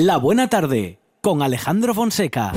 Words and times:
La 0.00 0.16
Buena 0.16 0.46
Tarde 0.46 1.00
con 1.20 1.42
Alejandro 1.42 1.92
Fonseca. 1.92 2.52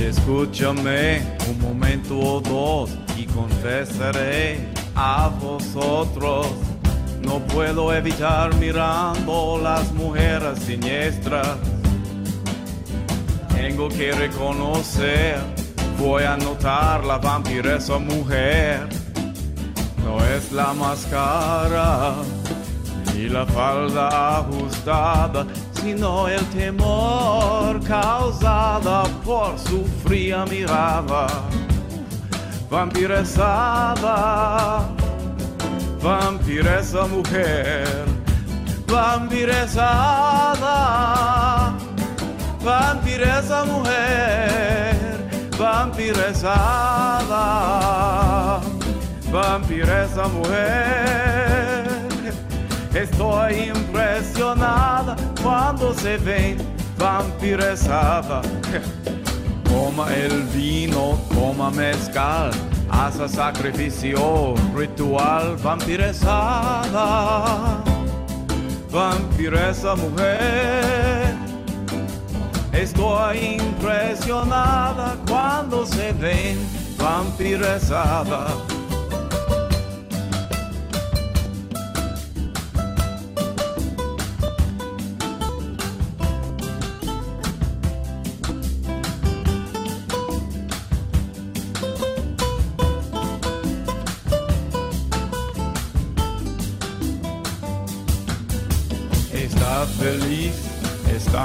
Escúchame 0.00 1.20
un 1.50 1.60
momento 1.60 2.18
o 2.18 2.40
dos 2.40 2.96
y 3.18 3.26
confesaré 3.26 4.66
a 4.94 5.28
vosotros. 5.28 6.65
No 7.26 7.40
puedo 7.40 7.92
evitar 7.92 8.54
mirando 8.54 9.58
las 9.60 9.92
mujeres 9.92 10.60
siniestras. 10.60 11.58
Tengo 13.52 13.88
que 13.88 14.12
reconocer, 14.12 15.40
voy 15.98 16.22
a 16.22 16.36
notar 16.36 17.04
la 17.04 17.18
vampiresa 17.18 17.98
mujer. 17.98 18.88
No 20.04 20.24
es 20.24 20.52
la 20.52 20.72
máscara 20.72 22.14
ni 23.12 23.28
la 23.28 23.44
falda 23.44 24.38
ajustada, 24.38 25.48
sino 25.72 26.28
el 26.28 26.44
temor 26.50 27.82
causada 27.82 29.02
por 29.24 29.58
su 29.58 29.84
fría 30.04 30.44
mirada. 30.46 31.26
Vampiresada, 32.70 34.95
vampiresa 36.06 37.06
mujer, 37.08 38.04
vampiresada, 38.86 40.68
vampiresa 42.62 43.64
mujer, 43.64 44.94
vampiresada, 45.58 47.40
vampiresa 49.32 50.28
mujer. 50.28 51.86
Estoy 52.94 53.72
impresionada 53.74 55.16
cuando 55.42 55.92
se 55.92 56.18
ven 56.18 56.58
vampiresada. 56.96 58.42
Toma 59.64 60.06
el 60.14 60.44
vino, 60.54 61.18
toma 61.34 61.70
mezcal, 61.72 62.52
hace 62.90 63.28
sacrificio 63.28 64.54
ritual 64.74 65.56
vampiresada. 65.56 66.94
Vampiresa 68.90 69.94
mujer. 69.96 71.34
Estoy 72.72 73.56
impresionada 73.60 75.16
cuando 75.26 75.84
se 75.86 76.12
ven 76.12 76.58
vampiresada. 76.98 78.48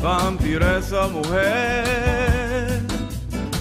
vampiresa 0.00 1.08
mujer. 1.08 2.80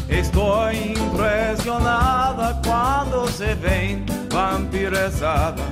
Estoy 0.07 0.93
impresionada 0.95 2.61
cuando 2.63 3.27
se 3.27 3.55
ven 3.55 4.05
vampiresada. 4.29 5.63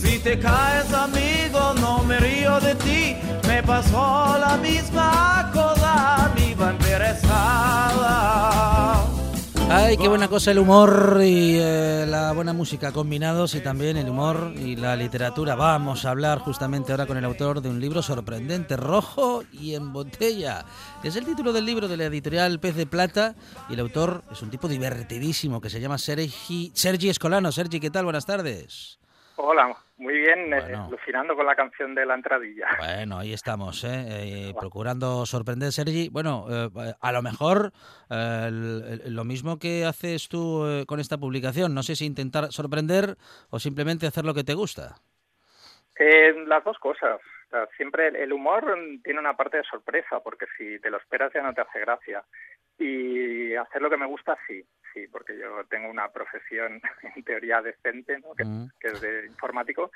Si 0.00 0.18
te 0.18 0.38
caes 0.38 0.92
amigo, 0.92 1.74
no 1.80 2.02
me 2.04 2.18
río 2.18 2.60
de 2.60 2.74
ti, 2.74 3.16
me 3.48 3.62
pasó 3.62 4.36
la 4.38 4.58
misma 4.58 5.50
cosa, 5.54 6.30
mi 6.36 6.54
vampiresada. 6.54 8.40
Ay, 9.72 9.96
qué 9.96 10.08
buena 10.08 10.26
cosa 10.26 10.50
el 10.50 10.58
humor 10.58 11.20
y 11.22 11.56
eh, 11.60 12.04
la 12.04 12.32
buena 12.32 12.52
música 12.52 12.90
combinados 12.90 13.54
y 13.54 13.60
también 13.60 13.96
el 13.96 14.08
humor 14.08 14.52
y 14.56 14.74
la 14.74 14.96
literatura. 14.96 15.54
Vamos 15.54 16.04
a 16.04 16.10
hablar 16.10 16.40
justamente 16.40 16.90
ahora 16.90 17.06
con 17.06 17.16
el 17.16 17.24
autor 17.24 17.60
de 17.60 17.68
un 17.68 17.80
libro 17.80 18.02
sorprendente, 18.02 18.76
Rojo 18.76 19.44
y 19.52 19.76
en 19.76 19.92
botella. 19.92 20.64
Es 21.04 21.14
el 21.14 21.24
título 21.24 21.52
del 21.52 21.66
libro 21.66 21.86
de 21.86 21.96
la 21.96 22.06
editorial 22.06 22.58
Pez 22.58 22.74
de 22.74 22.86
Plata 22.86 23.36
y 23.68 23.74
el 23.74 23.80
autor 23.80 24.24
es 24.32 24.42
un 24.42 24.50
tipo 24.50 24.66
divertidísimo 24.66 25.60
que 25.60 25.70
se 25.70 25.80
llama 25.80 25.98
Sergi, 25.98 26.72
Sergi 26.74 27.08
Escolano. 27.08 27.52
Sergi, 27.52 27.78
¿qué 27.78 27.90
tal? 27.90 28.02
Buenas 28.02 28.26
tardes. 28.26 28.98
Hola, 29.36 29.76
muy 30.00 30.16
bien, 30.16 30.52
eh, 30.52 30.60
Bueno. 30.60 30.86
alucinando 30.86 31.36
con 31.36 31.44
la 31.44 31.54
canción 31.54 31.94
de 31.94 32.06
la 32.06 32.14
entradilla. 32.14 32.68
Bueno, 32.78 33.18
ahí 33.18 33.34
estamos, 33.34 33.84
¿eh? 33.84 34.06
Eh, 34.08 34.54
procurando 34.58 35.26
sorprender, 35.26 35.72
Sergi. 35.72 36.08
Bueno, 36.08 36.46
eh, 36.50 36.94
a 36.98 37.12
lo 37.12 37.20
mejor 37.20 37.70
eh, 38.08 38.48
lo 39.06 39.24
mismo 39.24 39.58
que 39.58 39.84
haces 39.84 40.28
tú 40.28 40.66
eh, 40.66 40.86
con 40.86 41.00
esta 41.00 41.18
publicación. 41.18 41.74
No 41.74 41.82
sé 41.82 41.96
si 41.96 42.06
intentar 42.06 42.50
sorprender 42.50 43.16
o 43.50 43.58
simplemente 43.58 44.06
hacer 44.06 44.24
lo 44.24 44.32
que 44.32 44.42
te 44.42 44.54
gusta. 44.54 44.96
Las 46.46 46.64
dos 46.64 46.78
cosas. 46.78 47.20
O 47.20 47.50
sea, 47.50 47.66
siempre 47.76 48.08
el, 48.08 48.32
humor 48.32 48.64
tiene 49.04 49.20
una 49.20 49.36
parte 49.36 49.58
de 49.58 49.64
sorpresa, 49.64 50.20
porque 50.20 50.46
si 50.56 50.80
te 50.80 50.88
lo 50.88 50.96
esperas 50.96 51.30
ya 51.34 51.42
no 51.42 51.52
te 51.52 51.60
hace 51.60 51.80
gracia. 51.80 52.24
Y 52.78 53.54
hacer 53.54 53.82
lo 53.82 53.90
que 53.90 53.98
me 53.98 54.06
gusta, 54.06 54.38
sí, 54.46 54.64
sí, 54.92 55.06
porque 55.08 55.36
yo 55.38 55.64
tengo 55.68 55.88
una 55.90 56.08
profesión 56.10 56.80
en 57.16 57.24
teoría 57.24 57.60
decente, 57.62 58.18
¿no? 58.20 58.34
que, 58.34 58.44
Mm. 58.44 58.68
que 58.80 58.88
es 58.88 59.00
de 59.00 59.26
informático, 59.26 59.90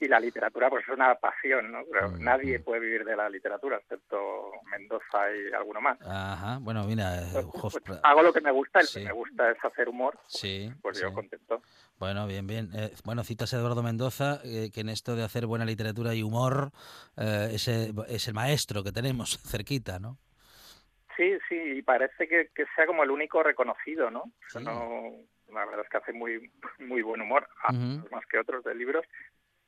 y 0.00 0.06
la 0.06 0.20
literatura 0.20 0.70
pues 0.70 0.84
es 0.86 0.94
una 0.94 1.14
pasión, 1.16 1.72
¿no? 1.72 1.80
Pero 1.90 2.10
Mm, 2.12 2.22
nadie 2.22 2.60
puede 2.60 2.80
vivir 2.80 3.04
de 3.04 3.16
la 3.16 3.28
literatura, 3.28 3.78
excepto 3.78 4.52
Mendoza 4.70 5.32
y 5.34 5.52
alguno 5.52 5.80
más. 5.80 5.98
Ajá, 6.02 6.58
bueno, 6.60 6.84
mira, 6.84 7.16
eh, 7.22 7.28
Pues, 7.32 7.46
jos- 7.62 7.78
pues, 7.84 7.98
hago 8.02 8.22
lo 8.22 8.32
que 8.32 8.40
me 8.40 8.50
gusta, 8.52 8.78
y 8.80 8.82
lo 8.82 8.88
Sí. 8.88 9.00
que 9.00 9.06
me 9.06 9.12
gusta 9.12 9.50
es 9.50 9.64
hacer 9.64 9.88
humor, 9.88 10.18
sí, 10.26 10.72
pues 10.82 11.00
yo 11.00 11.08
sí. 11.08 11.14
contento. 11.14 11.62
Bueno, 11.98 12.28
bien, 12.28 12.46
bien. 12.46 12.70
Eh, 12.74 12.94
bueno, 13.04 13.24
citas 13.24 13.52
a 13.52 13.56
Eduardo 13.58 13.82
Mendoza, 13.82 14.40
eh, 14.44 14.70
que 14.72 14.82
en 14.82 14.88
esto 14.88 15.16
de 15.16 15.24
hacer 15.24 15.46
buena 15.46 15.64
literatura 15.64 16.14
y 16.14 16.22
humor 16.22 16.70
eh, 17.16 17.50
es, 17.54 17.66
el, 17.66 17.92
es 18.08 18.28
el 18.28 18.34
maestro 18.34 18.84
que 18.84 18.92
tenemos 18.92 19.38
cerquita, 19.42 19.98
¿no? 19.98 20.16
Sí, 21.18 21.36
sí, 21.48 21.54
y 21.56 21.82
parece 21.82 22.26
que, 22.28 22.48
que 22.54 22.64
sea 22.74 22.86
como 22.86 23.02
el 23.02 23.10
único 23.10 23.42
reconocido, 23.42 24.10
¿no? 24.10 24.32
Sí. 24.48 24.58
no 24.64 25.10
la 25.52 25.64
verdad 25.66 25.82
es 25.84 25.88
que 25.90 25.96
hace 25.98 26.12
muy 26.12 26.50
muy 26.78 27.02
buen 27.02 27.20
humor, 27.20 27.46
a- 27.64 27.72
Ujú. 27.72 28.08
más 28.12 28.24
que 28.26 28.38
otros 28.38 28.62
de 28.64 28.74
libros, 28.74 29.04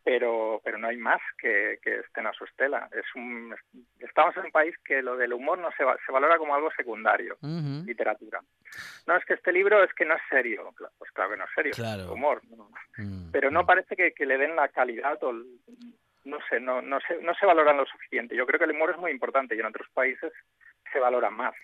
pero 0.04 0.60
pero 0.64 0.78
no 0.78 0.88
hay 0.88 0.96
más 0.96 1.20
que, 1.38 1.78
que 1.82 1.98
estén 2.00 2.26
a 2.26 2.32
su 2.32 2.44
estela. 2.44 2.88
Es 2.92 3.04
un 3.14 3.54
estamos 3.98 4.36
en 4.36 4.44
un 4.46 4.50
país 4.52 4.74
que 4.84 5.02
lo 5.02 5.16
del 5.16 5.32
humor 5.32 5.58
no 5.58 5.70
se, 5.76 5.84
va- 5.84 5.96
se 6.06 6.12
valora 6.12 6.38
como 6.38 6.54
algo 6.54 6.70
secundario, 6.76 7.36
literatura. 7.84 8.40
No 9.06 9.16
es 9.16 9.24
que 9.24 9.34
este 9.34 9.52
libro 9.52 9.82
es 9.82 9.92
que 9.94 10.04
no 10.04 10.14
es 10.14 10.22
serio, 10.30 10.72
pues 10.98 11.10
claro 11.12 11.30
que 11.32 11.36
no 11.36 11.44
es 11.44 11.50
serio, 11.54 11.72
Claro. 11.74 12.02
es 12.04 12.08
humor, 12.10 12.40
¿no? 12.48 12.70
Mm, 12.98 13.30
pero 13.32 13.50
no 13.50 13.62
mm. 13.64 13.66
parece 13.66 13.96
que, 13.96 14.12
que 14.12 14.24
le 14.26 14.38
den 14.38 14.54
la 14.54 14.68
calidad 14.68 15.18
o 15.24 15.30
el- 15.30 15.58
no 16.24 16.38
sé, 16.50 16.60
no, 16.60 16.82
no 16.82 17.00
se, 17.00 17.16
no 17.22 17.34
se 17.34 17.46
valoran 17.46 17.78
lo 17.78 17.86
suficiente. 17.86 18.36
Yo 18.36 18.46
creo 18.46 18.58
que 18.58 18.66
el 18.66 18.72
humor 18.72 18.90
es 18.90 18.98
muy 18.98 19.10
importante 19.10 19.56
y 19.56 19.60
en 19.60 19.64
otros 19.66 19.88
países 19.94 20.30
se 20.92 20.98
valora 20.98 21.30
más. 21.30 21.54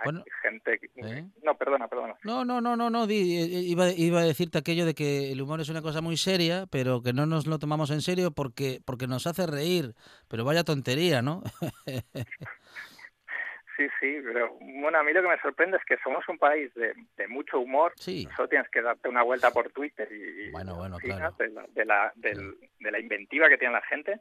Hay 0.00 0.06
Bueno, 0.06 0.24
gente 0.42 0.78
que... 0.78 0.88
¿eh? 0.96 1.24
No, 1.44 1.56
perdona, 1.56 1.86
perdona. 1.86 2.16
No, 2.24 2.44
no, 2.44 2.60
no, 2.60 2.76
no, 2.76 2.90
no. 2.90 3.06
di- 3.06 3.36
eh, 3.38 3.60
iba, 3.62 3.90
iba 3.90 4.20
a 4.20 4.24
decirte 4.24 4.58
aquello 4.58 4.84
de 4.86 4.94
que 4.94 5.30
el 5.30 5.40
humor 5.40 5.60
es 5.60 5.68
una 5.68 5.82
cosa 5.82 6.00
muy 6.00 6.16
seria, 6.16 6.66
pero 6.70 7.00
que 7.00 7.12
no 7.12 7.26
nos 7.26 7.46
lo 7.46 7.58
tomamos 7.60 7.90
en 7.92 8.00
serio 8.00 8.32
porque, 8.32 8.80
porque 8.84 9.06
nos 9.06 9.26
hace 9.28 9.46
reír. 9.46 9.94
Pero 10.28 10.44
vaya 10.44 10.64
tontería, 10.64 11.22
¿no? 11.22 11.42
Sí, 13.76 13.86
sí, 13.98 14.18
pero 14.22 14.56
bueno, 14.60 14.98
a 15.00 15.02
mí 15.02 15.12
lo 15.12 15.20
que 15.20 15.28
me 15.28 15.40
sorprende 15.40 15.76
es 15.78 15.82
que 15.84 15.96
somos 16.04 16.22
un 16.28 16.38
país 16.38 16.72
de, 16.74 16.94
de 17.16 17.26
mucho 17.26 17.58
humor. 17.58 17.92
Sí. 17.96 18.28
Solo 18.36 18.48
tienes 18.48 18.68
que 18.70 18.80
darte 18.80 19.08
una 19.08 19.24
vuelta 19.24 19.50
por 19.50 19.68
Twitter 19.72 20.08
y, 20.12 20.50
Bueno, 20.52 20.76
bueno, 20.76 20.94
alucinas 20.94 21.34
claro. 21.34 21.36
de, 21.38 21.48
la, 21.50 21.66
de, 21.72 21.84
la, 21.84 22.12
del- 22.14 22.56
de 22.78 22.90
la 22.92 23.00
inventiva 23.00 23.48
que 23.48 23.58
tiene 23.58 23.74
la 23.74 23.82
gente, 23.82 24.20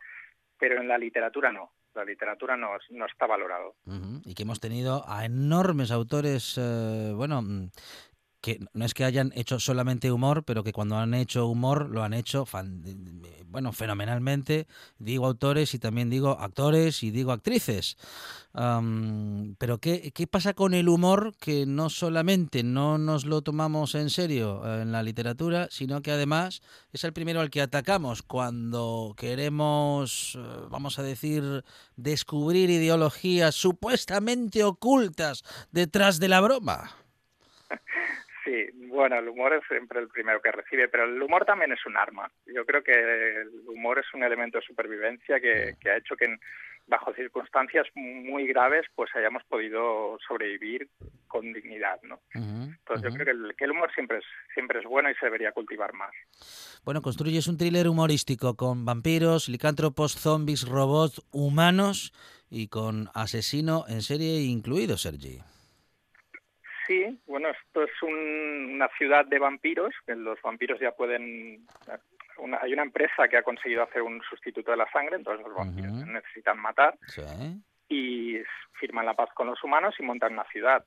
pero 0.63 0.79
en 0.79 0.87
la 0.87 0.97
literatura 0.97 1.51
no. 1.51 1.73
La 1.93 2.05
literatura 2.05 2.55
no, 2.55 2.69
no 2.91 3.05
está 3.05 3.27
valorado. 3.27 3.75
Y 4.23 4.33
que 4.33 4.43
hemos 4.43 4.61
tenido 4.61 5.03
a 5.09 5.25
enormes 5.25 5.91
autores, 5.91 6.57
eh, 6.57 7.11
bueno, 7.13 7.41
mm, 7.41 7.69
que 8.43 8.59
no 8.73 8.83
es 8.83 8.93
que 8.93 9.05
hayan 9.05 9.31
hecho 9.35 9.57
solamente 9.57 10.11
humor, 10.11 10.43
pero 10.43 10.65
que 10.65 10.73
cuando 10.73 10.97
han 10.97 11.13
hecho 11.13 11.47
humor 11.47 11.89
lo 11.89 12.03
han 12.03 12.13
hecho 12.13 12.45
bueno, 13.47 13.71
fenomenalmente. 13.71 14.67
Digo 14.99 15.27
autores 15.27 15.73
y 15.73 15.79
también 15.79 16.09
digo 16.09 16.31
actores 16.31 17.03
y 17.03 17.11
digo 17.11 17.31
actrices. 17.31 17.95
pero 18.51 19.77
¿qué, 19.77 20.11
¿qué, 20.13 20.27
pasa 20.27 20.53
con 20.53 20.73
el 20.73 20.89
humor 20.89 21.33
que 21.39 21.65
no 21.65 21.89
solamente 21.89 22.63
no 22.63 22.97
nos 22.97 23.23
lo 23.23 23.43
tomamos 23.43 23.95
en 23.95 24.09
serio 24.09 24.61
en 24.81 24.91
la 24.91 25.03
literatura, 25.03 25.69
sino 25.71 26.01
que 26.01 26.11
además 26.11 26.61
es 26.91 27.05
el 27.05 27.13
primero 27.13 27.39
al 27.39 27.49
que 27.49 27.61
atacamos 27.61 28.23
cuando 28.23 29.13
queremos, 29.15 30.35
eh, 30.35 30.41
vamos 30.69 30.99
a 30.99 31.03
decir, 31.03 31.63
descubrir 31.95 32.69
ideologías 32.69 33.55
supuestamente 33.55 34.65
ocultas 34.65 35.45
detrás 35.71 36.19
de 36.19 36.27
la 36.27 36.41
broma? 36.41 37.02
Sí, 38.43 38.67
bueno, 38.87 39.19
el 39.19 39.29
humor 39.29 39.53
es 39.53 39.61
siempre 39.67 39.99
el 39.99 40.09
primero 40.09 40.41
que 40.41 40.51
recibe, 40.51 40.89
pero 40.89 41.05
el 41.05 41.21
humor 41.21 41.45
también 41.45 41.71
es 41.71 41.85
un 41.85 41.95
arma. 41.95 42.29
Yo 42.45 42.65
creo 42.65 42.83
que 42.83 42.91
el 42.91 43.49
humor 43.67 43.99
es 43.99 44.05
un 44.13 44.23
elemento 44.23 44.57
de 44.57 44.65
supervivencia 44.65 45.39
que, 45.39 45.75
ha 45.89 45.97
hecho 45.97 46.15
que 46.17 46.37
bajo 46.85 47.13
circunstancias 47.13 47.87
muy 47.95 48.45
graves 48.45 48.85
pues 48.93 49.09
hayamos 49.15 49.41
podido 49.45 50.17
sobrevivir 50.27 50.89
con 51.27 51.53
dignidad, 51.53 52.01
¿no? 52.03 52.19
Entonces 52.33 53.09
yo 53.09 53.13
creo 53.15 53.25
que 53.25 53.31
el, 53.31 53.55
que 53.57 53.63
el, 53.63 53.71
humor 53.71 53.89
siempre 53.93 54.17
es 54.17 54.25
siempre 54.53 54.79
es 54.79 54.85
bueno 54.85 55.09
y 55.09 55.15
se 55.15 55.27
debería 55.27 55.53
cultivar 55.53 55.93
más. 55.93 56.11
Bueno, 56.83 57.01
construyes 57.01 57.47
un 57.47 57.57
thriller 57.57 57.87
humorístico 57.87 58.57
con 58.57 58.83
vampiros, 58.83 59.47
licántropos, 59.47 60.15
zombies, 60.15 60.67
robots, 60.67 61.21
humanos 61.31 62.11
y 62.49 62.67
con 62.67 63.09
asesino 63.13 63.85
en 63.87 64.01
serie 64.01 64.41
incluido, 64.41 64.97
Sergi. 64.97 65.39
Sí, 66.87 67.19
bueno, 67.27 67.49
esto 67.49 67.83
es 67.83 67.91
una 68.01 68.87
ciudad 68.97 69.25
de 69.25 69.39
vampiros, 69.39 69.93
que 70.05 70.15
los 70.15 70.41
vampiros 70.41 70.79
ya 70.79 70.91
pueden... 70.91 71.65
hay 72.61 72.73
una 72.73 72.83
empresa 72.83 73.27
que 73.27 73.37
ha 73.37 73.43
conseguido 73.43 73.83
hacer 73.83 74.01
un 74.01 74.21
sustituto 74.29 74.71
de 74.71 74.77
la 74.77 74.91
sangre, 74.91 75.15
entonces 75.15 75.45
los 75.45 75.55
vampiros 75.55 75.93
necesitan 76.07 76.59
matar 76.59 76.97
y 77.87 78.39
firman 78.79 79.05
la 79.05 79.13
paz 79.13 79.29
con 79.33 79.47
los 79.47 79.63
humanos 79.63 79.95
y 79.99 80.03
montan 80.03 80.33
una 80.33 80.45
ciudad. 80.45 80.83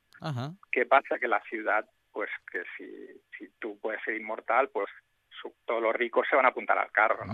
¿Qué 0.70 0.86
pasa? 0.86 1.18
Que 1.18 1.28
la 1.28 1.40
ciudad, 1.42 1.88
pues 2.12 2.30
que 2.50 2.62
si, 2.76 2.86
si 3.38 3.48
tú 3.58 3.78
puedes 3.80 4.02
ser 4.02 4.16
inmortal, 4.16 4.68
pues 4.68 4.88
todos 5.64 5.82
los 5.82 5.94
ricos 5.94 6.26
se 6.28 6.36
van 6.36 6.46
a 6.46 6.48
apuntar 6.48 6.78
al 6.78 6.90
carro, 6.90 7.24
¿no? 7.24 7.32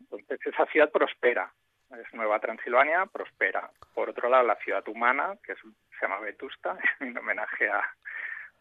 Entonces 0.00 0.40
esa 0.44 0.66
ciudad 0.66 0.90
prospera, 0.90 1.52
es 1.90 2.14
Nueva 2.14 2.40
Transilvania, 2.40 3.06
prospera. 3.06 3.70
Por 3.94 4.10
otro 4.10 4.28
lado, 4.28 4.46
la 4.46 4.56
ciudad 4.56 4.86
humana, 4.88 5.34
que 5.44 5.54
se 5.54 5.62
llama 6.02 6.20
Vetusta, 6.20 6.76
en 7.00 7.16
homenaje 7.16 7.68
a, 7.68 7.82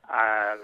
a, 0.03 0.57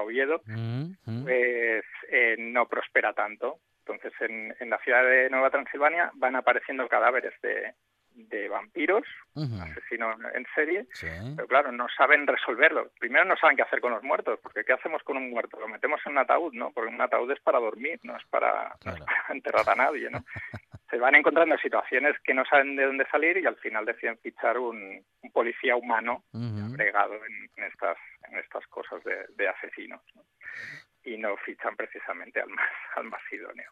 Oviedo, 0.00 0.40
mm-hmm. 0.42 1.24
pues 1.24 1.84
eh, 2.10 2.36
no 2.38 2.66
prospera 2.66 3.12
tanto. 3.12 3.58
Entonces, 3.80 4.12
en, 4.20 4.54
en, 4.60 4.70
la 4.70 4.78
ciudad 4.78 5.02
de 5.02 5.28
Nueva 5.30 5.50
Transilvania 5.50 6.12
van 6.14 6.36
apareciendo 6.36 6.86
cadáveres 6.86 7.34
de, 7.42 7.74
de 8.14 8.48
vampiros, 8.48 9.04
asesinos 9.34 10.16
en 10.34 10.46
serie, 10.54 10.86
pero 11.36 11.48
claro, 11.48 11.72
no 11.72 11.86
saben 11.96 12.26
resolverlo. 12.26 12.90
Primero 12.98 13.24
no 13.24 13.36
saben 13.36 13.56
qué 13.56 13.62
hacer 13.62 13.80
con 13.80 13.92
los 13.92 14.02
muertos, 14.02 14.38
porque 14.42 14.64
¿qué 14.64 14.72
hacemos 14.72 15.02
con 15.02 15.16
un 15.16 15.30
muerto? 15.30 15.58
Lo 15.58 15.68
metemos 15.68 16.00
en 16.04 16.12
un 16.12 16.18
ataúd, 16.18 16.52
¿no? 16.52 16.70
Porque 16.72 16.92
un 16.92 17.00
ataúd 17.00 17.30
es 17.30 17.40
para 17.40 17.58
dormir, 17.58 17.98
no 18.02 18.16
es 18.16 18.24
para, 18.26 18.76
no 18.84 18.92
es 18.92 19.00
para 19.00 19.24
enterrar 19.30 19.68
a 19.68 19.74
nadie, 19.74 20.10
¿no? 20.10 20.24
se 20.90 20.98
van 20.98 21.14
encontrando 21.14 21.56
situaciones 21.58 22.16
que 22.24 22.34
no 22.34 22.44
saben 22.44 22.76
de 22.76 22.84
dónde 22.84 23.06
salir 23.10 23.38
y 23.38 23.46
al 23.46 23.56
final 23.56 23.84
deciden 23.84 24.18
fichar 24.18 24.58
un, 24.58 25.04
policía 25.32 25.76
humano 25.76 26.24
agregado 26.32 27.14
en, 27.14 27.64
estas 27.64 27.96
en 28.28 28.38
estas 28.38 28.66
cosas 28.66 29.00
de, 29.04 29.48
asesinos 29.48 30.00
y 31.04 31.16
no 31.16 31.36
fichan 31.38 31.76
precisamente 31.76 32.40
al 32.40 32.48
más 32.48 32.68
al 32.96 33.04
más 33.04 33.20
idóneo. 33.32 33.70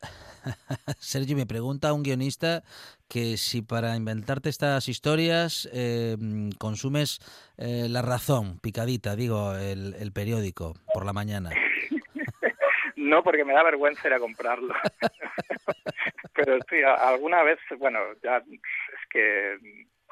Sergio 0.99 1.37
me 1.37 1.47
pregunta 1.47 1.93
un 1.93 2.03
guionista 2.03 2.63
que 3.09 3.37
si 3.37 3.63
para 3.63 3.97
inventarte 3.97 4.49
estas 4.49 4.89
historias 4.89 5.69
eh, 5.73 6.17
consumes 6.59 7.19
eh, 7.59 7.89
la 7.89 8.03
razón 8.03 8.61
picadita 8.61 9.17
digo 9.17 9.55
el, 9.57 9.95
el 9.95 10.13
periódico 10.13 10.75
por 10.95 11.05
la 11.05 11.13
mañana. 11.13 11.51
no 12.97 13.23
porque 13.23 13.45
me 13.45 13.55
da 13.55 13.63
vergüenza 13.65 14.07
ir 14.07 14.15
a 14.15 14.21
comprarlo. 14.21 14.75
pero 16.35 16.59
sí, 16.69 16.77
alguna 16.83 17.43
vez, 17.43 17.59
bueno, 17.79 17.99
ya 18.23 18.39
es 18.39 19.09
que 19.11 19.55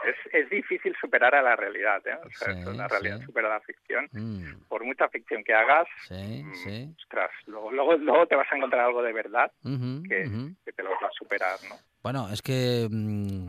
es, 0.05 0.17
es 0.32 0.50
difícil 0.50 0.94
superar 1.00 1.35
a 1.35 1.43
la 1.43 1.56
realidad, 1.56 2.03
¿eh? 2.06 2.17
O 2.25 2.31
sea, 2.31 2.55
la 2.73 2.88
realidad 2.88 3.20
supera 3.25 3.49
la 3.49 3.61
ficción. 3.61 4.08
Mm. 4.12 4.69
Por 4.69 4.85
mucha 4.85 5.08
ficción 5.08 5.43
que 5.43 5.55
hagas, 5.55 5.87
mm, 6.11 6.93
ostras, 6.99 7.31
luego, 7.47 7.70
luego, 7.73 8.26
te 8.26 8.37
vas 8.37 8.50
a 8.50 8.56
encontrar 8.56 8.87
algo 8.87 9.03
de 9.03 9.12
verdad 9.12 9.50
que, 9.62 10.55
que, 10.64 10.73
te 10.73 10.82
lo 10.82 10.91
va 10.91 11.08
a 11.08 11.19
superar, 11.19 11.58
¿no? 11.69 11.76
Bueno, 12.03 12.29
es 12.31 12.43
que... 12.43 12.87
Mm, 12.91 13.49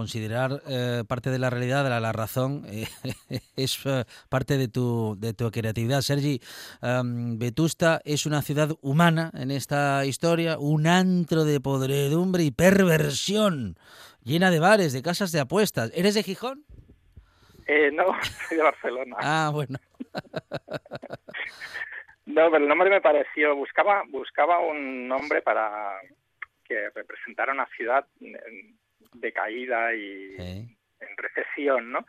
considerar 0.00 0.62
eh, 0.66 1.04
parte 1.06 1.28
de 1.28 1.38
la 1.38 1.50
realidad, 1.50 1.84
de 1.84 1.90
la, 1.90 2.12
razón, 2.12 2.64
eh, 2.70 2.86
es 3.56 3.84
eh, 3.84 4.04
parte 4.30 4.56
de 4.56 4.66
tu, 4.66 5.14
de 5.18 5.34
tu 5.34 5.50
creatividad. 5.50 6.00
Sergi, 6.00 6.40
um, 6.80 7.38
Vetusta 7.38 8.00
es 8.06 8.24
una 8.24 8.40
ciudad 8.40 8.70
humana 8.80 9.30
en 9.34 9.50
esta 9.50 10.06
historia, 10.06 10.56
un 10.58 10.86
antro 10.86 11.44
de 11.44 11.60
podredumbre 11.60 12.44
y 12.44 12.50
perversión, 12.50 13.76
llena 14.24 14.50
de 14.50 14.58
bares, 14.58 14.94
de 14.94 15.02
casas 15.02 15.32
de 15.32 15.40
apuestas. 15.40 15.92
¿Eres 15.94 16.14
de 16.14 16.22
Gijón? 16.22 16.64
no, 17.92 18.06
soy 18.48 18.56
de 18.56 18.62
Barcelona. 18.62 19.16
Ah, 19.20 19.50
bueno. 19.52 19.78
no, 22.24 22.50
pero 22.50 22.56
el 22.56 22.68
nombre 22.68 22.88
me 22.88 23.02
pareció, 23.02 23.54
buscaba, 23.54 24.04
buscaba 24.08 24.60
un 24.60 25.06
nombre 25.06 25.42
para 25.42 25.92
que 26.64 26.88
representara 26.94 27.52
una 27.52 27.66
ciudad 27.76 28.06
de 29.14 29.32
caída 29.32 29.94
y 29.94 30.36
en 30.38 31.16
recesión, 31.16 31.92
¿no? 31.92 32.04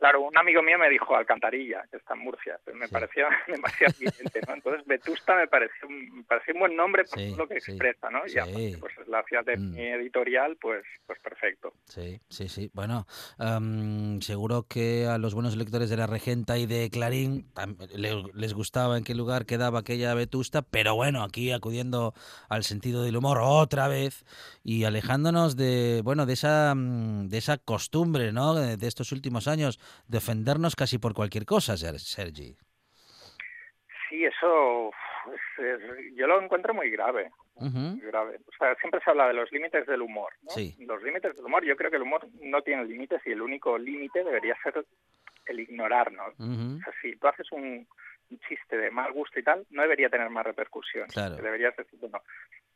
Claro, 0.00 0.22
un 0.22 0.38
amigo 0.38 0.62
mío 0.62 0.78
me 0.78 0.88
dijo 0.88 1.14
Alcantarilla, 1.14 1.84
que 1.90 1.98
está 1.98 2.14
en 2.14 2.20
Murcia, 2.20 2.58
pero 2.64 2.74
me 2.74 2.88
parecía 2.88 3.28
demasiado 3.46 3.92
evidente, 4.00 4.40
¿no? 4.48 4.54
Entonces 4.54 4.86
Vetusta 4.86 5.36
me 5.36 5.46
pareció, 5.46 5.86
un, 5.86 6.24
un 6.26 6.58
buen 6.58 6.74
nombre 6.74 7.04
por 7.04 7.20
lo 7.36 7.46
que 7.46 7.58
expresa, 7.58 8.08
¿no? 8.08 8.20
Y 8.26 8.38
aparte, 8.38 8.78
pues 8.80 8.94
es 8.98 9.08
la 9.08 9.22
ciudad 9.24 9.44
de 9.44 9.58
mm. 9.58 9.70
mi 9.72 9.86
editorial, 9.88 10.56
pues, 10.58 10.84
pues 11.06 11.18
perfecto. 11.20 11.74
Sí, 11.84 12.18
sí, 12.30 12.48
sí. 12.48 12.70
Bueno, 12.72 13.06
seguro 14.22 14.66
que 14.66 15.04
a 15.06 15.18
los 15.18 15.34
buenos 15.34 15.54
lectores 15.56 15.90
de 15.90 15.98
La 15.98 16.06
Regenta 16.06 16.56
y 16.56 16.64
de 16.64 16.88
Clarín 16.88 17.52
les 18.32 18.54
gustaba 18.54 18.96
en 18.96 19.04
qué 19.04 19.14
lugar 19.14 19.44
quedaba 19.44 19.80
aquella 19.80 20.14
Vetusta, 20.14 20.62
pero 20.62 20.94
bueno, 20.94 21.22
aquí 21.22 21.52
acudiendo 21.52 22.14
al 22.48 22.64
sentido 22.64 23.02
del 23.02 23.18
humor 23.18 23.40
otra 23.42 23.86
vez 23.86 24.24
y 24.64 24.84
alejándonos 24.84 25.56
de, 25.56 26.00
bueno, 26.02 26.24
de 26.24 26.32
esa, 26.32 26.74
mm, 26.74 27.28
de 27.28 27.36
esa 27.36 27.58
costumbre, 27.58 28.32
¿no? 28.32 28.54
De 28.54 28.86
estos 28.86 29.12
últimos 29.12 29.46
años 29.46 29.78
defendernos 30.06 30.76
casi 30.76 30.98
por 30.98 31.14
cualquier 31.14 31.44
cosa, 31.44 31.76
Sergi. 31.76 32.56
Sí, 34.08 34.24
eso 34.24 34.90
yo 36.14 36.26
lo 36.26 36.40
encuentro 36.42 36.74
muy 36.74 36.90
grave, 36.90 37.30
grave. 37.56 38.38
O 38.46 38.52
sea, 38.58 38.74
siempre 38.76 39.00
se 39.04 39.10
habla 39.10 39.28
de 39.28 39.34
los 39.34 39.50
límites 39.52 39.86
del 39.86 40.02
humor. 40.02 40.32
¿no? 40.42 40.50
Los 40.86 41.02
límites 41.02 41.36
del 41.36 41.44
humor, 41.44 41.64
yo 41.64 41.76
creo 41.76 41.90
que 41.90 41.96
el 41.96 42.02
humor 42.02 42.26
no 42.40 42.62
tiene 42.62 42.84
límites 42.84 43.20
y 43.26 43.32
el 43.32 43.42
único 43.42 43.78
límite 43.78 44.24
debería 44.24 44.56
ser 44.62 44.84
el 45.46 45.60
ignorarnos. 45.60 46.34
O 46.38 46.84
sea, 46.84 46.94
si 47.02 47.16
tú 47.16 47.28
haces 47.28 47.50
un, 47.52 47.86
chiste 48.48 48.76
de 48.76 48.92
mal 48.92 49.12
gusto 49.12 49.40
y 49.40 49.42
tal, 49.42 49.66
no 49.70 49.82
debería 49.82 50.08
tener 50.08 50.30
más 50.30 50.46
repercusión. 50.46 51.08
Claro. 51.08 51.34
Deberías 51.36 51.76
decir, 51.76 51.98
bueno, 52.00 52.22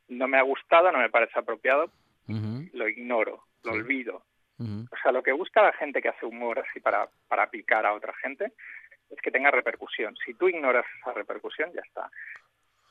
no 0.09 0.27
me 0.27 0.37
ha 0.37 0.43
gustado, 0.43 0.91
no 0.91 0.99
me 0.99 1.11
parece 1.11 1.39
apropiado, 1.39 1.91
lo 2.27 2.89
ignoro, 2.89 3.45
lo 3.63 3.73
olvido. 3.73 4.25
O 4.59 4.97
sea, 5.03 5.13
lo 5.13 5.23
que 5.23 5.33
busca 5.33 5.63
la 5.63 5.73
gente 5.73 6.01
que 6.01 6.09
hace 6.09 6.27
humor 6.27 6.61
así 6.61 6.81
para, 6.81 7.09
para 7.29 7.51
picar 7.51 7.85
a 7.87 7.95
otra 7.95 8.15
gente 8.15 8.53
es 9.11 9.21
que 9.21 9.31
tenga 9.31 9.51
repercusión. 9.51 10.15
Si 10.25 10.35
tú 10.35 10.49
ignoras 10.49 10.87
esa 11.01 11.13
repercusión, 11.13 11.73
ya 11.73 11.81
está. 11.81 12.11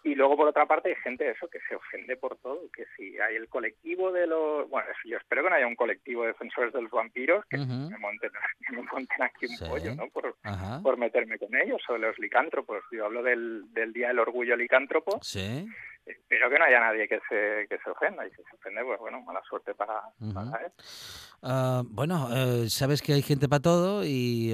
Y 0.05 0.15
luego, 0.15 0.36
por 0.36 0.50
otra 0.50 0.65
parte, 0.65 0.89
hay 0.89 0.96
gente 0.96 1.29
eso 1.29 1.48
que 1.48 1.60
se 1.62 1.75
ofende 1.75 2.17
por 2.17 2.36
todo, 2.38 2.60
que 2.75 2.86
si 2.98 3.17
hay 3.20 3.38
el 3.38 3.48
colectivo 3.48 4.12
de 4.12 4.27
los... 4.27 4.70
Bueno, 4.70 4.89
yo 5.05 5.17
espero 5.17 5.43
que 5.43 5.50
no 5.50 5.55
haya 5.55 5.67
un 5.67 5.77
colectivo 5.77 6.24
de 6.24 6.29
defensores 6.29 6.74
de 6.74 6.82
los 6.82 6.91
vampiros 6.91 7.46
que, 7.46 7.58
me, 7.58 7.98
monten, 7.98 8.32
me, 8.72 8.82
monten, 8.82 9.22
aquí 9.22 9.46
un 9.46 9.70
pollo, 9.70 9.96
¿no? 9.96 10.10
Por, 10.10 10.36
por, 10.84 10.98
meterme 10.98 11.39
con 11.39 11.55
ellos, 11.55 11.82
o 11.88 11.98
los 11.98 12.20
licántropos. 12.20 12.84
Yo 12.91 13.05
hablo 13.05 13.24
del, 13.24 13.74
del 13.74 13.93
Día 13.93 14.10
del 14.10 14.20
Orgullo 14.20 14.58
Licántropo. 14.58 15.20
Sí 15.22 15.65
espero 16.06 16.50
que 16.50 16.60
no 16.60 16.66
haya 16.66 16.80
nadie 16.80 17.08
que 17.08 17.20
se, 17.30 17.68
que 17.68 17.78
se 17.84 17.90
ofenda 17.90 18.26
y 18.26 18.30
si 18.32 18.38
se 18.38 18.56
ofende, 18.56 18.84
pues 18.84 19.00
bueno, 19.00 19.22
mala 19.22 19.42
suerte 19.48 19.74
para, 19.74 20.02
él. 20.20 20.72
Ah, 21.42 21.84
bueno, 21.86 22.30
eh, 22.32 22.70
sabes 22.70 23.02
que 23.02 23.14
hay 23.14 23.22
gente 23.22 23.50
para 23.50 23.62
todo 23.62 24.04
y 24.06 24.54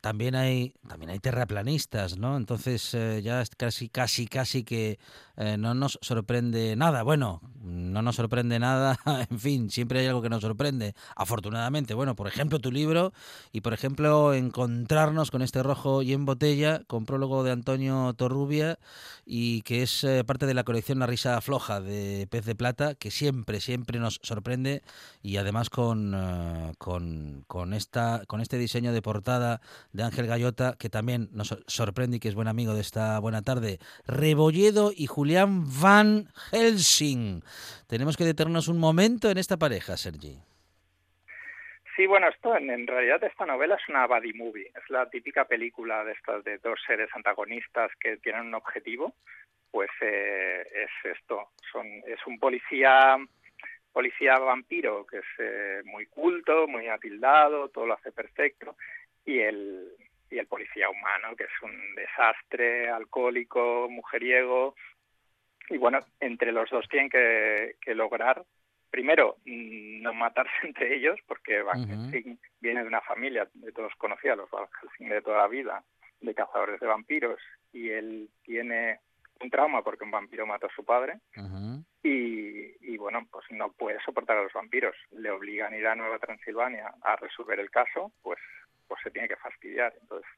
también 0.00 0.34
hay 0.34 0.74
también 0.88 1.10
hay 1.10 1.18
terraplanistas, 1.18 2.18
¿no? 2.18 2.36
Entonces 2.36 2.94
eh, 2.94 3.20
ya 3.22 3.42
casi 3.56 3.88
casi 3.88 4.26
casi 4.26 4.64
que 4.64 4.98
eh, 5.36 5.56
no 5.58 5.74
nos 5.74 5.98
sorprende 6.02 6.76
nada. 6.76 7.02
Bueno, 7.02 7.40
no 7.62 8.02
nos 8.02 8.16
sorprende 8.16 8.58
nada. 8.58 8.98
en 9.30 9.38
fin, 9.38 9.70
siempre 9.70 10.00
hay 10.00 10.06
algo 10.06 10.22
que 10.22 10.30
nos 10.30 10.42
sorprende. 10.42 10.94
Afortunadamente, 11.16 11.94
bueno, 11.94 12.14
por 12.14 12.28
ejemplo 12.28 12.58
tu 12.58 12.70
libro 12.70 13.12
y 13.52 13.60
por 13.60 13.72
ejemplo 13.72 14.34
encontrarnos 14.34 15.30
con 15.30 15.42
este 15.42 15.62
rojo 15.62 16.02
y 16.02 16.12
en 16.12 16.24
botella 16.24 16.82
con 16.86 17.06
prólogo 17.06 17.44
de 17.44 17.52
Antonio 17.52 18.12
Torrubia 18.14 18.78
y 19.24 19.62
que 19.62 19.82
es 19.82 20.06
parte 20.26 20.46
de 20.46 20.54
la 20.54 20.64
colección 20.64 20.98
una 20.98 21.06
risa 21.06 21.40
floja 21.40 21.80
de 21.80 22.26
Pez 22.30 22.44
de 22.44 22.54
Plata 22.54 22.94
que 22.94 23.10
siempre, 23.10 23.60
siempre 23.60 23.98
nos 23.98 24.20
sorprende 24.22 24.82
y 25.22 25.36
además 25.36 25.70
con, 25.70 26.14
eh, 26.14 26.72
con, 26.78 27.44
con, 27.46 27.74
esta, 27.74 28.22
con 28.26 28.40
este 28.40 28.58
diseño 28.58 28.92
de 28.92 29.02
portada 29.02 29.60
de 29.92 30.02
Ángel 30.02 30.26
Gallota 30.26 30.74
que 30.78 30.90
también 30.90 31.28
nos 31.32 31.56
sorprende 31.66 32.16
y 32.16 32.20
que 32.20 32.28
es 32.28 32.34
buen 32.34 32.48
amigo 32.48 32.74
de 32.74 32.80
esta 32.80 33.18
buena 33.18 33.42
tarde. 33.42 33.78
Rebolledo 34.06 34.92
y 34.94 35.06
Van 35.80 36.26
Helsing. 36.50 37.42
Tenemos 37.88 38.16
que 38.16 38.24
detenernos 38.24 38.68
un 38.68 38.78
momento 38.78 39.30
en 39.30 39.38
esta 39.38 39.56
pareja, 39.56 39.96
Sergi. 39.96 40.38
Sí, 41.96 42.06
bueno, 42.06 42.28
esto 42.28 42.56
en, 42.56 42.86
realidad 42.86 43.22
esta 43.22 43.44
novela 43.44 43.74
es 43.74 43.88
una 43.88 44.06
body 44.06 44.32
movie, 44.32 44.66
es 44.74 44.90
la 44.90 45.10
típica 45.10 45.44
película 45.44 46.04
de 46.04 46.12
estas 46.12 46.42
de 46.42 46.56
dos 46.58 46.80
seres 46.86 47.10
antagonistas 47.14 47.90
que 48.00 48.16
tienen 48.16 48.46
un 48.46 48.54
objetivo 48.54 49.14
pues 49.72 49.90
eh, 50.02 50.62
es 50.70 51.16
esto, 51.16 51.48
son, 51.72 51.86
es 52.06 52.18
un 52.26 52.38
policía 52.38 53.16
policía 53.90 54.38
vampiro 54.38 55.06
que 55.06 55.18
es 55.18 55.24
eh, 55.38 55.82
muy 55.84 56.06
culto, 56.06 56.66
muy 56.66 56.88
atildado, 56.88 57.68
todo 57.68 57.86
lo 57.86 57.94
hace 57.94 58.12
perfecto, 58.12 58.76
y 59.24 59.40
el, 59.40 59.88
y 60.30 60.38
el 60.38 60.46
policía 60.46 60.88
humano 60.88 61.34
que 61.36 61.44
es 61.44 61.62
un 61.62 61.94
desastre, 61.94 62.88
alcohólico, 62.88 63.88
mujeriego, 63.90 64.74
y 65.72 65.78
bueno, 65.78 66.00
entre 66.20 66.52
los 66.52 66.70
dos 66.70 66.88
tienen 66.88 67.10
que, 67.10 67.74
lograr, 67.94 68.44
primero, 68.90 69.36
mm, 69.44 70.02
no 70.02 70.14
matarse 70.14 70.52
entre 70.62 70.94
ellos, 70.94 71.18
porque 71.26 71.62
Van 71.62 71.86
Helsing 71.86 72.38
viene 72.60 72.82
de 72.82 72.88
una 72.88 73.00
familia 73.00 73.48
de 73.54 73.72
todos 73.72 73.94
conocidos, 73.96 74.38
los 74.38 74.50
Van 74.50 74.66
Helsing 74.80 75.08
de 75.08 75.22
toda 75.22 75.38
la 75.38 75.48
vida, 75.48 75.82
de 76.20 76.34
cazadores 76.34 76.80
de 76.80 76.86
vampiros, 76.86 77.40
y 77.72 77.90
él 77.90 78.28
tiene 78.44 79.00
un 79.40 79.50
trauma 79.50 79.82
porque 79.82 80.04
un 80.04 80.10
vampiro 80.10 80.46
mató 80.46 80.66
a 80.66 80.74
su 80.74 80.84
padre 80.84 81.18
y, 82.04 82.96
bueno, 82.96 83.26
pues 83.30 83.44
no 83.50 83.72
puede 83.72 84.00
soportar 84.04 84.36
a 84.36 84.42
los 84.42 84.52
vampiros. 84.52 84.94
Le 85.12 85.30
obligan 85.30 85.72
a 85.72 85.76
ir 85.76 85.86
a 85.86 85.94
Nueva 85.94 86.18
Transilvania 86.18 86.92
a 87.02 87.16
resolver 87.16 87.58
el 87.60 87.70
caso, 87.70 88.12
pues, 88.22 88.38
pues 88.86 89.00
se 89.02 89.10
tiene 89.10 89.28
que 89.28 89.36
fastidiar. 89.36 89.94
Entonces, 90.00 90.28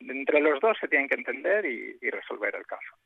entre 0.00 0.40
los 0.40 0.60
dos 0.60 0.76
se 0.78 0.88
tienen 0.88 1.08
que 1.08 1.14
entender 1.14 1.64
y, 1.64 2.10
resolver 2.10 2.54
el 2.54 2.66
caso. 2.66 2.96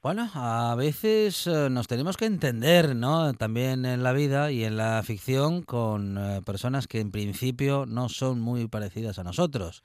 Bueno, 0.00 0.30
a 0.34 0.76
veces 0.76 1.48
eh, 1.48 1.68
nos 1.70 1.88
tenemos 1.88 2.16
que 2.16 2.26
entender, 2.26 2.94
¿no? 2.94 3.34
También 3.34 3.84
en 3.84 4.04
la 4.04 4.12
vida 4.12 4.52
y 4.52 4.62
en 4.64 4.76
la 4.76 5.02
ficción 5.02 5.62
con 5.62 6.16
eh, 6.16 6.40
personas 6.46 6.86
que 6.86 7.00
en 7.00 7.10
principio 7.10 7.84
no 7.84 8.08
son 8.08 8.38
muy 8.38 8.68
parecidas 8.68 9.18
a 9.18 9.24
nosotros. 9.24 9.82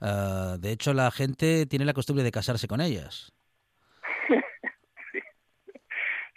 Eh, 0.00 0.56
de 0.60 0.70
hecho, 0.70 0.94
la 0.94 1.10
gente 1.10 1.66
tiene 1.66 1.84
la 1.84 1.94
costumbre 1.94 2.22
de 2.22 2.30
casarse 2.30 2.68
con 2.68 2.80
ellas. 2.80 3.32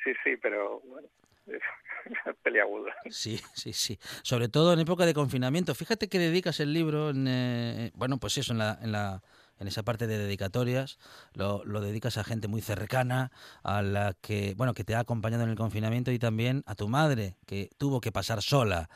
sí, 0.03 0.11
sí, 0.23 0.35
pero 0.41 0.81
bueno, 0.81 1.07
es 1.45 1.61
peliagudo. 2.43 2.87
Sí, 3.11 3.39
sí, 3.53 3.73
sí. 3.73 3.99
Sobre 4.23 4.49
todo 4.49 4.73
en 4.73 4.79
época 4.79 5.05
de 5.05 5.13
confinamiento. 5.13 5.75
Fíjate 5.75 6.09
que 6.09 6.17
dedicas 6.17 6.59
el 6.59 6.73
libro, 6.73 7.11
en, 7.11 7.27
eh, 7.27 7.91
bueno, 7.93 8.17
pues 8.17 8.39
eso, 8.39 8.53
en 8.53 8.57
la, 8.59 8.79
en 8.81 8.91
la 8.91 9.21
en 9.59 9.67
esa 9.67 9.83
parte 9.83 10.07
de 10.07 10.17
dedicatorias, 10.17 10.97
lo, 11.33 11.63
lo, 11.65 11.81
dedicas 11.81 12.17
a 12.17 12.23
gente 12.23 12.47
muy 12.47 12.61
cercana, 12.61 13.31
a 13.63 13.81
la 13.81 14.13
que, 14.21 14.53
bueno, 14.55 14.73
que 14.73 14.83
te 14.83 14.95
ha 14.95 14.99
acompañado 14.99 15.43
en 15.43 15.49
el 15.49 15.57
confinamiento 15.57 16.11
y 16.11 16.19
también 16.19 16.63
a 16.65 16.75
tu 16.75 16.87
madre, 16.87 17.35
que 17.45 17.69
tuvo 17.77 18.01
que 18.01 18.11
pasar 18.11 18.41
sola 18.41 18.89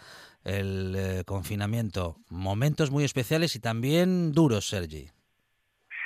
el 0.44 0.96
eh, 0.96 1.24
confinamiento. 1.26 2.18
Momentos 2.30 2.92
muy 2.92 3.04
especiales 3.04 3.56
y 3.56 3.60
también 3.60 4.32
duros, 4.32 4.68
Sergi. 4.68 5.10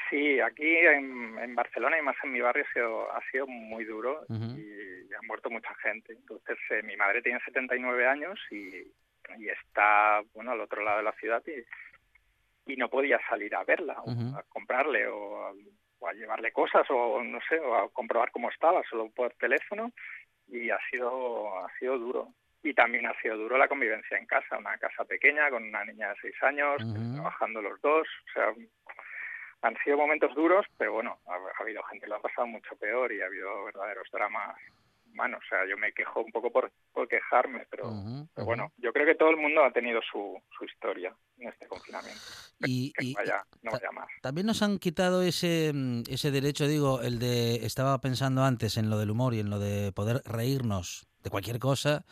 Sí, 0.10 0.40
aquí 0.40 0.78
en, 0.78 1.56
Barcelona 1.56 1.98
y 1.98 2.04
más 2.04 2.16
en 2.24 2.32
mi 2.32 2.40
barrio 2.40 2.64
ha 2.64 2.74
sido, 2.74 3.12
ha 3.12 3.22
sido 3.32 3.48
muy 3.48 3.84
duro 3.84 4.26
y 4.30 5.14
ha 5.14 5.22
muerto 5.28 5.50
mucha 5.50 5.74
gente. 5.76 6.14
Entonces, 6.14 6.58
eh, 6.70 6.84
mi 6.84 6.96
madre 6.96 7.22
tiene 7.22 7.40
79 7.44 8.08
años 8.08 8.40
y, 8.52 8.94
y 9.38 9.50
está, 9.50 10.22
bueno, 10.34 10.52
al 10.52 10.62
otro 10.62 10.84
lado 10.84 10.98
de 10.98 11.04
la 11.04 11.14
ciudad 11.14 11.42
y, 11.48 11.64
y 12.68 12.76
no 12.76 12.90
podía 12.90 13.20
salir 13.30 13.56
a 13.56 13.64
verla 13.64 14.02
o 14.02 14.10
a 14.38 14.44
comprarle 14.50 15.08
o 15.08 15.48
a, 15.48 16.14
llevarle 16.14 16.52
cosas 16.52 16.86
o 16.90 17.22
no 17.24 17.40
sé, 17.50 17.60
o 17.60 17.76
a 17.76 17.90
comprobar 17.90 18.32
cómo 18.32 18.50
estaba 18.50 18.82
solo 18.90 19.10
por 19.10 19.34
teléfono 19.34 19.92
y 20.48 20.70
ha 20.70 20.80
sido, 20.90 21.66
ha 21.66 21.70
sido 21.80 21.98
duro. 21.98 22.34
Y 22.64 22.74
también 22.74 23.06
ha 23.06 23.20
sido 23.22 23.38
duro 23.38 23.58
la 23.58 23.68
convivencia 23.68 24.18
en 24.18 24.26
casa, 24.26 24.58
una 24.58 24.78
casa 24.78 25.06
pequeña 25.06 25.50
con 25.50 25.64
una 25.64 25.86
niña 25.86 26.10
de 26.10 26.16
seis 26.22 26.36
años, 26.44 26.82
trabajando 27.14 27.62
los 27.62 27.80
dos, 27.82 28.08
o 28.08 28.34
sea, 28.34 28.54
han 29.62 29.78
sido 29.84 29.98
momentos 29.98 30.34
duros, 30.36 30.66
pero 30.78 30.94
bueno, 30.94 31.20
ha, 31.28 31.62
habido 31.62 31.84
gente 31.84 32.06
que 32.06 32.10
lo 32.10 32.16
ha 32.16 32.22
pasado 32.22 32.48
mucho 32.48 32.76
peor 32.78 33.12
y 33.12 33.22
ha 33.22 33.26
habido 33.26 33.66
verdaderos 33.66 34.08
dramas 34.12 34.56
humanos. 35.12 35.42
O 35.46 35.50
sea, 35.50 35.60
yo 35.70 35.78
me 35.78 35.94
quejo 35.94 36.22
un 36.22 36.32
poco 36.32 36.52
por, 36.52 36.72
por 36.94 37.08
quejarme, 37.08 37.66
pero, 37.70 37.92
bueno, 38.44 38.72
yo 38.78 38.92
creo 38.94 39.06
que 39.06 39.16
todo 39.16 39.30
el 39.30 39.38
mundo 39.38 39.64
ha 39.64 39.72
tenido 39.72 40.02
su, 40.12 40.42
su 40.58 40.66
historia 40.66 41.16
en 41.38 41.50
este 41.50 41.68
confinamiento. 41.68 42.22
Y, 42.66 42.92
no 43.62 43.72
vaya 43.72 43.92
más. 43.92 44.08
También 44.24 44.48
nos 44.48 44.64
han 44.64 44.80
quitado 44.80 45.22
ese, 45.22 45.72
mm, 45.76 46.06
ese 46.10 46.32
derecho, 46.32 46.68
digo, 46.68 47.02
el 47.02 47.20
de, 47.20 47.58
estaba 47.58 48.02
pensando 48.02 48.44
antes 48.44 48.78
en 48.78 48.90
lo 48.90 48.98
del 48.98 49.12
humor 49.12 49.36
y 49.36 49.40
en 49.40 49.52
lo 49.52 49.60
de 49.60 49.92
poder 49.92 50.24
reírnos 50.26 51.08
de 51.22 51.30
cualquier 51.30 51.60
cosa 51.60 52.04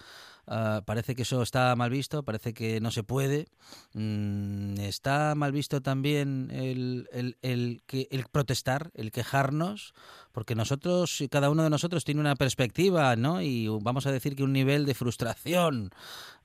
Ah, 0.48 0.82
parece 0.86 1.16
que 1.16 1.24
eso 1.24 1.42
está 1.42 1.76
mal 1.76 1.90
visto, 1.90 2.24
parece 2.24 2.54
que 2.54 2.80
no 2.80 2.92
se 2.92 3.04
puede. 3.04 3.48
Mm, 3.94 4.80
está 4.80 5.36
mal 5.36 5.52
visto 5.52 5.82
también 5.82 6.50
el, 6.52 7.08
el, 7.12 7.38
el, 7.42 7.82
que, 7.88 8.08
el 8.12 8.26
protestar, 8.32 8.92
el 8.94 9.12
quejarnos, 9.12 9.94
porque 10.32 10.56
nosotros, 10.56 11.24
cada 11.32 11.50
uno 11.50 11.64
de 11.64 11.70
nosotros 11.70 12.04
tiene 12.06 12.22
una 12.22 12.36
perspectiva, 12.36 13.16
¿no? 13.16 13.42
Y 13.42 13.68
vamos 13.82 14.06
a 14.06 14.12
decir 14.12 14.36
que 14.36 14.44
un 14.44 14.54
nivel 14.54 14.86
de 14.86 14.94
frustración. 14.94 15.90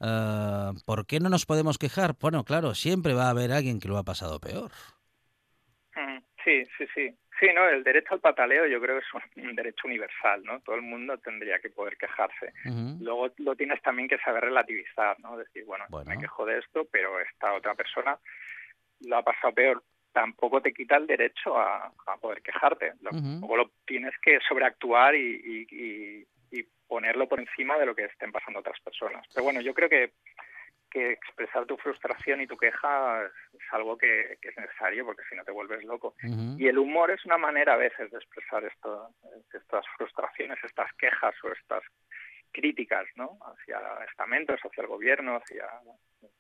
Ah, 0.01 0.73
¿Por 0.87 1.07
qué 1.07 1.21
no 1.21 1.29
nos 1.29 1.47
podemos 1.47 1.79
quejar? 1.79 2.17
Bueno, 2.21 2.45
claro, 2.45 2.75
siempre 2.75 3.15
va 3.15 3.27
a 3.27 3.31
haber 3.31 3.53
alguien 3.53 3.81
que 3.81 3.89
lo 3.89 3.99
ha 3.99 4.05
pasado 4.05 4.41
peor. 4.41 4.71
Sí, 6.45 6.65
sí, 6.79 6.85
sí. 6.95 7.19
Sí, 7.41 7.47
no, 7.55 7.67
el 7.67 7.83
derecho 7.83 8.13
al 8.13 8.21
pataleo 8.21 8.67
yo 8.67 8.79
creo 8.83 9.01
que 9.01 9.07
es 9.07 9.45
un 9.45 9.57
derecho 9.57 9.87
universal, 9.87 10.45
¿no? 10.45 10.61
Todo 10.61 10.77
el 10.77 10.83
mundo 10.83 11.17
tendría 11.17 11.59
que 11.59 11.71
poder 11.71 11.97
quejarse. 11.97 12.53
Luego 13.01 13.31
lo 13.39 13.57
tienes 13.57 13.81
también 13.81 14.09
que 14.09 14.19
saber 14.19 14.45
relativizar, 14.45 15.19
¿no? 15.21 15.39
Decir, 15.39 15.65
bueno, 15.65 15.87
me 16.07 16.19
quejo 16.19 16.45
de 16.45 16.59
esto, 16.59 16.87
pero 16.93 17.19
esta 17.19 17.55
otra 17.55 17.75
persona 17.75 18.19
lo 19.07 19.17
ha 19.17 19.23
pasado 19.23 19.55
peor. 19.55 19.83
Tampoco 20.13 20.61
te 20.61 20.75
quita 20.75 20.97
el 20.97 21.07
derecho 21.07 21.59
a, 21.59 21.91
poder 22.21 22.43
quejarte. 22.43 22.93
Luego 23.01 23.57
lo 23.57 23.71
tienes 23.87 24.13
que 24.21 24.39
sobreactuar 24.47 25.15
y, 25.15 25.67
y, 25.71 26.27
y 26.51 26.63
ponerlo 26.87 27.27
por 27.27 27.41
encima 27.41 27.79
de 27.79 27.87
lo 27.87 27.95
que 27.95 28.05
estén 28.05 28.33
pasando 28.33 28.61
otras 28.61 28.79
personas. 28.81 29.25
Pero 29.33 29.45
bueno, 29.45 29.63
yo 29.63 29.73
creo 29.73 29.89
que 29.89 30.13
que 30.91 31.13
expresar 31.13 31.65
tu 31.67 31.77
frustración 31.77 32.41
y 32.41 32.47
tu 32.47 32.57
queja 32.57 33.25
es, 33.25 33.73
algo 33.73 33.97
que, 33.97 34.39
es 34.43 34.57
necesario 34.57 35.05
porque 35.05 35.23
si 35.29 35.37
no 35.37 35.45
te 35.45 35.53
vuelves 35.53 35.85
loco. 35.85 36.15
Y 36.59 36.67
el 36.67 36.79
humor 36.79 37.11
es 37.11 37.25
una 37.25 37.39
manera 37.39 37.75
a 37.75 37.77
veces 37.77 38.11
de 38.11 38.19
expresar 38.19 38.65
esto, 38.65 39.09
estas 39.53 39.85
frustraciones, 39.97 40.59
estas 40.65 40.93
quejas 40.95 41.35
o 41.45 41.53
estas 41.53 41.83
críticas 42.53 43.07
¿no? 43.17 43.39
hacia 43.43 43.79
estamentos, 44.09 44.59
hacia 44.63 44.83
el 44.83 44.89
gobierno, 44.89 45.37
hacia, 45.37 45.67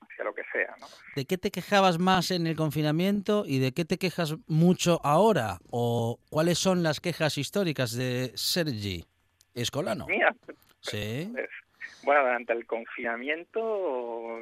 hacia 0.00 0.24
lo 0.24 0.34
que 0.34 0.42
sea. 0.52 0.74
¿no? 0.80 0.86
¿De 1.14 1.24
qué 1.24 1.38
te 1.38 1.50
quejabas 1.50 1.98
más 1.98 2.30
en 2.30 2.46
el 2.46 2.56
confinamiento 2.56 3.44
y 3.46 3.60
de 3.60 3.72
qué 3.72 3.84
te 3.84 3.98
quejas 3.98 4.36
mucho 4.46 5.00
ahora? 5.04 5.58
¿O 5.70 6.18
cuáles 6.30 6.58
son 6.58 6.82
las 6.82 7.00
quejas 7.00 7.38
históricas 7.38 7.92
de 7.96 8.32
Sergi 8.34 9.04
Escolano? 9.54 10.06
Mira, 10.08 10.34
sí. 10.80 11.30
Pues, 11.32 11.48
bueno, 12.02 12.22
durante 12.22 12.52
el 12.52 12.66
confinamiento 12.66 14.40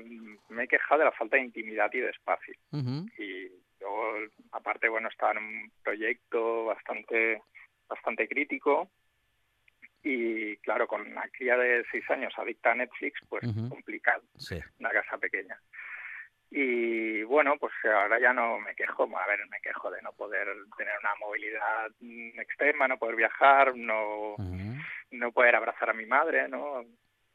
me 0.48 0.64
he 0.64 0.68
quejado 0.68 1.00
de 1.00 1.04
la 1.06 1.12
falta 1.12 1.36
de 1.36 1.42
intimidad 1.42 1.90
y 1.92 1.98
de 1.98 2.10
espacio. 2.10 2.54
Y 2.72 3.48
luego, 3.80 4.12
aparte, 4.52 4.88
bueno, 4.88 5.08
estaba 5.08 5.32
en 5.32 5.38
un 5.38 5.72
proyecto 5.82 6.66
bastante, 6.66 7.42
bastante 7.88 8.28
crítico. 8.28 8.90
Y, 10.02 10.56
claro, 10.58 10.86
con 10.86 11.00
una 11.00 11.28
cría 11.30 11.56
de 11.56 11.84
seis 11.90 12.08
años 12.10 12.32
adicta 12.36 12.70
a 12.70 12.76
Netflix, 12.76 13.20
pues 13.28 13.44
complicado, 13.68 14.22
una 14.78 14.90
casa 14.90 15.18
pequeña. 15.18 15.58
Y 16.50 17.22
bueno, 17.24 17.56
pues 17.58 17.72
ahora 17.84 18.18
ya 18.18 18.32
no 18.32 18.58
me 18.58 18.74
quejo, 18.74 19.02
a 19.18 19.26
ver, 19.26 19.40
me 19.50 19.60
quejo 19.60 19.90
de 19.90 20.00
no 20.00 20.12
poder 20.12 20.48
tener 20.78 20.94
una 21.00 21.14
movilidad 21.16 21.90
extrema, 22.40 22.88
no 22.88 22.96
poder 22.96 23.16
viajar, 23.16 23.76
no 23.76 24.36
no 25.10 25.32
poder 25.32 25.56
abrazar 25.56 25.90
a 25.90 25.94
mi 25.94 26.06
madre, 26.06 26.48
¿no? 26.48 26.84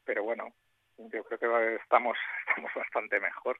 Pero 0.04 0.22
bueno, 0.22 0.54
yo 0.98 1.24
creo 1.24 1.38
que 1.38 1.76
estamos, 1.76 2.16
estamos 2.48 2.70
bastante 2.74 3.20
mejor. 3.20 3.58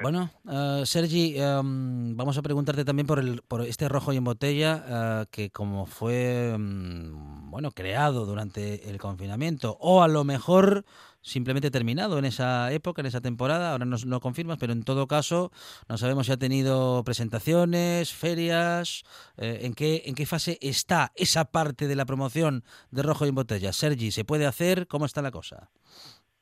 Bueno, 0.00 0.30
uh, 0.44 0.86
Sergi, 0.86 1.40
um, 1.40 2.16
vamos 2.16 2.36
a 2.38 2.42
preguntarte 2.42 2.84
también 2.84 3.06
por, 3.06 3.18
el, 3.18 3.42
por 3.42 3.62
este 3.62 3.88
rojo 3.88 4.12
y 4.12 4.16
en 4.16 4.24
botella, 4.24 5.22
uh, 5.22 5.26
que 5.30 5.50
como 5.50 5.86
fue 5.86 6.52
um, 6.54 7.50
bueno 7.50 7.70
creado 7.70 8.24
durante 8.24 8.88
el 8.88 8.98
confinamiento, 8.98 9.76
o 9.80 10.02
a 10.02 10.08
lo 10.08 10.24
mejor 10.24 10.84
simplemente 11.20 11.70
terminado 11.70 12.18
en 12.18 12.24
esa 12.24 12.72
época, 12.72 13.00
en 13.00 13.06
esa 13.06 13.20
temporada, 13.20 13.72
ahora 13.72 13.84
no 13.84 13.96
lo 14.04 14.20
confirmas, 14.20 14.58
pero 14.58 14.72
en 14.72 14.82
todo 14.82 15.06
caso 15.06 15.52
no 15.88 15.96
sabemos 15.96 16.26
si 16.26 16.32
ha 16.32 16.36
tenido 16.36 17.04
presentaciones, 17.04 18.12
ferias, 18.12 19.04
eh, 19.36 19.60
en, 19.62 19.74
qué, 19.74 20.02
en 20.06 20.14
qué 20.14 20.26
fase 20.26 20.58
está 20.60 21.12
esa 21.14 21.44
parte 21.44 21.86
de 21.86 21.96
la 21.96 22.06
promoción 22.06 22.64
de 22.90 23.02
rojo 23.02 23.24
y 23.24 23.28
en 23.28 23.36
botella. 23.36 23.72
Sergi, 23.72 24.10
¿se 24.10 24.24
puede 24.24 24.46
hacer? 24.46 24.88
¿Cómo 24.88 25.06
está 25.06 25.22
la 25.22 25.30
cosa? 25.30 25.70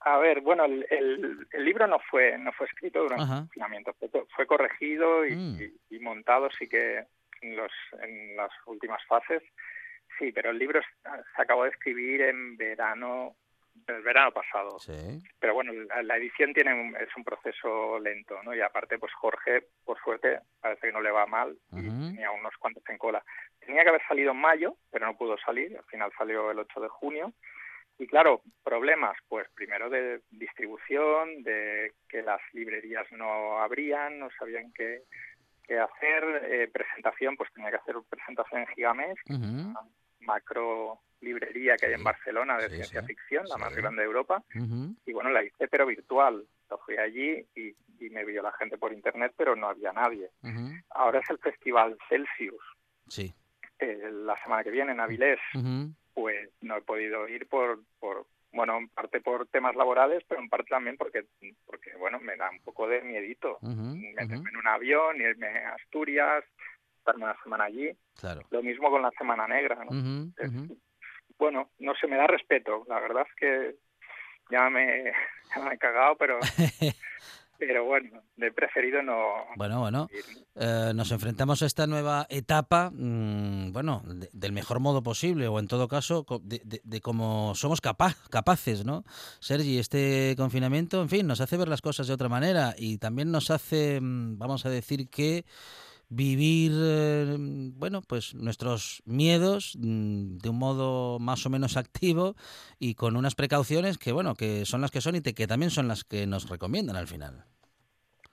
A 0.00 0.18
ver, 0.18 0.40
bueno, 0.40 0.64
el, 0.64 0.86
el, 0.88 1.64
libro 1.64 1.86
no 1.86 1.98
fue 2.10 2.38
no 2.38 2.52
fue 2.52 2.66
escrito 2.66 3.02
durante 3.02 3.24
el 3.24 3.40
confinamiento, 3.40 3.92
fue, 3.94 4.08
fue 4.34 4.46
corregido 4.46 5.26
y, 5.26 5.36
mm. 5.36 5.58
y, 5.90 5.96
y, 5.96 5.98
montado 5.98 6.48
sí 6.58 6.66
que 6.68 7.04
en, 7.42 7.56
los, 7.56 7.72
en 8.02 8.34
las 8.34 8.50
últimas 8.66 9.04
fases, 9.06 9.42
sí, 10.18 10.32
pero 10.32 10.50
el 10.50 10.58
libro 10.58 10.80
se 11.02 11.42
acabó 11.42 11.64
de 11.64 11.70
escribir 11.70 12.22
en 12.22 12.56
verano 12.56 13.36
el 13.86 14.02
verano 14.02 14.32
pasado. 14.32 14.78
Sí. 14.78 15.22
Pero 15.38 15.54
bueno, 15.54 15.72
la, 15.72 16.02
la 16.02 16.16
edición 16.16 16.52
tiene 16.52 16.72
un, 16.74 16.96
es 16.96 17.08
un 17.16 17.24
proceso 17.24 17.98
lento, 17.98 18.42
¿no? 18.42 18.54
Y 18.54 18.60
aparte, 18.60 18.98
pues 18.98 19.12
Jorge, 19.14 19.68
por 19.84 19.98
suerte, 20.00 20.40
parece 20.60 20.88
que 20.88 20.92
no 20.92 21.00
le 21.00 21.10
va 21.10 21.26
mal 21.26 21.56
uh 21.70 21.76
-huh. 21.76 21.80
y 21.80 22.14
tenía 22.14 22.30
unos 22.30 22.54
cuantos 22.58 22.82
en 22.88 22.98
cola. 22.98 23.22
Tenía 23.58 23.82
que 23.82 23.90
haber 23.90 24.06
salido 24.06 24.32
en 24.32 24.38
mayo, 24.38 24.76
pero 24.90 25.06
no 25.06 25.16
pudo 25.16 25.36
salir, 25.38 25.76
al 25.76 25.84
final 25.84 26.10
salió 26.16 26.50
el 26.50 26.58
8 26.58 26.80
de 26.80 26.88
junio 26.88 27.32
y 28.00 28.06
claro, 28.06 28.40
problemas, 28.64 29.14
pues 29.28 29.46
primero 29.54 29.90
de 29.90 30.22
distribución, 30.30 31.42
de 31.42 31.92
que 32.08 32.22
las 32.22 32.40
librerías 32.54 33.06
no 33.12 33.58
abrían, 33.58 34.18
no 34.18 34.30
sabían 34.38 34.72
qué, 34.72 35.02
qué 35.62 35.78
hacer, 35.78 36.24
eh, 36.50 36.70
presentación, 36.72 37.36
pues 37.36 37.52
tenía 37.52 37.68
que 37.68 37.76
hacer 37.76 37.96
presentación 38.08 38.62
en 38.62 38.66
Gigamesh, 38.68 39.18
uh 39.28 39.34
-huh. 39.34 39.70
una 39.70 39.80
macro 40.20 41.00
librería 41.20 41.76
que 41.76 41.86
hay 41.86 41.92
en 41.92 42.02
Barcelona 42.02 42.56
de 42.56 42.70
sí, 42.70 42.76
ciencia 42.76 43.02
sí, 43.02 43.08
ficción, 43.08 43.44
la 43.46 43.58
más 43.58 43.76
grande 43.76 44.00
de 44.00 44.06
Europa, 44.06 44.42
uh 44.54 44.58
-huh. 44.58 44.96
y 45.04 45.12
bueno, 45.12 45.28
la 45.28 45.44
hice 45.44 45.68
pero 45.68 45.84
virtual, 45.84 46.42
lo 46.70 46.78
fui 46.78 46.96
allí 46.96 47.46
y, 47.54 47.76
y, 47.98 48.08
me 48.08 48.24
vio 48.24 48.42
la 48.42 48.52
gente 48.52 48.78
por 48.78 48.94
internet, 48.94 49.34
pero 49.36 49.54
no 49.54 49.68
había 49.68 49.92
nadie. 49.92 50.30
Uh 50.42 50.48
-huh. 50.48 50.84
Ahora 50.88 51.20
es 51.20 51.28
el 51.28 51.38
festival 51.38 51.98
Celsius. 52.08 52.64
Sí. 53.08 53.34
Eh, 53.78 54.10
la 54.10 54.36
semana 54.42 54.64
que 54.64 54.70
viene 54.70 54.92
en 54.92 55.00
Avilés, 55.00 55.40
pues 56.14 56.50
no 56.60 56.76
he 56.76 56.82
podido 56.82 57.28
ir 57.28 57.46
por, 57.48 57.80
por 57.98 58.26
bueno, 58.52 58.78
en 58.78 58.88
parte 58.88 59.20
por 59.20 59.46
temas 59.48 59.76
laborales, 59.76 60.24
pero 60.28 60.40
en 60.40 60.48
parte 60.48 60.68
también 60.70 60.96
porque, 60.96 61.24
porque 61.64 61.94
bueno, 61.96 62.18
me 62.18 62.36
da 62.36 62.50
un 62.50 62.60
poco 62.60 62.88
de 62.88 63.00
miedito 63.02 63.58
uh 63.60 63.68
-huh, 63.68 64.14
meterme 64.14 64.38
uh 64.38 64.42
-huh. 64.42 64.48
en 64.48 64.56
un 64.56 64.68
avión, 64.68 65.20
irme 65.20 65.46
a 65.46 65.74
Asturias, 65.74 66.44
estarme 66.98 67.24
una 67.24 67.42
semana 67.42 67.64
allí. 67.64 67.90
Claro. 68.18 68.42
Lo 68.50 68.62
mismo 68.62 68.90
con 68.90 69.02
la 69.02 69.10
Semana 69.12 69.46
Negra, 69.46 69.76
¿no? 69.76 69.90
Uh 69.90 70.34
-huh, 70.34 70.78
bueno, 71.38 71.70
no 71.78 71.94
se 71.94 72.06
me 72.06 72.16
da 72.16 72.26
respeto. 72.26 72.84
La 72.88 73.00
verdad 73.00 73.26
es 73.26 73.34
que 73.36 73.76
ya 74.50 74.68
me, 74.68 75.04
ya 75.54 75.62
me 75.62 75.74
he 75.74 75.78
cagado, 75.78 76.16
pero 76.16 76.38
pero 77.60 77.84
bueno, 77.84 78.22
he 78.38 78.50
preferido 78.50 79.02
no. 79.02 79.16
Bueno, 79.54 79.80
bueno, 79.80 80.08
eh, 80.56 80.92
nos 80.94 81.12
enfrentamos 81.12 81.62
a 81.62 81.66
esta 81.66 81.86
nueva 81.86 82.26
etapa, 82.30 82.90
mmm, 82.90 83.70
bueno, 83.70 84.02
de, 84.06 84.30
del 84.32 84.52
mejor 84.52 84.80
modo 84.80 85.02
posible, 85.02 85.46
o 85.46 85.58
en 85.58 85.68
todo 85.68 85.86
caso, 85.86 86.24
de, 86.42 86.62
de, 86.64 86.80
de 86.82 87.00
cómo 87.00 87.54
somos 87.54 87.80
capaz, 87.80 88.16
capaces, 88.30 88.84
¿no? 88.84 89.04
Sergi, 89.38 89.78
este 89.78 90.34
confinamiento, 90.36 91.02
en 91.02 91.10
fin, 91.10 91.26
nos 91.26 91.40
hace 91.40 91.58
ver 91.58 91.68
las 91.68 91.82
cosas 91.82 92.08
de 92.08 92.14
otra 92.14 92.30
manera 92.30 92.74
y 92.76 92.98
también 92.98 93.30
nos 93.30 93.50
hace, 93.50 94.00
mm, 94.00 94.38
vamos 94.38 94.64
a 94.64 94.70
decir 94.70 95.10
que 95.10 95.44
vivir, 96.10 96.72
eh, 96.74 97.36
bueno, 97.38 98.02
pues 98.06 98.34
nuestros 98.34 99.02
miedos 99.06 99.76
mm, 99.78 100.38
de 100.38 100.48
un 100.48 100.58
modo 100.58 101.18
más 101.18 101.46
o 101.46 101.50
menos 101.50 101.76
activo 101.76 102.34
y 102.78 102.94
con 102.94 103.16
unas 103.16 103.34
precauciones 103.34 103.96
que, 103.96 104.12
bueno, 104.12 104.34
que 104.34 104.66
son 104.66 104.80
las 104.80 104.90
que 104.90 105.00
son 105.00 105.14
y 105.14 105.20
te, 105.20 105.34
que 105.34 105.46
también 105.46 105.70
son 105.70 105.88
las 105.88 106.04
que 106.04 106.26
nos 106.26 106.50
recomiendan 106.50 106.96
al 106.96 107.06
final. 107.06 107.44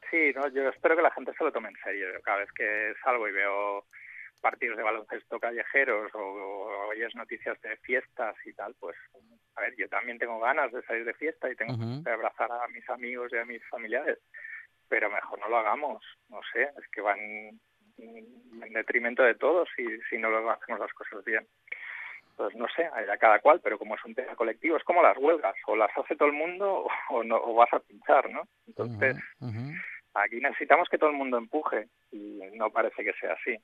Sí, 0.09 0.31
no, 0.35 0.47
yo 0.49 0.67
espero 0.69 0.95
que 0.95 1.01
la 1.01 1.11
gente 1.11 1.33
se 1.37 1.43
lo 1.43 1.51
tome 1.51 1.69
en 1.69 1.75
serio. 1.83 2.07
Cada 2.23 2.39
vez 2.39 2.51
que 2.53 2.93
salgo 3.03 3.27
y 3.27 3.31
veo 3.31 3.85
partidos 4.41 4.77
de 4.77 4.83
baloncesto 4.83 5.39
callejeros 5.39 6.13
o, 6.15 6.19
o 6.19 6.87
oyes 6.89 7.13
noticias 7.15 7.59
de 7.61 7.75
fiestas 7.77 8.35
y 8.45 8.53
tal, 8.53 8.73
pues 8.79 8.95
a 9.55 9.61
ver, 9.61 9.75
yo 9.75 9.89
también 9.89 10.17
tengo 10.17 10.39
ganas 10.39 10.71
de 10.71 10.83
salir 10.83 11.05
de 11.05 11.13
fiesta 11.13 11.49
y 11.49 11.55
tengo 11.55 11.73
uh 11.73 11.77
-huh. 11.77 12.03
que 12.03 12.09
abrazar 12.09 12.51
a 12.51 12.67
mis 12.67 12.87
amigos 12.89 13.31
y 13.33 13.37
a 13.37 13.45
mis 13.45 13.63
familiares, 13.69 14.19
pero 14.87 15.09
mejor 15.09 15.39
no 15.39 15.49
lo 15.49 15.57
hagamos, 15.57 16.03
no 16.29 16.39
sé, 16.53 16.63
es 16.63 16.87
que 16.91 17.01
van 17.01 17.19
en 17.97 18.73
detrimento 18.73 19.23
de 19.23 19.35
todos 19.35 19.67
si, 19.75 19.85
si 20.09 20.17
no 20.17 20.29
lo 20.29 20.49
hacemos 20.49 20.79
las 20.79 20.93
cosas 20.93 21.23
bien. 21.25 21.47
Pues 22.35 22.55
no 22.55 22.67
sé, 22.75 22.85
a 22.85 23.17
cada 23.17 23.39
cual, 23.39 23.59
pero 23.63 23.79
como 23.79 23.95
es 23.95 24.05
un 24.05 24.13
tema 24.13 24.35
colectivo, 24.35 24.77
es 24.77 24.83
como 24.83 25.01
las 25.01 25.17
huelgas, 25.17 25.55
o 25.65 25.75
las 25.75 25.89
hace 25.97 26.15
todo 26.15 26.27
el 26.27 26.35
mundo 26.35 26.87
o, 27.09 27.23
no, 27.23 27.37
o 27.37 27.55
vas 27.55 27.73
a 27.73 27.79
pinchar, 27.79 28.29
¿no? 28.29 28.43
Entonces, 28.67 29.17
uh 29.39 29.47
-huh, 29.47 29.81
aquí 30.13 30.39
necesitamos 30.39 30.87
que 30.89 30.97
todo 30.97 31.09
el 31.09 31.15
mundo 31.15 31.37
empuje 31.37 31.87
y 32.11 32.39
no 32.53 32.69
parece 32.69 33.03
que 33.03 33.13
sea 33.13 33.33
así. 33.33 33.57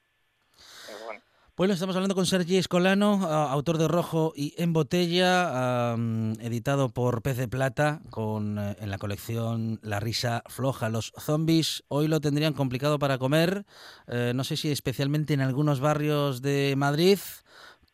Pero 0.88 1.06
bueno. 1.06 1.22
Bueno, 1.56 1.76
estamos 1.76 1.96
hablando 1.96 2.16
con 2.16 2.26
Sergi 2.26 2.58
Escolano, 2.58 3.28
autor 3.28 3.78
de 3.78 3.88
Rojo 3.88 4.34
y 4.36 4.56
en 4.58 4.74
Botella, 4.74 5.96
editado 6.40 6.90
por 6.90 7.22
Pez 7.22 7.38
de 7.38 7.48
Plata, 7.48 8.02
con 8.10 8.58
uh, 8.58 8.74
en 8.80 8.90
la 8.90 8.98
colección 8.98 9.80
La 9.84 10.00
risa 10.00 10.42
floja. 10.48 10.90
Los 10.90 11.14
zombies 11.20 11.84
hoy 11.90 12.08
lo 12.08 12.22
tendrían 12.22 12.54
complicado 12.54 12.98
para 12.98 13.20
comer, 13.20 13.68
uh, 14.08 14.34
no 14.34 14.44
sé 14.44 14.58
si 14.58 14.72
especialmente 14.72 15.36
en 15.36 15.42
algunos 15.42 15.80
barrios 15.80 16.42
de 16.42 16.74
Madrid, 16.76 17.20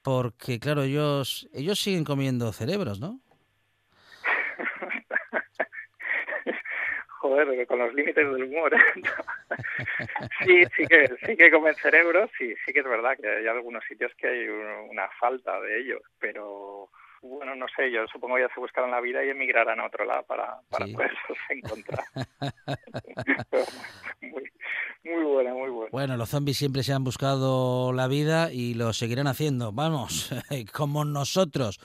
porque 0.03 0.61
claro, 0.61 0.83
ellos, 0.83 1.49
ellos 1.51 1.81
siguen 1.81 2.05
comiendo 2.05 2.53
cerebros, 2.53 3.01
¿no? 3.01 3.19
Joder, 7.29 7.67
con 7.67 7.79
los 7.79 7.93
límites 7.93 8.31
del 8.31 8.43
humor. 8.43 8.71
sí, 10.45 10.63
sí 10.75 10.87
que, 10.87 11.09
sí 11.25 11.37
que 11.37 11.51
comen 11.51 11.75
cerebros, 11.75 12.29
sí, 12.37 12.53
sí 12.65 12.73
que 12.73 12.79
es 12.79 12.85
verdad 12.85 13.17
que 13.19 13.27
hay 13.27 13.47
algunos 13.47 13.83
sitios 13.85 14.11
que 14.15 14.27
hay 14.27 14.47
una 14.47 15.07
falta 15.19 15.59
de 15.61 15.79
ellos, 15.79 16.01
pero 16.19 16.89
bueno, 17.21 17.55
no 17.55 17.65
sé, 17.75 17.91
yo 17.91 18.07
supongo 18.07 18.35
que 18.35 18.43
ya 18.43 18.53
se 18.53 18.59
buscarán 18.59 18.91
la 18.91 19.01
vida 19.01 19.23
y 19.23 19.29
emigrarán 19.29 19.79
a 19.79 19.87
otro 19.87 20.05
lado 20.05 20.23
para, 20.23 20.59
para 20.69 20.85
sí. 20.85 20.93
poderlos 20.93 21.19
encontrar. 21.49 22.05
muy, 24.21 24.43
muy 25.03 25.23
buena, 25.23 25.53
muy 25.53 25.69
buena. 25.69 25.89
Bueno, 25.91 26.17
los 26.17 26.29
zombies 26.29 26.57
siempre 26.57 26.83
se 26.83 26.93
han 26.93 27.03
buscado 27.03 27.91
la 27.93 28.07
vida 28.07 28.51
y 28.53 28.73
lo 28.73 28.93
seguirán 28.93 29.27
haciendo. 29.27 29.71
Vamos, 29.71 30.31
como 30.73 31.03
nosotros 31.03 31.79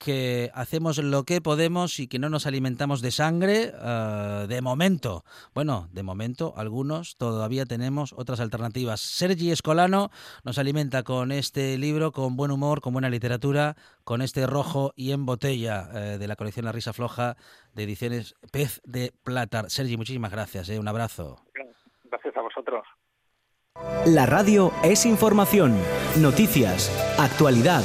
que 0.00 0.50
hacemos 0.54 0.96
lo 0.98 1.24
que 1.24 1.42
podemos 1.42 2.00
y 2.00 2.08
que 2.08 2.18
no 2.18 2.30
nos 2.30 2.46
alimentamos 2.46 3.02
de 3.02 3.10
sangre 3.10 3.72
uh, 3.74 4.46
de 4.46 4.62
momento. 4.62 5.24
Bueno, 5.54 5.88
de 5.92 6.02
momento 6.02 6.54
algunos 6.56 7.16
todavía 7.18 7.66
tenemos 7.66 8.14
otras 8.16 8.40
alternativas. 8.40 9.00
Sergi 9.00 9.52
Escolano 9.52 10.10
nos 10.42 10.58
alimenta 10.58 11.02
con 11.02 11.32
este 11.32 11.76
libro, 11.76 12.12
con 12.12 12.34
buen 12.34 12.50
humor, 12.50 12.80
con 12.80 12.94
buena 12.94 13.10
literatura, 13.10 13.76
con 14.02 14.22
este 14.22 14.46
rojo 14.46 14.92
y 14.96 15.12
en 15.12 15.26
botella 15.26 15.88
uh, 15.90 16.18
de 16.18 16.26
la 16.26 16.34
colección 16.34 16.64
La 16.64 16.72
Risa 16.72 16.94
Floja 16.94 17.36
de 17.74 17.82
ediciones 17.84 18.34
Pez 18.50 18.80
de 18.84 19.12
Plata. 19.22 19.68
Sergi, 19.68 19.98
muchísimas 19.98 20.32
gracias. 20.32 20.70
¿eh? 20.70 20.78
Un 20.78 20.88
abrazo. 20.88 21.44
Gracias 22.04 22.36
a 22.36 22.40
vosotros. 22.40 22.84
La 24.06 24.24
radio 24.24 24.72
es 24.82 25.04
información, 25.04 25.76
noticias, 26.16 26.90
actualidad 27.18 27.82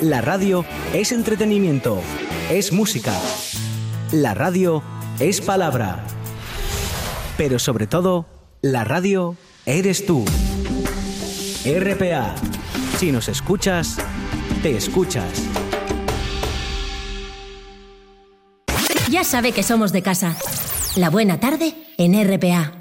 la 0.00 0.20
radio 0.20 0.64
es 0.94 1.12
entretenimiento, 1.12 2.00
es 2.50 2.72
música. 2.72 3.14
La 4.12 4.34
radio 4.34 4.82
es 5.18 5.40
palabra. 5.40 6.04
Pero 7.36 7.58
sobre 7.58 7.86
todo, 7.86 8.26
la 8.62 8.84
radio 8.84 9.36
eres 9.66 10.06
tú. 10.06 10.24
RPA. 11.64 12.34
Si 12.98 13.12
nos 13.12 13.28
escuchas, 13.28 13.98
te 14.62 14.76
escuchas. 14.76 15.48
Ya 19.10 19.24
sabe 19.24 19.52
que 19.52 19.62
somos 19.62 19.92
de 19.92 20.02
casa. 20.02 20.36
La 20.96 21.10
buena 21.10 21.40
tarde 21.40 21.74
en 21.98 22.14
RPA. 22.24 22.79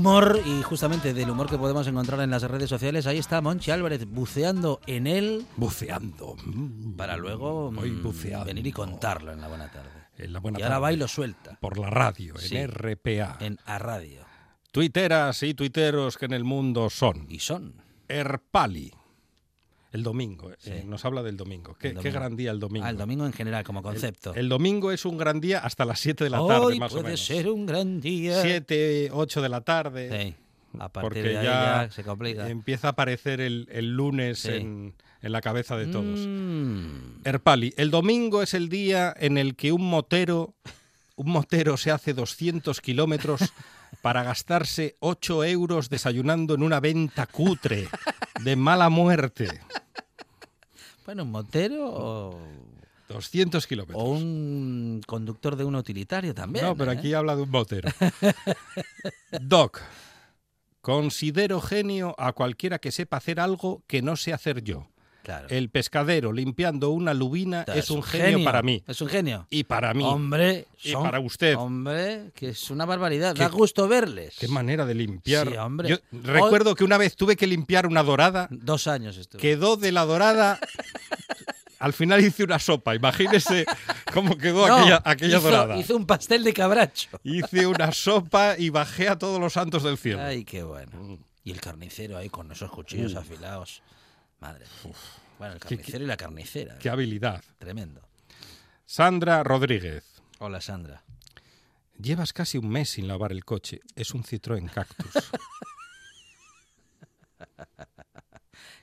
Humor 0.00 0.40
y 0.46 0.62
justamente 0.62 1.12
del 1.12 1.28
humor 1.30 1.48
que 1.48 1.58
podemos 1.58 1.86
encontrar 1.86 2.20
en 2.20 2.30
las 2.30 2.42
redes 2.42 2.70
sociales, 2.70 3.06
ahí 3.06 3.18
está 3.18 3.40
Monchi 3.42 3.70
Álvarez 3.70 4.06
buceando 4.10 4.80
en 4.86 5.06
él 5.06 5.44
Buceando. 5.56 6.36
Mm, 6.44 6.92
para 6.96 7.16
luego 7.18 7.70
mm, 7.70 8.02
buceando. 8.02 8.46
venir 8.46 8.66
y 8.66 8.72
contarlo 8.72 9.32
en 9.32 9.40
la 9.42 9.48
buena 9.48 9.70
tarde. 9.70 9.90
En 10.16 10.32
la 10.32 10.40
buena 10.40 10.58
y 10.58 10.62
ahora 10.62 10.76
tarde. 10.76 10.82
va 10.82 10.92
y 10.92 10.96
lo 10.96 11.06
suelta 11.08 11.58
Por 11.60 11.78
la 11.78 11.90
radio, 11.90 12.34
Sí. 12.38 12.56
en 12.56 12.68
RPA. 12.70 13.36
en 13.40 13.58
A 13.66 13.78
Radio. 13.78 14.24
Tuiteras 14.72 15.42
y 15.42 15.52
tuiteros 15.54 16.16
que 16.16 16.24
en 16.26 16.32
el 16.32 16.44
mundo 16.44 16.88
son. 16.90 17.26
Y 17.28 17.40
son. 17.40 17.74
Erpali. 18.08 18.92
El 19.92 20.02
domingo. 20.02 20.52
eh, 20.64 20.84
nos 20.86 21.04
habla 21.04 21.22
del 21.22 21.36
domingo. 21.36 21.76
¿Qué, 21.78 21.90
gran 21.92 22.36
día 22.36 22.50
el 22.52 22.60
domingo. 22.60 22.86
Ah, 22.86 22.90
el 22.90 22.96
domingo 22.96 23.26
en 23.26 23.32
general, 23.32 23.64
como 23.64 23.82
concepto. 23.82 24.34
El, 24.34 24.48
domingo 24.48 24.92
es 24.92 25.04
un 25.04 25.18
gran 25.18 25.40
día 25.40 25.58
hasta 25.58 25.84
las 25.84 25.98
7 26.00 26.24
de 26.24 26.30
la 26.30 26.46
tarde, 26.46 26.78
más 26.78 26.92
o 26.92 26.94
puede 26.96 27.04
menos. 27.04 27.24
ser 27.24 27.48
un 27.48 27.66
gran 27.66 28.00
día. 28.00 28.40
7, 28.42 29.10
8 29.12 29.42
de 29.42 29.48
la 29.48 29.60
tarde. 29.62 30.26
Sí. 30.26 30.34
A 30.78 30.88
partir 30.88 31.02
porque 31.02 31.22
de 31.22 31.38
ahí 31.38 31.44
ya, 31.44 31.84
ya, 31.86 31.90
se 31.90 32.04
complica. 32.04 32.48
empieza 32.48 32.86
a 32.86 32.90
aparecer 32.92 33.40
el, 33.40 33.66
el 33.72 33.88
lunes 33.96 34.38
Sí. 34.38 34.50
en, 34.52 34.94
en 35.20 35.32
la 35.32 35.40
cabeza 35.40 35.76
de 35.76 35.86
todos. 35.88 36.20
Mm. 36.20 37.22
Erpali, 37.24 37.74
el 37.76 37.90
domingo 37.90 38.42
es 38.42 38.54
el 38.54 38.68
día 38.68 39.12
en 39.18 39.36
el 39.36 39.56
que 39.56 39.72
un 39.72 39.82
motero, 39.90 40.54
un 41.16 41.32
motero 41.32 41.76
se 41.76 41.90
hace 41.90 42.14
200 42.14 42.80
kilómetros 42.80 43.40
para 44.02 44.22
gastarse 44.22 44.96
8 45.00 45.44
euros 45.44 45.90
desayunando 45.90 46.54
en 46.54 46.62
una 46.62 46.80
venta 46.80 47.26
cutre 47.26 47.88
de 48.42 48.56
mala 48.56 48.88
muerte. 48.88 49.60
Bueno, 51.04 51.24
un 51.24 51.30
motero 51.32 51.88
o, 51.88 52.38
200 53.08 53.66
kilómetros. 53.66 54.00
o 54.00 54.10
un 54.10 55.00
conductor 55.06 55.56
de 55.56 55.64
un 55.64 55.74
utilitario 55.74 56.34
también. 56.34 56.64
no, 56.64 56.76
pero 56.76 56.92
¿eh? 56.92 56.96
aquí 56.96 57.14
habla 57.14 57.34
de 57.36 57.42
un 57.42 57.50
motero. 57.50 57.90
Doc, 59.40 59.80
considero 60.80 61.60
genio 61.60 62.14
a 62.18 62.32
cualquiera 62.32 62.78
que 62.78 62.92
sepa 62.92 63.16
hacer 63.16 63.40
algo 63.40 63.82
que 63.86 64.02
no 64.02 64.16
sé 64.16 64.32
hacer 64.32 64.62
yo. 64.62 64.89
Claro. 65.22 65.48
El 65.50 65.68
pescadero 65.68 66.32
limpiando 66.32 66.90
una 66.90 67.12
lubina 67.14 67.64
es 67.74 67.90
un 67.90 68.02
genio, 68.02 68.42
para 68.44 68.62
mí. 68.62 68.82
Es 68.86 69.00
un 69.00 69.08
genio. 69.08 69.46
Y 69.50 69.64
para 69.64 69.92
mí. 69.94 70.02
Hombre, 70.04 70.66
Y 70.82 70.92
para 70.94 71.20
usted. 71.20 71.56
Hombre, 71.56 72.30
que 72.34 72.48
es 72.50 72.70
una 72.70 72.86
barbaridad. 72.86 73.34
Qué- 73.34 73.40
Da 73.42 73.48
gusto 73.48 73.86
verles. 73.86 74.36
Qué 74.38 74.48
manera 74.48 74.86
de 74.86 74.94
limpiar. 74.94 75.48
Sí, 75.48 75.56
hombre. 75.56 75.88
Yo 75.90 75.96
recuerdo 76.22 76.74
que 76.74 76.84
una 76.84 76.96
vez 76.98 77.16
tuve 77.16 77.36
que 77.36 77.46
limpiar 77.46 77.86
una 77.86 78.02
dorada, 78.02 78.48
Dos 78.50 78.86
años 78.86 79.16
estuve. 79.16 79.40
quedó 79.40 79.76
de 79.76 79.92
la 79.92 80.04
dorada. 80.06 80.58
Al 81.78 81.92
final 81.94 82.22
hice 82.22 82.44
una 82.44 82.58
sopa. 82.58 82.94
Imagínese 82.94 83.64
cómo 84.12 84.36
quedó 84.36 84.66
No, 84.68 84.76
aquella, 84.76 85.02
aquella 85.04 85.38
hizo, 85.38 85.50
dorada. 85.50 85.76
Hizo 85.78 85.96
un 85.96 86.06
pastel 86.06 86.44
de 86.44 86.52
cabracho. 86.52 87.08
Hice 87.24 87.66
una 87.66 87.90
sopa 87.92 88.56
y 88.58 88.68
bajé 88.68 89.08
a 89.08 89.18
todos 89.18 89.40
los 89.40 89.54
santos 89.54 89.82
del 89.82 89.96
cielo. 89.96 90.20
Ay, 90.22 90.44
qué 90.44 90.62
bueno. 90.62 91.18
Y 91.42 91.52
el 91.52 91.60
carnicero 91.60 92.18
ahí 92.18 92.28
con 92.28 92.52
esos 92.52 92.70
cuchillos 92.70 93.14
Uh. 93.14 93.18
afilados. 93.18 93.82
Madre. 94.40 94.64
Bueno, 95.38 95.54
el 95.54 95.60
Qué- 95.60 95.76
carnicero 95.76 96.04
y 96.04 96.06
la 96.06 96.16
carnicera. 96.16 96.78
Qué 96.78 96.88
habilidad. 96.90 97.42
Tremendo. 97.58 98.02
Sandra 98.86 99.42
Rodríguez. 99.42 100.20
Hola, 100.38 100.60
Sandra. 100.60 101.02
Llevas 101.98 102.32
casi 102.32 102.56
un 102.58 102.68
mes 102.68 102.90
sin 102.90 103.06
lavar 103.08 103.32
el 103.32 103.44
coche. 103.44 103.80
Es 103.94 104.12
un 104.12 104.24
Citroën 104.24 104.70
Cactus. 104.70 105.12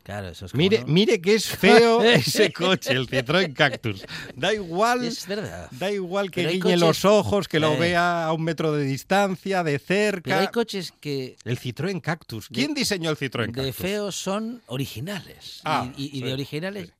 Claro, 0.07 0.29
eso 0.29 0.45
es 0.45 0.53
como, 0.53 0.59
Mire, 0.63 0.85
mire 0.87 1.19
que 1.19 1.35
es 1.35 1.45
feo 1.49 2.01
ese 2.01 2.53
coche, 2.53 2.93
el 2.93 3.07
Citroën 3.09 3.51
Cactus. 3.53 4.05
Da 4.37 4.53
igual. 4.53 5.03
Es 5.03 5.27
verdad. 5.27 5.67
Da 5.71 5.91
igual 5.91 6.31
que 6.31 6.47
guiñe 6.47 6.61
coches- 6.61 6.79
los 6.79 7.03
ojos, 7.03 7.49
que 7.49 7.59
lo 7.59 7.73
Eh. 7.73 7.77
vea 7.77 8.25
a 8.25 8.31
un 8.31 8.41
metro 8.41 8.71
de 8.71 8.85
distancia, 8.85 9.65
de 9.65 9.77
cerca. 9.79 10.21
Pero 10.23 10.39
hay 10.39 10.47
coches 10.47 10.93
que 11.01 11.35
El 11.43 11.59
Citroën 11.59 11.99
Cactus. 11.99 12.47
¿Quién 12.47 12.73
diseñó 12.73 13.09
el 13.09 13.17
Citroën 13.17 13.47
Cactus? 13.47 13.65
de 13.65 13.73
feos 13.73 14.15
son 14.15 14.61
originales. 14.67 15.59
Ah, 15.65 15.91
y, 15.97 16.03
y- 16.03 16.05
y 16.05 16.09
sí, 16.11 16.21
de 16.23 16.33
originales. 16.33 16.87
sí. 16.87 16.93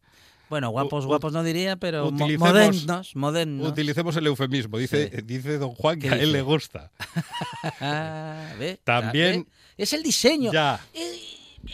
Bueno, 0.49 0.69
guapos, 0.71 1.05
U- 1.05 1.07
guapos 1.07 1.31
no 1.31 1.43
diría, 1.43 1.77
pero 1.77 2.11
modernos, 2.11 3.15
modernos. 3.15 3.69
Utilicemos 3.69 4.17
el 4.17 4.27
eufemismo. 4.27 4.77
Dice, 4.77 5.11
Sí. 5.15 5.21
dice 5.23 5.57
don 5.59 5.71
Juan 5.71 5.97
que 5.97 6.09
¿Qué 6.09 6.13
a 6.13 6.17
él 6.17 6.33
le 6.33 6.41
gusta. 6.41 6.91
Ah, 7.79 8.53
¿ve? 8.59 8.79
También- 8.83 9.43
¿Ve? 9.43 9.83
Es 9.83 9.93
el 9.93 10.03
diseño. 10.03 10.51
Ya. 10.51 10.79
Eh, 10.93 11.19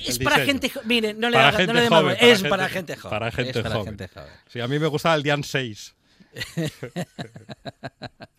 Es 0.06 0.20
para 0.20 0.38
diseño. 0.38 0.46
gente 0.54 0.70
joven. 0.70 0.88
Mire, 0.88 1.14
no 1.14 1.30
le, 1.30 1.38
Para 1.38 1.48
haga- 1.50 1.66
no 1.68 1.74
le 1.74 1.88
joven, 1.88 1.90
para 1.90 2.14
Es 2.14 2.38
gente- 2.38 2.50
para 2.50 2.70
gente 2.70 2.96
joven. 2.98 3.10
para 3.10 3.32
gente 3.32 3.52
es 3.60 3.64
para 3.64 3.76
joven. 3.76 3.86
gente 3.98 4.08
joven. 4.08 4.30
Sí, 4.48 4.60
a 4.60 4.68
mí 4.68 4.80
me 4.80 4.88
gustaba 4.88 5.16
el 5.16 5.24
Dian 5.24 5.44
6. 5.44 5.96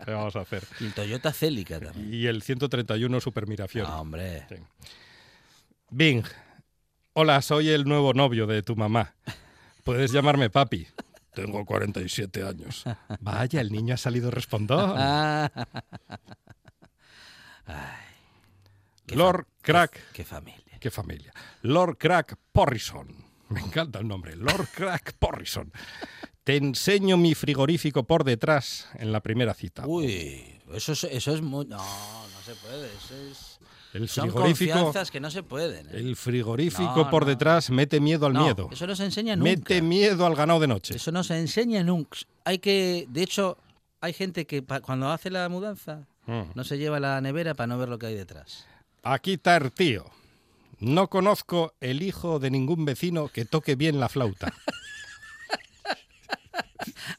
¿Qué 0.04 0.10
vamos 0.10 0.34
a 0.36 0.40
hacer? 0.40 0.64
Y 0.80 0.86
el 0.86 0.94
Toyota 0.94 1.32
Celica 1.32 1.78
también. 1.80 2.12
Y 2.12 2.26
el 2.26 2.42
131 2.42 3.20
Super 3.20 3.46
Mirafiori. 3.46 3.88
Ah, 3.90 4.00
hombre. 4.00 4.46
Sí. 4.48 4.56
Bing. 5.90 6.24
Hola, 7.12 7.40
soy 7.42 7.70
el 7.70 7.84
nuevo 7.84 8.12
novio 8.12 8.46
de 8.46 8.62
tu 8.62 8.74
mamá. 8.76 9.14
Puedes 9.84 10.10
llamarme 10.12 10.50
papi. 10.50 10.88
Tengo 11.34 11.64
47 11.64 12.42
años. 12.42 12.84
Vaya, 13.20 13.60
el 13.60 13.70
niño 13.72 13.94
ha 13.94 13.98
salido 13.98 14.30
respondón. 14.30 14.94
Ah. 14.96 15.50
Ay, 17.66 19.16
Lord 19.16 19.46
Crack. 19.62 19.92
Qué, 19.92 20.00
qué 20.12 20.24
familia. 20.24 20.60
Qué 20.84 20.90
familia. 20.90 21.32
Lord 21.62 21.96
Crack 21.96 22.36
Porrison. 22.52 23.08
Me 23.48 23.58
encanta 23.60 24.00
el 24.00 24.06
nombre. 24.06 24.36
Lord 24.36 24.68
Crack 24.74 25.14
Porrison. 25.18 25.72
Te 26.44 26.56
enseño 26.56 27.16
mi 27.16 27.34
frigorífico 27.34 28.04
por 28.04 28.22
detrás 28.22 28.86
en 28.96 29.10
la 29.10 29.20
primera 29.20 29.54
cita. 29.54 29.86
Uy, 29.86 30.60
eso 30.74 30.92
es, 30.92 31.04
eso 31.04 31.32
es 31.34 31.40
muy... 31.40 31.64
No, 31.64 31.78
no 31.78 32.42
se 32.44 32.54
puede. 32.56 32.86
Eso 32.88 33.14
es... 33.30 33.58
el 33.94 34.10
Son 34.10 34.30
confianzas 34.30 35.10
que 35.10 35.20
no 35.20 35.30
se 35.30 35.42
pueden. 35.42 35.86
¿eh? 35.86 35.92
el 35.94 36.16
frigorífico 36.16 36.92
No, 36.96 37.08
por 37.08 37.22
no. 37.22 37.28
detrás 37.30 37.70
mete 37.70 37.98
miedo 37.98 38.26
al 38.26 38.34
No, 38.34 38.44
miedo. 38.44 38.68
Eso 38.70 38.86
no 38.86 38.94
se 38.94 39.06
enseña 39.06 39.36
nunca. 39.36 39.50
Mete 39.50 39.80
miedo 39.80 40.26
al 40.26 40.34
ganado 40.34 40.60
de 40.60 40.66
noche. 40.66 40.96
Eso 40.96 41.10
no 41.12 41.24
se 41.24 41.38
enseña 41.40 41.82
nunca. 41.82 42.18
Hay 42.44 42.58
que... 42.58 43.06
De 43.08 43.22
hecho, 43.22 43.56
hay 44.02 44.12
gente 44.12 44.46
que 44.46 44.62
cuando 44.82 45.10
hace 45.10 45.30
la 45.30 45.48
mudanza 45.48 46.06
Mm. 46.26 46.52
no 46.54 46.64
se 46.64 46.76
lleva 46.78 47.00
la 47.00 47.20
nevera 47.22 47.52
para 47.54 47.66
no 47.68 47.78
ver 47.78 47.88
lo 47.90 47.98
que 47.98 48.06
hay 48.06 48.14
detrás. 48.14 48.66
Aquí 49.02 49.34
está 49.34 49.56
el 49.56 49.72
tío. 49.72 50.04
No 50.84 51.08
conozco 51.08 51.74
el 51.80 52.02
hijo 52.02 52.38
de 52.38 52.50
ningún 52.50 52.84
vecino 52.84 53.28
que 53.28 53.44
toque 53.44 53.74
bien 53.74 53.98
la 54.00 54.08
flauta. 54.08 54.52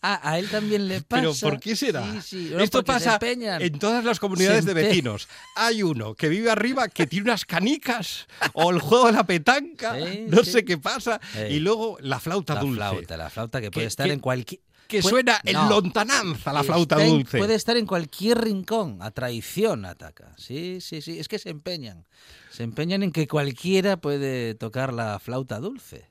Ah, 0.01 0.19
a 0.23 0.37
él 0.37 0.47
también 0.49 0.87
le 0.87 1.01
pasa. 1.01 1.21
Pero 1.21 1.33
¿por 1.41 1.59
qué 1.59 1.75
será? 1.75 2.03
Sí, 2.13 2.21
sí. 2.21 2.49
No, 2.51 2.59
Esto 2.59 2.83
pasa 2.83 3.17
en 3.21 3.79
todas 3.79 4.03
las 4.05 4.19
comunidades 4.19 4.63
de 4.65 4.73
vecinos. 4.75 5.27
Hay 5.55 5.81
uno 5.81 6.13
que 6.13 6.29
vive 6.29 6.51
arriba 6.51 6.87
que 6.89 7.07
tiene 7.07 7.23
unas 7.23 7.45
canicas 7.45 8.27
o 8.53 8.69
el 8.69 8.79
juego 8.79 9.07
de 9.07 9.13
la 9.13 9.23
petanca, 9.25 9.95
Sí, 9.97 10.25
no 10.27 10.43
sé 10.43 10.63
qué 10.63 10.77
pasa, 10.77 11.19
y 11.49 11.59
luego 11.59 11.97
la 12.01 12.19
flauta 12.19 12.53
La 12.53 12.61
dulce. 12.61 12.75
flauta, 12.77 13.17
la 13.17 13.29
flauta 13.31 13.59
que 13.61 13.71
puede 13.71 13.85
Que- 13.85 13.89
estar 13.89 14.07
que- 14.07 14.13
en 14.13 14.19
cualquier... 14.19 14.61
Que 14.87 15.01
Puede- 15.01 15.09
suena 15.11 15.39
en 15.43 15.53
no. 15.53 15.69
lontananza 15.69 16.53
la 16.53 16.63
flauta 16.63 17.03
en- 17.03 17.09
dulce. 17.09 17.39
Puede 17.39 17.55
estar 17.55 17.75
en 17.75 17.87
cualquier 17.87 18.37
rincón, 18.39 18.99
a 19.01 19.09
traición 19.09 19.83
ataca. 19.85 20.35
Sí, 20.37 20.77
sí, 20.79 21.01
sí, 21.01 21.17
es 21.17 21.27
que 21.27 21.39
se 21.39 21.49
empeñan. 21.49 22.05
Se 22.55 22.63
empeñan 22.63 23.03
en 23.03 23.11
que 23.11 23.27
cualquiera 23.27 23.97
puede 23.97 24.55
tocar 24.55 24.93
la 24.93 25.19
flauta 25.19 25.59
dulce. 25.59 26.05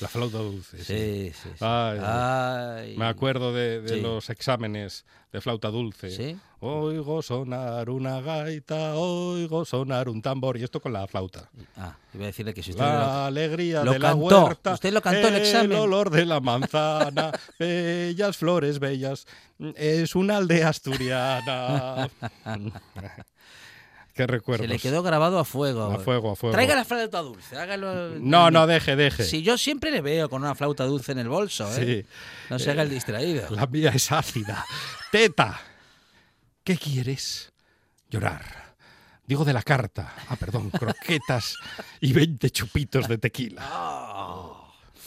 La 0.00 0.08
flauta 0.08 0.38
dulce. 0.38 0.78
sí. 0.78 0.84
Sí, 0.84 1.32
sí, 1.42 1.48
sí. 1.54 1.64
Ay, 1.64 1.98
Ay. 2.02 2.96
Me 2.98 3.06
acuerdo 3.06 3.52
de, 3.52 3.80
de 3.80 3.94
Sí. 3.96 4.00
los 4.00 4.28
exámenes 4.30 5.04
de 5.32 5.40
flauta 5.40 5.68
dulce. 5.68 6.36
Oigo 6.60 7.22
sonar 7.22 7.88
una 7.90 8.20
gaita, 8.20 8.94
oigo 8.94 9.64
sonar 9.64 10.08
un 10.08 10.20
tambor. 10.22 10.56
Y 10.58 10.64
esto 10.64 10.80
con 10.80 10.92
la 10.92 11.06
flauta. 11.06 11.50
Ah, 11.76 11.96
iba 12.14 12.24
a 12.24 12.26
decirle 12.26 12.52
que 12.52 12.62
si 12.62 12.70
usted... 12.72 12.82
La 12.84 13.26
alegría 13.26 13.84
lo 13.84 13.92
de 13.92 13.98
la 13.98 14.08
cantó. 14.10 14.44
huerta. 14.44 14.72
Usted 14.74 14.92
lo 14.92 15.00
cantó 15.02 15.28
en 15.28 15.34
el 15.34 15.40
examen. 15.42 15.72
El 15.72 15.78
olor 15.78 16.10
de 16.10 16.24
la 16.26 16.40
manzana. 16.40 17.32
bellas 17.58 18.36
flores, 18.36 18.78
bellas. 18.78 19.26
Es 19.76 20.14
una 20.14 20.38
aldea 20.38 20.70
asturiana. 20.70 22.08
Qué 24.16 24.26
recuerdos. 24.26 24.66
Se 24.66 24.72
le 24.72 24.78
quedó 24.78 25.02
grabado 25.02 25.38
a 25.38 25.44
fuego. 25.44 25.92
A 25.92 25.98
fuego, 25.98 26.30
a 26.30 26.36
fuego. 26.36 26.54
Traiga 26.54 26.74
la 26.74 26.86
flauta 26.86 27.20
dulce, 27.20 27.54
hágalo. 27.58 28.18
No, 28.18 28.50
no, 28.50 28.66
deje, 28.66 28.96
deje. 28.96 29.24
Si 29.24 29.42
yo 29.42 29.58
siempre 29.58 29.90
le 29.90 30.00
veo 30.00 30.30
con 30.30 30.40
una 30.40 30.54
flauta 30.54 30.84
dulce 30.84 31.12
en 31.12 31.18
el 31.18 31.28
bolso, 31.28 31.70
¿eh? 31.76 32.04
Sí. 32.04 32.08
No 32.48 32.58
se 32.58 32.70
haga 32.70 32.82
el 32.82 32.88
distraído. 32.88 33.46
La 33.50 33.66
mía 33.66 33.90
es 33.94 34.10
ácida. 34.10 34.64
Teta. 35.12 35.60
¿Qué 36.64 36.78
quieres? 36.78 37.52
Llorar. 38.08 38.74
Digo 39.26 39.44
de 39.44 39.52
la 39.52 39.62
carta. 39.62 40.14
Ah, 40.28 40.36
perdón, 40.36 40.70
croquetas 40.70 41.54
y 42.00 42.14
20 42.14 42.48
chupitos 42.48 43.08
de 43.08 43.18
tequila. 43.18 43.62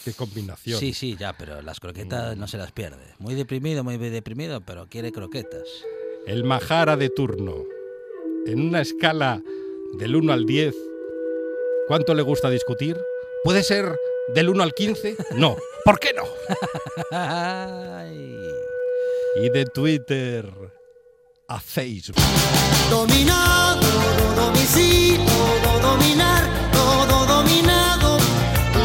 Qué 0.06 0.14
combinación. 0.14 0.80
Sí, 0.80 0.94
sí, 0.94 1.18
ya, 1.18 1.34
pero 1.34 1.64
las 1.64 1.80
croquetas 1.80 2.38
no 2.38 2.48
se 2.48 2.60
las 2.60 2.72
pierde. 2.72 3.16
Muy 3.18 3.34
deprimido, 3.34 3.84
muy 3.84 3.98
deprimido, 3.98 4.62
pero 4.62 4.88
quiere 4.88 5.12
croquetas. 5.12 5.68
El 6.28 6.44
majara 6.44 6.96
de 6.96 7.10
turno. 7.10 7.79
En 8.46 8.62
una 8.62 8.82
escala 8.82 9.42
del 9.94 10.16
1 10.16 10.34
al 10.34 10.46
10, 10.46 10.76
¿cuánto 11.88 12.14
le 12.14 12.22
gusta 12.22 12.50
discutir? 12.50 12.98
¿Puede 13.44 13.64
ser 13.64 13.96
del 14.34 14.50
1 14.50 14.64
al 14.64 14.74
15? 14.74 15.16
No. 15.36 15.58
¿Por 15.86 16.00
qué 16.00 16.14
no? 16.14 16.24
Y 19.44 19.50
de 19.50 19.66
Twitter. 19.66 20.46
a 21.48 21.60
Facebook. 21.60 22.16
Dominado, 22.90 23.80
todo 23.82 24.46
domicilio, 24.46 25.26
todo 25.64 25.80
dominar, 25.92 26.44
todo 26.72 27.26
dominado. 27.26 28.18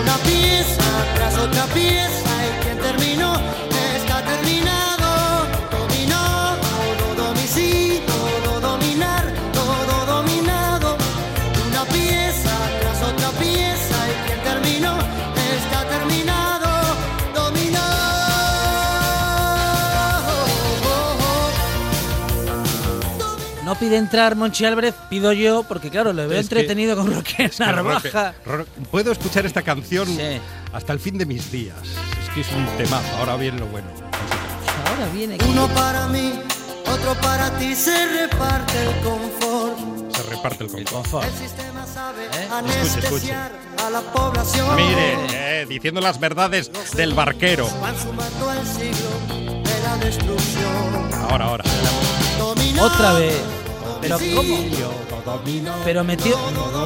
Una 0.00 0.16
pieza 0.18 1.14
tras 1.14 1.38
otra 1.38 1.66
pieza 1.74 2.13
No 23.74 23.80
pide 23.80 23.96
entrar 23.96 24.36
Monchi 24.36 24.64
Álvarez, 24.64 24.94
pido 25.10 25.32
yo, 25.32 25.64
porque 25.64 25.90
claro, 25.90 26.12
lo 26.12 26.28
veo 26.28 26.38
Es 26.38 26.48
que- 26.48 26.54
entretenido 26.60 26.94
con 26.94 27.12
Roque 27.12 27.46
Es 27.46 27.56
que 27.56 27.64
Narvaja. 27.64 28.32
Roque- 28.46 28.70
Ro- 28.78 28.84
Puedo 28.92 29.10
escuchar 29.10 29.46
esta 29.46 29.62
canción 29.62 30.06
Sí. 30.06 30.40
hasta 30.72 30.92
el 30.92 31.00
fin 31.00 31.18
de 31.18 31.26
mis 31.26 31.50
días. 31.50 31.76
Es 31.82 32.28
que 32.32 32.42
es 32.42 32.52
un 32.52 32.64
temazo. 32.76 33.04
Ahora 33.18 33.34
bien 33.36 33.58
lo 33.58 33.66
bueno. 33.66 33.88
Ahora 34.86 35.12
viene. 35.12 35.38
Uno 35.48 35.66
para 35.74 36.06
mí, 36.06 36.34
otro 36.86 37.14
para 37.20 37.50
ti, 37.58 37.74
se 37.74 38.06
reparte 38.06 38.80
el 38.80 38.94
confort. 39.02 40.14
Se 40.14 40.22
reparte 40.22 40.64
el 40.66 40.70
El 40.70 40.84
confort. 40.84 40.92
confort. 40.94 41.26
El 41.26 41.32
sistema 41.48 41.84
sabe 41.84 42.26
¿Eh? 42.26 42.48
anestesiar 42.52 43.50
a 43.84 43.90
la 43.90 44.00
población. 44.02 44.76
Mire, 44.76 45.16
eh, 45.62 45.66
diciendo 45.68 46.00
las 46.00 46.20
verdades 46.20 46.70
del 46.94 47.12
barquero. 47.12 47.68
Van 47.80 47.98
sumando 47.98 48.52
el 48.52 48.64
siglo 48.68 49.10
de 49.64 49.80
la 49.82 49.96
destrucción. 49.96 51.12
Ahora, 51.28 51.46
ahora. 51.46 51.64
Otra 52.80 53.14
vez. 53.14 53.34
Pero. 54.04 54.18
¿cómo? 54.34 54.58
Pero 55.84 56.04
metió, 56.04 56.36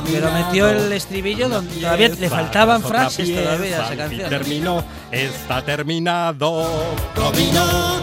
pero 0.07 0.31
metió 0.31 0.69
el 0.69 0.93
estribillo 0.93 1.49
donde 1.49 1.75
todavía 1.75 2.09
le 2.11 2.31
faltaban 2.31 2.83
frases 2.83 3.35
todavía 3.35 3.81
a 3.81 3.87
esa 3.87 3.97
canción. 3.97 4.29
Terminó, 4.29 4.85
está 5.11 5.65
terminado. 5.65 6.95
Dominó. 7.17 8.01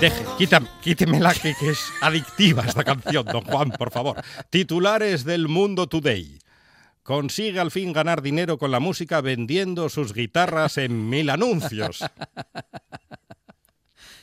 Deje, 0.00 0.24
quítame, 0.38 0.68
quítemela 0.82 1.34
que, 1.34 1.54
que 1.54 1.70
es 1.70 1.80
adictiva 2.00 2.64
esta 2.66 2.84
canción, 2.84 3.24
don 3.24 3.42
Juan, 3.42 3.70
por 3.70 3.90
favor. 3.90 4.22
Titulares 4.50 5.24
del 5.24 5.48
Mundo 5.48 5.86
Today. 5.86 6.38
Consigue 7.02 7.60
al 7.60 7.70
fin 7.70 7.92
ganar 7.92 8.22
dinero 8.22 8.58
con 8.58 8.70
la 8.70 8.80
música 8.80 9.20
vendiendo 9.20 9.88
sus 9.88 10.12
guitarras 10.12 10.78
en 10.78 11.08
mil 11.08 11.30
anuncios. 11.30 12.04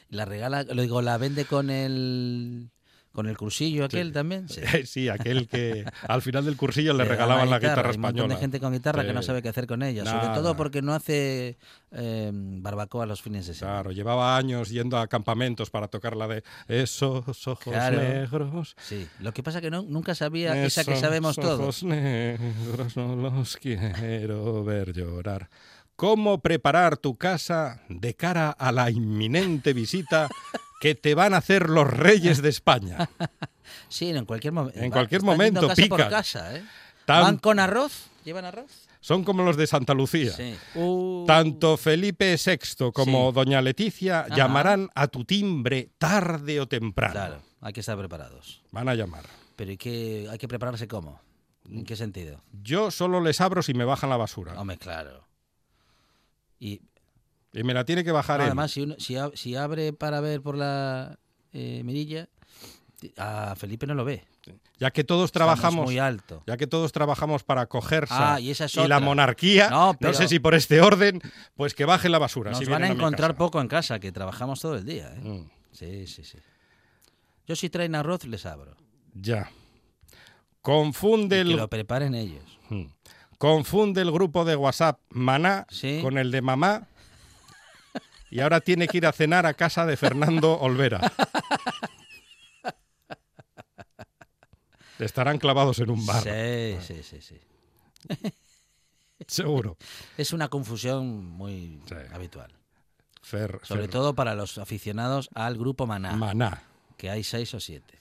La 0.10 0.26
regala, 0.26 0.62
lo 0.62 0.82
digo, 0.84 1.02
la 1.02 1.18
vende 1.18 1.46
con 1.46 1.72
el 1.72 2.70
con 3.14 3.28
el 3.28 3.38
cursillo 3.38 3.86
aquel 3.86 4.12
también. 4.12 4.50
Sí. 4.50 4.60
Sí, 4.86 5.08
aquel 5.08 5.48
que 5.48 5.86
al 6.08 6.22
final 6.22 6.44
del 6.46 6.58
cursillo 6.58 6.94
le 6.94 7.04
Le 7.04 7.10
regalaban 7.10 7.50
la 7.50 7.60
guitarra 7.60 7.90
hay 7.92 7.96
un 7.96 8.02
montón 8.02 8.16
española. 8.18 8.34
de 8.36 8.40
gente 8.42 8.60
con 8.60 8.74
guitarra 8.74 9.04
que 9.04 9.10
Sí. 9.10 9.14
no 9.16 9.22
sabe 9.22 9.42
qué 9.42 9.50
hacer 9.50 9.68
con 9.68 9.84
ella, 9.84 10.04
sobre 10.04 10.18
Nada. 10.18 10.34
todo 10.34 10.56
porque 10.58 10.82
no 10.82 10.94
hace 10.94 11.58
eh, 11.92 12.32
barbacoa 12.34 13.06
los 13.06 13.22
fines 13.22 13.46
de 13.48 13.54
semana. 13.54 13.78
Claro, 13.78 13.92
llevaba 13.92 14.36
años 14.36 14.70
yendo 14.70 14.98
a 14.98 15.08
campamentos 15.08 15.70
para 15.70 15.88
tocar 15.88 16.16
la 16.16 16.28
de 16.28 16.44
esos 16.68 17.48
ojos 17.48 17.64
Claro. 17.74 18.00
negros. 18.02 18.76
Sí, 18.82 19.08
lo 19.20 19.32
que 19.32 19.44
pasa 19.44 19.62
que 19.62 19.70
no, 19.70 19.84
nunca 19.84 20.16
sabía 20.16 20.66
esa 20.66 20.84
que 20.84 20.92
Esos 20.94 21.02
sabemos 21.02 21.36
todos. 21.36 21.60
ojos 21.60 21.84
negros 21.84 22.98
no 22.98 23.16
los 23.16 23.58
quiero 23.58 24.64
ver 24.64 24.92
llorar. 24.94 25.50
¿Cómo 25.96 26.42
preparar 26.42 26.98
tu 26.98 27.16
casa 27.18 27.82
de 27.90 28.16
cara 28.16 28.50
a 28.52 28.72
la 28.72 28.90
inminente 28.90 29.74
visita 29.74 30.28
que 30.82 30.96
te 30.96 31.16
van 31.16 31.34
a 31.34 31.38
hacer 31.38 31.70
los 31.70 31.88
reyes 31.90 32.42
de 32.42 32.50
España? 32.50 33.10
Sí, 33.88 34.10
en 34.10 34.26
cualquier 34.26 34.54
momento. 34.54 34.78
En 34.80 34.92
cualquier 34.92 35.20
están 35.22 35.34
momento, 35.38 35.68
casa 35.68 35.84
por 35.88 36.10
casa, 36.10 36.56
¿eh? 36.58 36.64
Tan- 37.06 37.24
¿Van 37.24 37.38
con 37.38 37.60
arroz? 37.60 38.08
¿Llevan 38.26 38.44
arroz? 38.46 38.88
Son 39.00 39.24
como 39.24 39.44
los 39.44 39.56
de 39.56 39.68
Santa 39.68 39.94
Lucía. 39.94 40.32
Sí. 40.32 40.56
Uh, 40.76 41.24
Tanto 41.26 41.78
Felipe 41.78 42.36
VI 42.38 42.92
como 42.92 43.30
Sí. 43.30 43.36
Doña 43.36 43.62
Leticia 43.62 44.22
Ajá. 44.22 44.36
llamarán 44.36 44.90
a 44.96 45.08
tu 45.08 45.24
timbre 45.26 45.90
tarde 45.98 46.60
o 46.60 46.68
temprano. 46.68 47.14
Claro, 47.14 47.42
hay 47.62 47.74
que 47.74 47.80
estar 47.80 47.98
preparados. 47.98 48.62
Van 48.72 48.90
a 48.90 48.96
llamar. 48.96 49.24
Pero 49.56 49.72
¿y 49.72 49.78
qué, 49.78 50.28
hay 50.30 50.38
que 50.38 50.48
prepararse 50.48 50.88
cómo? 50.88 51.20
¿En 51.70 51.86
qué 51.86 51.96
sentido? 51.96 52.42
Yo 52.64 52.92
solo 52.92 53.22
les 53.22 53.40
abro 53.42 53.64
si 53.64 53.74
me 53.74 53.86
bajan 53.86 54.10
la 54.10 54.18
basura. 54.18 54.60
Hombre, 54.60 54.78
claro. 54.78 55.26
Y 56.66 56.82
Y 57.52 57.64
me 57.64 57.74
la 57.74 57.84
tiene 57.84 58.04
que 58.04 58.12
bajar 58.12 58.40
él. 58.40 58.48
además, 58.48 58.72
si, 58.72 58.82
uno- 58.82 58.96
si, 58.98 59.16
ab- 59.16 59.36
si 59.36 59.56
abre 59.56 59.92
para 59.94 60.22
ver 60.22 60.42
por 60.42 60.56
la 60.58 61.20
eh, 61.52 61.82
mirilla, 61.84 62.30
a 63.18 63.56
Felipe 63.58 63.86
no 63.86 63.94
lo 63.96 64.06
ve. 64.06 64.24
Ya 64.80 64.92
que 64.92 65.04
todos 65.04 65.26
Estamos 65.30 65.60
trabajamos 65.60 65.86
muy 65.86 66.00
alto. 66.00 66.44
ya 66.48 66.58
que 66.58 66.68
todos 66.68 66.92
trabajamos 66.92 67.44
para 67.44 67.66
cogerse 67.68 68.14
Ah, 68.18 68.40
y 68.42 68.54
la 68.88 69.00
monarquía, 69.00 69.70
No, 69.70 69.96
no, 70.00 70.14
sé 70.14 70.28
si 70.28 70.40
por 70.40 70.54
este 70.56 70.82
orden, 70.82 71.22
pues 71.56 71.74
que 71.74 71.86
baje 71.86 72.10
la 72.10 72.18
basura. 72.20 72.52
Nos 72.52 72.60
si 72.60 72.66
van 72.66 72.84
a 72.84 72.88
encontrar 72.88 73.36
poco 73.36 73.62
en 73.62 73.68
casa, 73.68 74.00
que 74.00 74.12
trabajamos 74.12 74.60
todo 74.60 74.76
el 74.76 74.86
día. 74.86 75.14
¿eh? 75.16 75.20
Mm, 75.22 75.50
Sí, 75.72 76.08
sí, 76.08 76.24
sí. 76.24 76.38
Yo 77.48 77.56
si 77.56 77.70
traen 77.70 77.96
arroz 77.96 78.26
les 78.26 78.46
abro. 78.46 78.76
ya. 79.14 79.50
Confunde 80.62 81.36
Que 81.36 81.42
el, 81.42 81.58
lo 81.58 81.70
preparen 81.70 82.16
ellos. 82.16 82.58
Mm. 82.70 82.84
Confunde 83.44 84.02
el 84.02 84.10
grupo 84.10 84.46
de 84.46 84.56
WhatsApp 84.56 85.02
Maná 85.10 85.68
Sí. 85.70 86.00
con 86.02 86.18
el 86.18 86.32
de 86.32 86.42
mamá 86.42 86.88
y 88.32 88.40
ahora 88.40 88.62
tiene 88.62 88.88
que 88.88 88.96
ir 89.00 89.06
a 89.06 89.12
cenar 89.12 89.46
a 89.46 89.54
casa 89.54 89.86
de 89.86 89.98
Fernando 89.98 90.54
Olvera. 90.62 91.12
Estarán 94.98 95.40
clavados 95.40 95.80
en 95.80 95.90
un 95.90 96.06
bar, 96.06 96.24
Sí, 96.24 96.78
sí, 96.80 97.04
sí, 97.04 97.22
sí. 97.22 97.40
seguro. 99.28 99.76
Es 100.18 100.32
una 100.32 100.48
confusión 100.48 101.26
muy 101.26 101.82
Sí. 101.86 101.96
habitual. 102.14 102.50
Fer- 103.30 103.60
Sobre 103.64 103.88
Fer- 103.88 103.92
todo 103.92 104.16
para 104.16 104.36
los 104.36 104.58
aficionados 104.58 105.30
al 105.34 105.58
grupo 105.58 105.86
Maná, 105.86 106.16
Maná. 106.16 106.64
que 106.96 107.10
hay 107.10 107.26
seis 107.26 107.54
o 107.54 107.60
siete. 107.60 108.00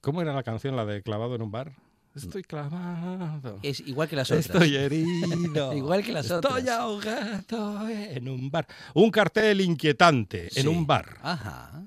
¿Cómo 0.00 0.22
era 0.22 0.32
la 0.32 0.42
canción, 0.42 0.74
la 0.74 0.84
de 0.86 1.02
clavado 1.04 1.36
en 1.36 1.42
un 1.42 1.52
bar? 1.52 1.72
Estoy 2.14 2.42
clavado. 2.42 3.58
Es 3.62 3.80
igual 3.80 4.08
que 4.08 4.16
las 4.16 4.30
otras. 4.30 4.46
Estoy 4.46 4.76
herido. 4.76 5.72
Igual 5.72 6.02
que 6.04 6.12
las 6.12 6.24
Estoy 6.30 6.38
otras. 6.62 6.68
ahogado 6.68 7.88
en 7.88 8.28
un 8.28 8.50
bar. 8.50 8.66
Un 8.94 9.10
cartel 9.10 9.60
inquietante 9.60 10.48
en 10.58 10.68
un 10.68 10.86
bar 10.86 11.18
Ajá. 11.22 11.82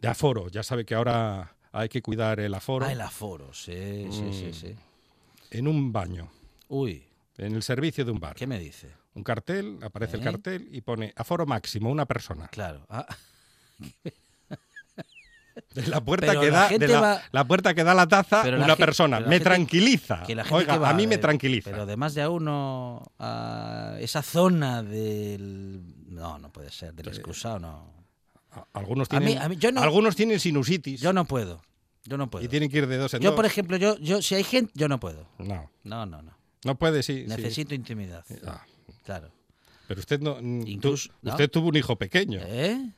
de 0.00 0.08
aforo. 0.08 0.48
Ya 0.48 0.62
sabe 0.62 0.84
que 0.84 0.94
ahora 0.94 1.54
hay 1.72 1.88
que 1.88 2.02
cuidar 2.02 2.40
el 2.40 2.54
aforo 2.54 2.86
Ah, 2.86 2.92
el 2.92 3.00
aforo, 3.00 3.52
sí, 3.54 4.06
sí, 4.10 4.32
sí, 4.32 4.46
Mm. 4.50 4.54
sí. 4.54 4.76
en 5.50 5.68
un 5.68 5.92
baño, 5.92 6.28
Uy, 6.68 7.04
en 7.36 7.54
el 7.54 7.62
servicio 7.62 8.04
de 8.04 8.10
un 8.10 8.18
bar. 8.20 8.34
¿qué 8.34 8.46
me 8.46 8.58
dice? 8.58 8.88
Un 9.14 9.22
cartel, 9.22 9.78
aparece 9.82 10.16
el 10.16 10.22
¿Eh? 10.22 10.24
cartel 10.24 10.68
y 10.72 10.80
pone 10.80 11.12
aforo 11.16 11.46
máximo, 11.46 11.90
una 11.90 12.04
persona. 12.06 12.48
Claro. 12.48 12.84
ah, 12.88 13.06
la 15.88 16.00
puerta 16.00 16.26
Pero 16.28 16.40
que 16.40 16.50
la 16.50 16.58
da, 16.60 16.68
gente 16.68 16.86
de 16.86 16.92
la, 16.92 17.00
va- 17.00 17.22
la 17.32 17.44
puerta 17.46 17.74
que 17.74 17.84
da 17.84 17.94
la 17.94 18.06
taza, 18.06 18.42
Pero 18.42 18.62
una 18.62 18.76
persona. 18.76 19.18
pero 19.18 19.28
Me 19.30 19.40
tranquiliza. 19.40 20.22
que 20.26 20.34
la 20.34 20.42
gente 20.44 20.56
Oiga, 20.56 20.72
que 20.74 20.78
va 20.78 20.90
a 20.90 20.94
mí 20.94 21.06
me 21.06 21.18
tranquiliza. 21.18 21.70
Pero 21.70 21.86
de 21.86 21.96
más 21.96 22.14
de 22.14 22.22
a 22.22 22.30
uno 22.30 23.02
a 23.18 23.96
esa 24.00 24.22
zona 24.22 24.82
del... 24.82 25.80
No, 26.08 26.38
no 26.38 26.50
puede 26.50 26.70
ser, 26.70 26.94
del 26.94 27.08
excusado, 27.08 27.58
no. 27.58 27.98
Algunos 28.72 29.08
A 29.12 29.20
mí- 29.20 29.26
tienen, 29.26 29.42
a 29.44 29.48
mí- 29.48 29.56
yo 29.56 29.70
no- 29.72 29.80
algunos 29.82 30.16
tienen 30.16 30.40
sinusitis 30.40 31.00
Yo 31.00 31.12
no 31.12 31.24
puedo, 31.26 31.60
yo 32.04 32.16
no 32.16 32.28
puedo. 32.30 32.44
y 32.44 32.48
tienen 32.48 32.70
que 32.70 32.78
ir 32.78 32.86
de 32.86 32.96
dos 32.96 33.12
en 33.14 33.20
Yo, 33.20 33.30
dos. 33.30 33.36
por 33.36 33.46
ejemplo, 33.46 33.76
yo, 33.76 33.96
yo 33.98 34.20
si 34.22 34.34
hay 34.34 34.42
gente, 34.44 34.72
yo 34.74 34.88
no 34.88 34.98
puedo. 34.98 35.26
No, 35.38 35.70
No, 35.84 36.06
no, 36.06 36.22
no. 36.22 36.32
no 36.64 36.74
puede, 36.78 37.02
sí. 37.02 37.22
sí. 37.22 37.28
Necesito 37.28 37.74
intimidad. 37.74 38.24
Ah, 38.46 38.64
Claro. 39.04 39.30
pero 39.86 40.00
usted 40.00 40.20
no, 40.20 40.36
mm, 40.40 40.66
Incluso- 40.66 41.10
¿no? 41.22 41.30
usted 41.32 41.50
tuvo 41.50 41.68
un 41.68 41.76
hijo 41.76 41.96
pequeño 41.96 42.40
¿Eh? 42.42 42.90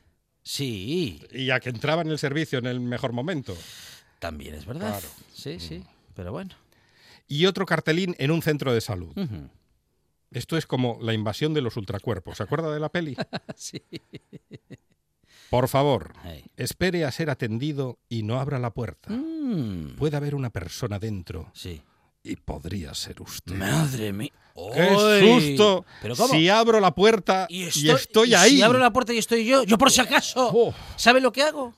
Sí, 0.43 1.21
y 1.31 1.49
a 1.51 1.59
que 1.59 1.69
entraba 1.69 2.01
en 2.01 2.09
el 2.09 2.17
servicio 2.19 2.59
en 2.59 2.65
el 2.65 2.79
mejor 2.79 3.13
momento. 3.13 3.55
también 4.19 4.55
es 4.55 4.65
verdad. 4.65 4.89
Claro. 4.99 5.07
Mm. 5.07 5.23
Sí, 5.33 5.59
sí. 5.59 5.83
Pero 6.15 6.31
bueno. 6.31 6.55
Y 7.27 7.45
otro 7.45 7.65
cartelín 7.65 8.15
en 8.19 8.31
un 8.31 8.41
centro 8.41 8.73
de 8.73 8.81
salud. 8.81 9.13
Esto 10.31 10.57
es 10.57 10.65
como 10.65 10.97
la 11.01 11.13
invasión 11.13 11.53
de 11.53 11.61
los 11.61 11.75
ultracuerpos. 11.77 12.37
¿Se 12.37 12.43
acuerda 12.43 12.73
de 12.73 12.79
la 12.79 12.89
peli? 12.89 13.15
Sí. 13.55 13.81
Por 15.49 15.67
favor, 15.67 16.13
Hey. 16.23 16.45
espere 16.55 17.03
a 17.03 17.11
ser 17.11 17.29
atendido 17.29 17.99
y 18.07 18.23
no 18.23 18.39
abra 18.39 18.57
la 18.57 18.71
puerta. 18.73 19.09
Mm, 19.11 19.95
Puede 19.97 20.15
haber 20.15 20.33
una 20.35 20.49
persona 20.49 20.97
dentro 20.97 21.51
Sí. 21.53 21.81
Y 22.23 22.35
podría 22.35 22.93
ser 22.93 23.21
usted. 23.21 23.55
Madre 23.55 24.13
mía. 24.13 24.31
¡Qué 24.73 25.21
susto! 25.21 25.85
¿Pero 26.01 26.15
cómo? 26.15 26.33
Si 26.33 26.49
abro 26.49 26.79
la 26.79 26.93
puerta 26.93 27.47
y 27.49 27.63
estoy, 27.89 28.31
y 28.31 28.33
ahí. 28.35 28.57
Si 28.57 28.61
abro 28.61 28.79
la 28.79 28.91
puerta 28.91 29.13
y 29.13 29.17
estoy 29.17 29.45
yo, 29.45 29.63
yo 29.63 29.77
por 29.77 29.91
si 29.91 30.01
acaso. 30.01 30.51
Oh, 30.53 30.73
¿Sabe 30.97 31.21
lo 31.21 31.31
que 31.31 31.43
hago? 31.43 31.73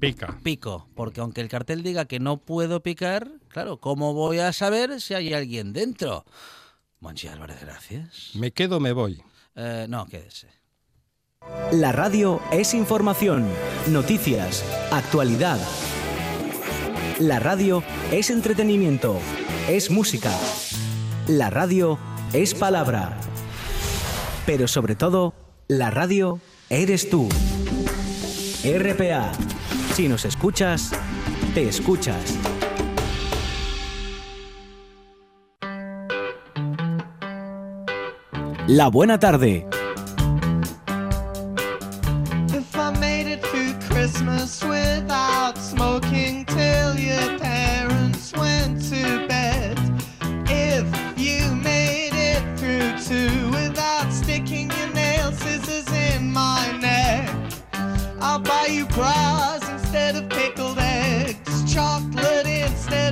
pica. 0.00 0.38
Pico. 0.42 0.88
Porque 0.94 1.20
aunque 1.20 1.42
el 1.42 1.48
cartel 1.48 1.82
diga 1.82 2.06
que 2.06 2.18
no 2.18 2.38
puedo 2.38 2.82
picar, 2.82 3.30
claro, 3.48 3.78
¿cómo 3.78 4.14
voy 4.14 4.38
a 4.38 4.52
saber 4.52 5.00
si 5.00 5.14
hay 5.14 5.32
alguien 5.34 5.72
dentro? 5.72 6.24
Monchi 7.00 7.28
Álvarez, 7.28 7.60
gracias. 7.60 8.30
Me 8.34 8.50
quedo, 8.50 8.80
me 8.80 8.92
voy. 8.92 9.22
Eh, 9.54 9.86
no, 9.88 10.06
quédese. 10.06 10.48
La 11.72 11.92
radio 11.92 12.40
es 12.50 12.74
información, 12.74 13.46
noticias, 13.88 14.64
actualidad. 14.90 15.58
La 17.20 17.38
radio 17.38 17.82
es 18.10 18.30
entretenimiento, 18.30 19.18
es 19.68 19.90
música. 19.90 20.32
La 21.28 21.50
radio 21.50 21.98
es 22.32 22.54
palabra. 22.54 23.14
Pero 24.46 24.66
sobre 24.66 24.96
todo, 24.96 25.34
la 25.68 25.90
radio 25.90 26.40
eres 26.70 27.10
tú. 27.10 27.28
RPA. 28.64 29.32
Si 29.92 30.08
nos 30.08 30.24
escuchas, 30.24 30.92
te 31.52 31.68
escuchas. 31.68 32.38
La 38.66 38.88
buena 38.88 39.18
tarde. 39.18 39.66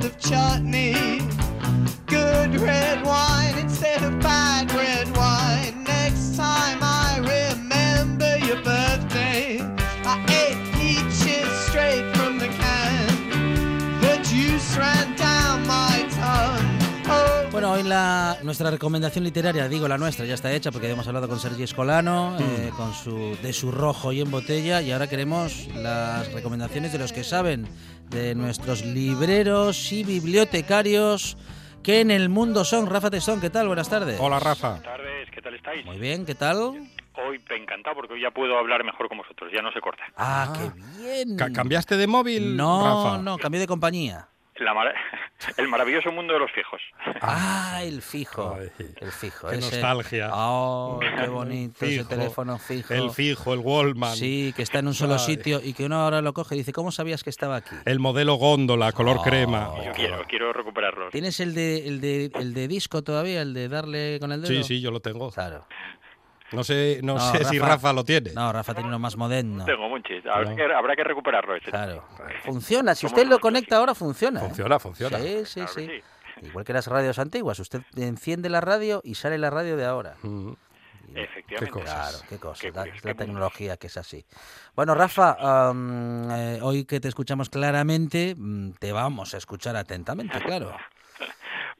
Of 0.09 0.19
chutney, 0.19 1.21
good 2.07 2.59
red 2.59 3.03
wine 3.05 3.57
instead 3.59 4.01
of 4.03 4.19
bad 4.19 4.71
red 4.71 5.07
wine. 5.15 5.83
Next 5.83 6.35
time 6.35 6.79
I 6.81 7.19
remember 7.19 8.37
your 8.39 8.61
birthday, 8.63 9.59
I 10.05 10.15
ate 10.41 10.61
peaches 10.73 11.49
straight 11.67 12.05
from 12.15 12.39
the 12.39 12.47
can. 12.47 13.07
The 14.01 14.17
juice 14.23 14.77
ran 14.77 15.15
down 15.15 15.67
my 15.67 16.07
tongue. 16.11 16.79
Oh, 17.11 17.51
Bueno, 17.51 17.71
hoy 17.71 17.83
la, 17.83 18.37
nuestra 18.43 18.71
recomendación 18.71 19.23
literaria, 19.23 19.67
digo 19.67 19.87
la 19.87 19.97
nuestra, 19.97 20.25
ya 20.25 20.33
está 20.33 20.51
hecha 20.51 20.71
porque 20.71 20.89
hemos 20.89 21.07
hablado 21.07 21.27
con 21.27 21.39
Sergi 21.39 21.63
Escolano, 21.63 22.35
eh, 22.39 22.71
con 22.75 22.93
su 22.93 23.37
de 23.43 23.53
su 23.53 23.71
rojo 23.71 24.11
y 24.11 24.21
en 24.21 24.31
botella, 24.31 24.81
y 24.81 24.91
ahora 24.91 25.07
queremos 25.07 25.67
las 25.75 26.31
recomendaciones 26.31 26.91
de 26.91 26.99
los 26.99 27.11
que 27.11 27.23
saben, 27.23 27.67
de 28.09 28.35
nuestros 28.35 28.83
libreros 28.83 29.91
y 29.91 30.03
bibliotecarios 30.03 31.37
que 31.83 32.01
en 32.01 32.11
el 32.11 32.29
mundo 32.29 32.65
son. 32.65 32.87
Rafa 32.87 33.09
Testón, 33.09 33.39
¿qué 33.39 33.49
tal? 33.49 33.67
Buenas 33.67 33.89
tardes. 33.89 34.19
Hola, 34.19 34.39
Rafa. 34.39 34.69
Buenas 34.71 34.83
tardes, 34.85 35.29
¿qué 35.31 35.41
tal 35.41 35.53
estáis? 35.55 35.85
Muy 35.85 35.97
bien, 35.97 36.25
¿qué 36.25 36.35
tal? 36.35 36.57
Hoy 36.57 37.39
me 37.49 37.55
encantado 37.57 37.95
porque 37.95 38.13
hoy 38.13 38.21
ya 38.21 38.31
puedo 38.31 38.57
hablar 38.57 38.83
mejor 38.83 39.09
con 39.09 39.17
vosotros, 39.17 39.51
ya 39.53 39.61
no 39.61 39.71
se 39.71 39.81
corta. 39.81 40.03
Ah, 40.15 40.47
Ah. 40.49 40.53
qué 40.57 41.01
bien. 41.01 41.37
Ca- 41.37 41.51
¿Cambiaste 41.51 41.97
de 41.97 42.07
móvil, 42.07 42.55
No, 42.55 43.05
Rafa? 43.05 43.17
no, 43.21 43.37
cambié 43.37 43.59
de 43.61 43.67
compañía. 43.67 44.27
La 44.59 44.73
el 45.57 45.67
maravilloso 45.67 46.11
mundo 46.11 46.33
de 46.33 46.39
los 46.39 46.51
fijos. 46.51 46.81
Ah, 47.21 47.79
el 47.83 48.01
fijo. 48.01 48.57
Ay, 48.59 48.69
el 49.01 49.11
fijo. 49.11 49.47
qué 49.49 49.57
ese. 49.57 49.71
nostalgia. 49.81 50.29
Oh, 50.33 50.99
qué 50.99 51.27
bonito 51.29 51.85
ese 51.85 52.03
teléfono 52.05 52.57
fijo. 52.57 52.93
El 52.93 53.11
fijo, 53.11 53.53
el 53.53 53.59
Wallman. 53.59 54.15
Sí, 54.15 54.53
que 54.55 54.63
está 54.63 54.79
en 54.79 54.87
un 54.87 54.93
solo 54.93 55.13
Ay. 55.13 55.19
sitio 55.19 55.61
y 55.63 55.73
que 55.73 55.85
uno 55.85 56.01
ahora 56.01 56.21
lo 56.21 56.33
coge 56.33 56.55
y 56.55 56.59
dice, 56.59 56.73
¿cómo 56.73 56.91
sabías 56.91 57.23
que 57.23 57.29
estaba 57.29 57.55
aquí? 57.57 57.75
El 57.85 57.99
modelo 57.99 58.35
góndola, 58.35 58.91
color 58.91 59.17
Oh. 59.19 59.23
crema. 59.23 59.71
Yo 59.85 59.91
quiero, 59.93 60.23
quiero 60.27 60.53
recuperarlos. 60.53 61.11
¿Tienes 61.11 61.39
el 61.39 61.53
de, 61.53 61.87
el, 61.87 62.01
de, 62.01 62.31
el 62.35 62.53
de 62.53 62.67
disco 62.67 63.01
todavía, 63.03 63.41
el 63.41 63.53
de 63.53 63.69
darle 63.69 64.17
con 64.19 64.31
el 64.31 64.41
dedo? 64.41 64.51
Sí, 64.51 64.63
sí, 64.63 64.81
yo 64.81 64.91
lo 64.91 64.99
tengo. 64.99 65.31
Claro. 65.31 65.65
No 66.51 66.63
sé, 66.63 66.99
no, 67.03 67.15
No, 67.15 67.19
sé 67.19 67.43
si 67.45 67.59
Rafa- 67.59 67.93
lo 67.93 68.03
tiene. 68.03 68.31
No, 68.33 68.51
Rafa 68.51 68.73
tiene 68.73 68.87
uno 68.89 68.99
más 68.99 69.15
moderno. 69.17 69.65
Tengo 69.65 69.87
muchos. 69.89 70.25
Habrá, 70.25 70.55
que, 70.55 70.63
habrá 70.63 70.95
que 70.95 71.03
recuperarlo. 71.03 71.55
Este. 71.55 71.69
Claro. 71.71 72.03
Funciona. 72.43 72.95
Si 72.95 73.05
usted 73.05 73.27
lo 73.27 73.39
conecta 73.39 73.77
ahora, 73.77 73.93
funciona. 73.95 74.39
¿eh? 74.39 74.43
Funciona, 74.45 74.79
funciona. 74.79 75.17
Sí, 75.19 75.45
sí, 75.45 75.53
Claro 75.61 75.73
que 75.75 75.81
sí. 75.81 75.87
sí. 76.41 76.47
Igual 76.47 76.65
que 76.65 76.73
las 76.73 76.87
radios 76.87 77.19
antiguas. 77.19 77.59
Usted 77.59 77.81
enciende 77.97 78.49
la 78.49 78.61
radio 78.61 79.01
y 79.03 79.15
sale 79.15 79.37
la 79.37 79.49
radio 79.49 79.75
de 79.77 79.85
ahora. 79.85 80.15
Mm. 80.23 80.51
Efectivamente. 81.15 81.65
Qué 81.65 81.67
cosas. 81.71 82.09
Claro, 82.11 82.25
qué 82.29 82.37
cosa. 82.37 82.61
Qué 82.61 82.71
la, 82.71 82.81
curioso, 82.83 83.07
la 83.07 83.13
qué 83.13 83.17
tecnología 83.17 83.77
que 83.77 83.87
es 83.87 83.97
así. 83.97 84.25
Bueno, 84.75 84.93
Rafa, 84.95 85.37
eh, 85.41 86.59
hoy 86.61 86.85
que 86.85 86.99
te 86.99 87.07
escuchamos 87.07 87.49
claramente, 87.49 88.35
mm, 88.37 88.73
te 88.73 88.91
vamos 88.91 89.33
a 89.33 89.37
escuchar 89.37 89.75
atentamente, 89.75 90.39
claro. 90.39 90.71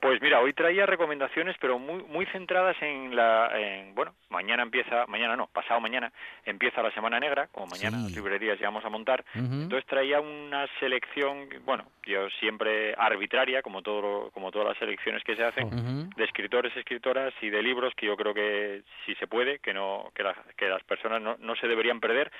Pues 0.01 0.21
mira, 0.21 0.39
hoy 0.39 0.53
traía 0.53 0.85
recomendaciones, 0.85 1.57
pero 1.59 1.77
muy 1.77 2.01
muy 2.03 2.25
centradas 2.27 2.75
en 2.81 3.15
la, 3.15 3.51
en, 3.53 3.93
bueno, 3.95 4.13
mañana 4.29 4.63
empieza, 4.63 5.05
mañana 5.07 5.35
no, 5.35 5.47
pasado 5.47 5.81
mañana 5.81 6.12
empieza 6.45 6.81
la 6.81 6.91
Semana 6.91 7.19
Negra, 7.19 7.47
como 7.51 7.67
mañana 7.67 7.97
Sí. 7.97 8.03
las 8.03 8.12
librerías 8.13 8.57
ya 8.59 8.67
vamos 8.67 8.85
a 8.85 8.89
montar. 8.89 9.25
Entonces 9.35 9.85
traía 9.88 10.21
una 10.21 10.67
selección, 10.79 11.49
bueno, 11.65 11.85
yo 12.05 12.29
siempre 12.39 12.93
arbitraria, 12.97 13.62
como 13.62 13.81
todo, 13.81 14.31
como 14.31 14.51
todas 14.51 14.69
las 14.69 14.77
selecciones 14.77 15.21
que 15.23 15.35
se 15.35 15.43
hacen, 15.43 16.09
de 16.15 16.23
escritores, 16.23 16.75
escritoras 16.77 17.33
y 17.41 17.49
de 17.49 17.62
libros 17.62 17.93
que 17.95 18.05
yo 18.05 18.15
creo 18.15 18.33
que 18.33 18.83
si 19.05 19.15
se 19.15 19.27
puede, 19.27 19.59
que 19.59 19.73
no 19.73 20.12
que, 20.15 20.23
la- 20.23 20.35
que 20.57 20.69
las 20.69 20.83
personas 20.83 21.21
no, 21.21 21.35
no 21.39 21.55
se 21.57 21.67
deberían 21.67 21.99
perder. 21.99 22.31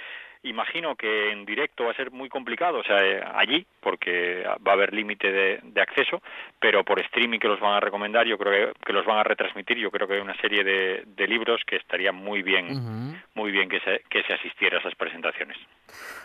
Imagino 0.43 0.95
que 0.95 1.32
en 1.32 1.45
directo 1.45 1.84
va 1.84 1.91
a 1.91 1.95
ser 1.95 2.12
muy 2.12 2.30
complicado, 2.30 2.78
o 2.78 2.84
sea, 2.84 2.98
eh, 3.06 3.22
allí, 3.36 3.65
porque 3.82 4.43
va 4.65 4.72
a 4.72 4.76
haber 4.76 4.93
límite 4.93 5.30
de, 5.30 5.60
de 5.62 5.82
acceso, 5.82 6.22
pero 6.62 6.86
por 6.86 7.02
streaming 7.02 7.39
que 7.39 7.49
los 7.50 7.60
van 7.60 7.74
a 7.74 7.80
recomendar, 7.80 8.26
yo 8.26 8.38
creo 8.38 8.74
que, 8.74 8.80
que 8.86 8.94
los 8.94 9.06
van 9.06 9.18
a 9.18 9.24
retransmitir, 9.24 9.78
yo 9.78 9.92
creo 9.92 10.08
que 10.08 10.16
hay 10.16 10.22
una 10.22 10.40
serie 10.40 10.64
de, 10.64 11.04
de 11.06 11.28
libros 11.28 11.62
que 11.68 11.76
estaría 11.76 12.12
muy 12.12 12.42
bien, 12.44 12.66
Ujú. 12.72 13.18
muy 13.36 13.52
bien 13.52 13.68
que 13.70 13.80
se, 13.82 14.04
que 14.10 14.24
se 14.24 14.34
asistiera 14.34 14.78
a 14.78 14.80
esas 14.80 14.96
presentaciones. 14.96 15.58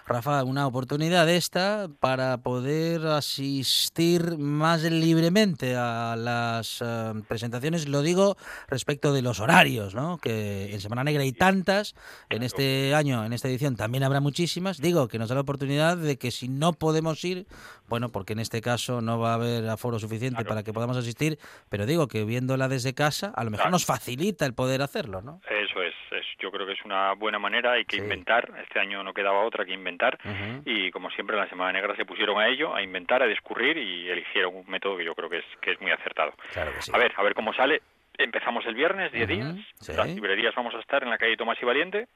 Rafa, 0.07 0.45
una 0.45 0.67
oportunidad 0.67 1.29
esta 1.31 1.89
para 1.99 2.37
poder 2.39 3.07
asistir 3.07 4.37
más 4.37 4.83
libremente 4.83 5.75
a 5.77 6.15
las 6.17 6.83
eh, 6.85 7.13
presentaciones, 7.27 7.89
lo 7.89 8.03
digo 8.03 8.37
respecto 8.69 9.15
de 9.15 9.23
los 9.23 9.41
horarios, 9.41 9.95
¿no? 9.95 10.19
Que 10.19 10.75
en 10.75 10.81
Semana 10.81 11.05
Negra 11.05 11.23
hay 11.23 11.33
tantas, 11.33 11.95
en 12.29 12.43
este 12.43 12.95
año, 12.95 13.25
en 13.25 13.33
esta 13.33 13.49
edición 13.49 13.77
también 13.77 14.05
habrá 14.05 14.21
muchísimas. 14.21 14.79
Digo 14.81 15.09
que 15.09 15.19
nos 15.19 15.31
da 15.31 15.37
la 15.37 15.41
oportunidad 15.41 15.97
de 15.97 16.19
que 16.19 16.31
si 16.31 16.49
no 16.49 16.75
podemos 16.75 17.25
ir, 17.25 17.47
bueno, 17.89 18.09
porque 18.11 18.33
en 18.33 18.39
este 18.41 18.61
caso 18.61 19.01
no 19.01 19.19
va 19.19 19.33
a 19.33 19.35
haber 19.35 19.69
aforo 19.69 19.99
suficiente 19.99 20.37
Claro. 20.37 20.49
para 20.49 20.63
que 20.63 20.73
podamos 20.73 20.97
asistir, 20.97 21.39
pero 21.69 21.87
digo 21.87 22.09
que 22.09 22.25
viéndola 22.25 22.69
desde 22.69 22.95
casa, 22.95 23.33
a 23.37 23.45
lo 23.45 23.51
mejor 23.51 23.65
Claro. 23.65 23.73
nos 23.73 23.85
facilita 23.87 24.47
el 24.47 24.55
poder 24.55 24.83
hacerlo, 24.83 25.21
¿no? 25.23 25.41
Eso 25.49 25.83
es, 25.83 25.95
es- 26.13 26.27
yo 26.41 26.51
creo 26.51 26.67
que 26.67 26.73
es 26.73 26.85
una 26.85 27.13
buena 27.15 27.39
manera, 27.39 27.73
hay 27.73 27.85
que 27.85 27.97
Sí. 27.97 28.03
inventar, 28.03 28.51
este 28.63 28.79
año 28.81 29.03
no 29.05 29.13
quedaba 29.15 29.45
otra 29.45 29.65
que 29.65 29.73
inventar, 29.73 30.19
y 30.65 30.91
como 30.91 31.11
siempre 31.11 31.37
en 31.37 31.43
la 31.43 31.49
Semana 31.49 31.73
Negra 31.73 31.95
se 31.97 32.05
pusieron 32.05 32.39
a 32.41 32.49
ello, 32.49 32.75
a 32.75 32.83
inventar, 32.83 33.23
a 33.23 33.27
discurrir 33.27 33.77
y 33.79 34.09
eligieron 34.09 34.55
un 34.57 34.69
método 34.69 34.97
que 34.97 35.05
yo 35.05 35.15
creo 35.15 35.29
que 35.31 35.39
es, 35.39 35.45
que 35.61 35.73
es 35.73 35.81
muy 35.81 35.91
acertado. 35.91 36.33
Claro 36.53 36.73
que 36.75 36.83
sí. 36.83 36.91
A 36.95 36.99
ver, 36.99 37.13
a 37.17 37.23
ver 37.23 37.35
cómo 37.35 37.53
sale. 37.55 37.83
Empezamos 38.17 38.65
el 38.67 38.75
viernes, 38.75 39.11
10 39.13 39.29
Ujú, 39.29 39.35
días. 39.35 39.57
sí. 39.81 39.93
Las 39.97 40.09
librerías 40.09 40.55
vamos 40.55 40.75
a 40.75 40.79
estar 40.81 41.03
en 41.03 41.11
la 41.11 41.19
calle 41.19 41.37
Tomás 41.37 41.59
y 41.61 41.65
Valiente 41.65 42.07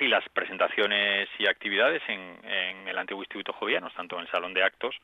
y 0.00 0.08
las 0.08 0.28
presentaciones 0.30 1.28
y 1.38 1.46
actividades 1.46 2.02
en, 2.08 2.38
en 2.44 2.88
el 2.88 2.98
antiguo 2.98 3.22
Instituto 3.22 3.52
Jovianos, 3.52 3.92
tanto 3.94 4.16
en 4.16 4.22
el 4.22 4.30
Salón 4.30 4.54
de 4.54 4.62
Actos 4.64 4.94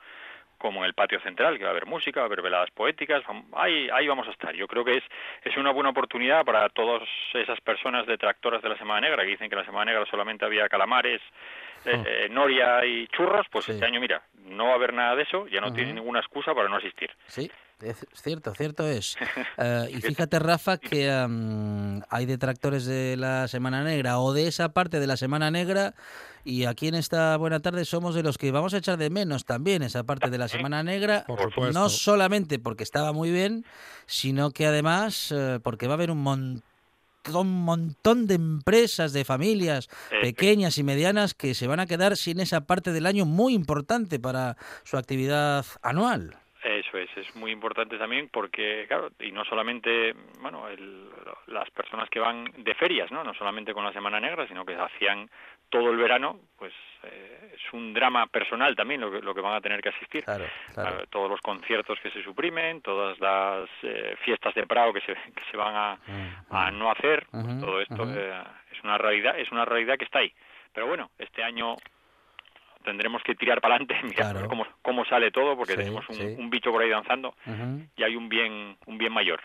como 0.58 0.80
en 0.80 0.86
el 0.86 0.94
patio 0.94 1.20
central, 1.20 1.58
que 1.58 1.64
va 1.64 1.70
a 1.70 1.72
haber 1.72 1.84
música, 1.84 2.20
va 2.20 2.24
a 2.24 2.28
haber 2.28 2.40
veladas 2.40 2.70
poéticas, 2.70 3.22
ahí, 3.54 3.88
ahí 3.92 4.06
vamos 4.06 4.26
a 4.28 4.30
estar. 4.30 4.54
Yo 4.54 4.66
creo 4.66 4.84
que 4.84 4.96
es, 4.98 5.04
es 5.42 5.56
una 5.58 5.72
buena 5.72 5.90
oportunidad 5.90 6.44
para 6.44 6.68
todas 6.70 7.02
esas 7.34 7.60
personas 7.60 8.06
detractoras 8.06 8.62
de 8.62 8.68
la 8.70 8.78
Semana 8.78 9.02
Negra, 9.02 9.24
que 9.24 9.30
dicen 9.30 9.48
que 9.50 9.56
en 9.56 9.60
la 9.60 9.66
Semana 9.66 9.90
Negra 9.92 10.06
solamente 10.10 10.44
había 10.44 10.68
calamares, 10.68 11.20
eh, 11.84 12.02
eh, 12.06 12.28
noria 12.30 12.82
y 12.86 13.06
churros, 13.08 13.46
pues 13.50 13.66
Sí. 13.66 13.72
este 13.72 13.84
año, 13.84 14.00
mira, 14.00 14.22
no 14.44 14.66
va 14.66 14.72
a 14.72 14.74
haber 14.76 14.94
nada 14.94 15.16
de 15.16 15.24
eso, 15.24 15.46
ya 15.48 15.60
no 15.60 15.72
tiene 15.72 15.92
ninguna 15.92 16.20
excusa 16.20 16.54
para 16.54 16.68
no 16.68 16.76
asistir. 16.76 17.10
Sí, 17.26 17.50
es 17.80 17.96
cierto, 18.14 18.54
cierto 18.54 18.86
es. 18.88 19.16
Eh, 19.56 19.88
y 19.96 20.00
fíjate, 20.00 20.40
Rafa, 20.40 20.78
que 20.78 21.12
am, 21.12 22.02
hay 22.10 22.26
detractores 22.26 22.86
de 22.86 23.16
la 23.16 23.46
Semana 23.46 23.84
Negra 23.84 24.18
o 24.18 24.32
de 24.32 24.48
esa 24.48 24.70
parte 24.70 24.98
de 24.98 25.06
la 25.06 25.16
Semana 25.16 25.52
Negra 25.52 25.94
y 26.42 26.64
aquí 26.64 26.88
en 26.88 26.96
esta 26.96 27.36
buena 27.36 27.60
tarde 27.60 27.84
somos 27.84 28.16
de 28.16 28.24
los 28.24 28.36
que 28.36 28.50
vamos 28.50 28.74
a 28.74 28.78
echar 28.78 28.98
de 28.98 29.10
menos 29.10 29.44
también 29.44 29.84
esa 29.84 30.02
parte 30.02 30.28
de 30.30 30.38
la 30.38 30.48
Semana 30.48 30.82
Negra, 30.82 31.24
Por 31.26 31.40
supuesto. 31.40 31.78
no 31.78 31.88
solamente 31.88 32.58
porque 32.58 32.82
estaba 32.82 33.12
muy 33.12 33.30
bien, 33.30 33.64
sino 34.06 34.50
que 34.50 34.66
además 34.66 35.32
eh, 35.32 35.60
porque 35.62 35.86
va 35.86 35.92
a 35.92 35.96
haber 35.96 36.10
un 36.10 36.22
montón 36.22 36.64
un 37.32 37.64
montón 37.64 38.26
de 38.26 38.34
empresas, 38.34 39.14
de 39.14 39.24
familias 39.24 39.88
pequeñas 40.20 40.76
y 40.76 40.82
medianas 40.82 41.32
que 41.32 41.54
se 41.54 41.66
van 41.66 41.80
a 41.80 41.86
quedar 41.86 42.18
sin 42.18 42.38
esa 42.38 42.62
parte 42.66 42.92
del 42.92 43.06
año 43.06 43.24
muy 43.24 43.54
importante 43.54 44.18
para 44.18 44.58
su 44.82 44.98
actividad 44.98 45.64
anual. 45.80 46.36
Eso 46.96 47.20
es, 47.20 47.28
es 47.28 47.36
muy 47.36 47.50
importante 47.50 47.98
también 47.98 48.28
porque, 48.32 48.84
claro, 48.88 49.10
y 49.20 49.32
no 49.32 49.44
solamente, 49.44 50.14
bueno, 50.40 50.68
el- 50.68 51.08
las 51.48 51.68
personas 51.70 52.08
que 52.10 52.20
van 52.20 52.44
de 52.56 52.74
ferias, 52.74 53.10
¿no? 53.10 53.22
No 53.24 53.34
solamente 53.34 53.72
con 53.74 53.84
la 53.84 53.92
Semana 53.92 54.20
Negra, 54.20 54.46
sino 54.48 54.64
que 54.64 54.74
hacían 54.74 55.28
todo 55.68 55.90
el 55.90 55.96
verano, 55.96 56.38
pues 56.56 56.72
eh, 57.02 57.52
es 57.54 57.72
un 57.72 57.92
drama 57.92 58.26
personal 58.28 58.74
también 58.76 59.00
lo 59.00 59.10
que, 59.10 59.20
lo 59.20 59.34
que 59.34 59.40
van 59.40 59.54
a 59.54 59.60
tener 59.60 59.80
que 59.82 59.88
asistir. 59.90 60.24
Claro, 60.24 60.44
claro. 60.72 61.06
Todos 61.08 61.30
los 61.30 61.40
conciertos 61.40 61.98
que 62.00 62.10
se 62.10 62.22
suprimen, 62.22 62.80
todas 62.82 63.18
las 63.20 63.68
eh, 63.82 64.16
fiestas 64.24 64.54
de 64.54 64.66
Prado 64.66 64.92
que 64.92 65.00
se, 65.00 65.14
que 65.14 65.42
se 65.50 65.56
van 65.56 65.74
a, 65.74 65.94
Mm, 66.06 66.54
a 66.56 66.70
no 66.70 66.90
hacer, 66.90 67.26
pues 67.30 67.60
todo 67.60 67.80
esto 67.80 68.04
eh, 68.16 68.42
es 68.72 68.82
una 68.84 68.98
realidad, 68.98 69.38
es 69.38 69.50
una 69.52 69.64
realidad 69.64 69.96
que 69.98 70.04
está 70.04 70.20
ahí. 70.20 70.32
Pero 70.72 70.86
bueno, 70.86 71.10
este 71.18 71.42
año 71.42 71.76
tendremos 72.84 73.22
que 73.24 73.34
tirar 73.34 73.60
para 73.60 73.74
adelante, 73.76 73.94
mirar 74.04 74.32
Claro. 74.32 74.48
cómo, 74.48 74.66
cómo 74.82 75.04
sale 75.04 75.30
todo, 75.32 75.56
porque 75.56 75.72
Sí, 75.72 75.78
tenemos 75.78 76.08
un, 76.08 76.14
sí. 76.14 76.22
un 76.38 76.50
bicho 76.50 76.70
por 76.70 76.82
ahí 76.82 76.90
danzando 76.90 77.34
y 77.96 78.02
hay 78.02 78.14
un 78.14 78.28
bien, 78.28 78.76
un 78.86 78.98
bien 78.98 79.12
mayor. 79.12 79.40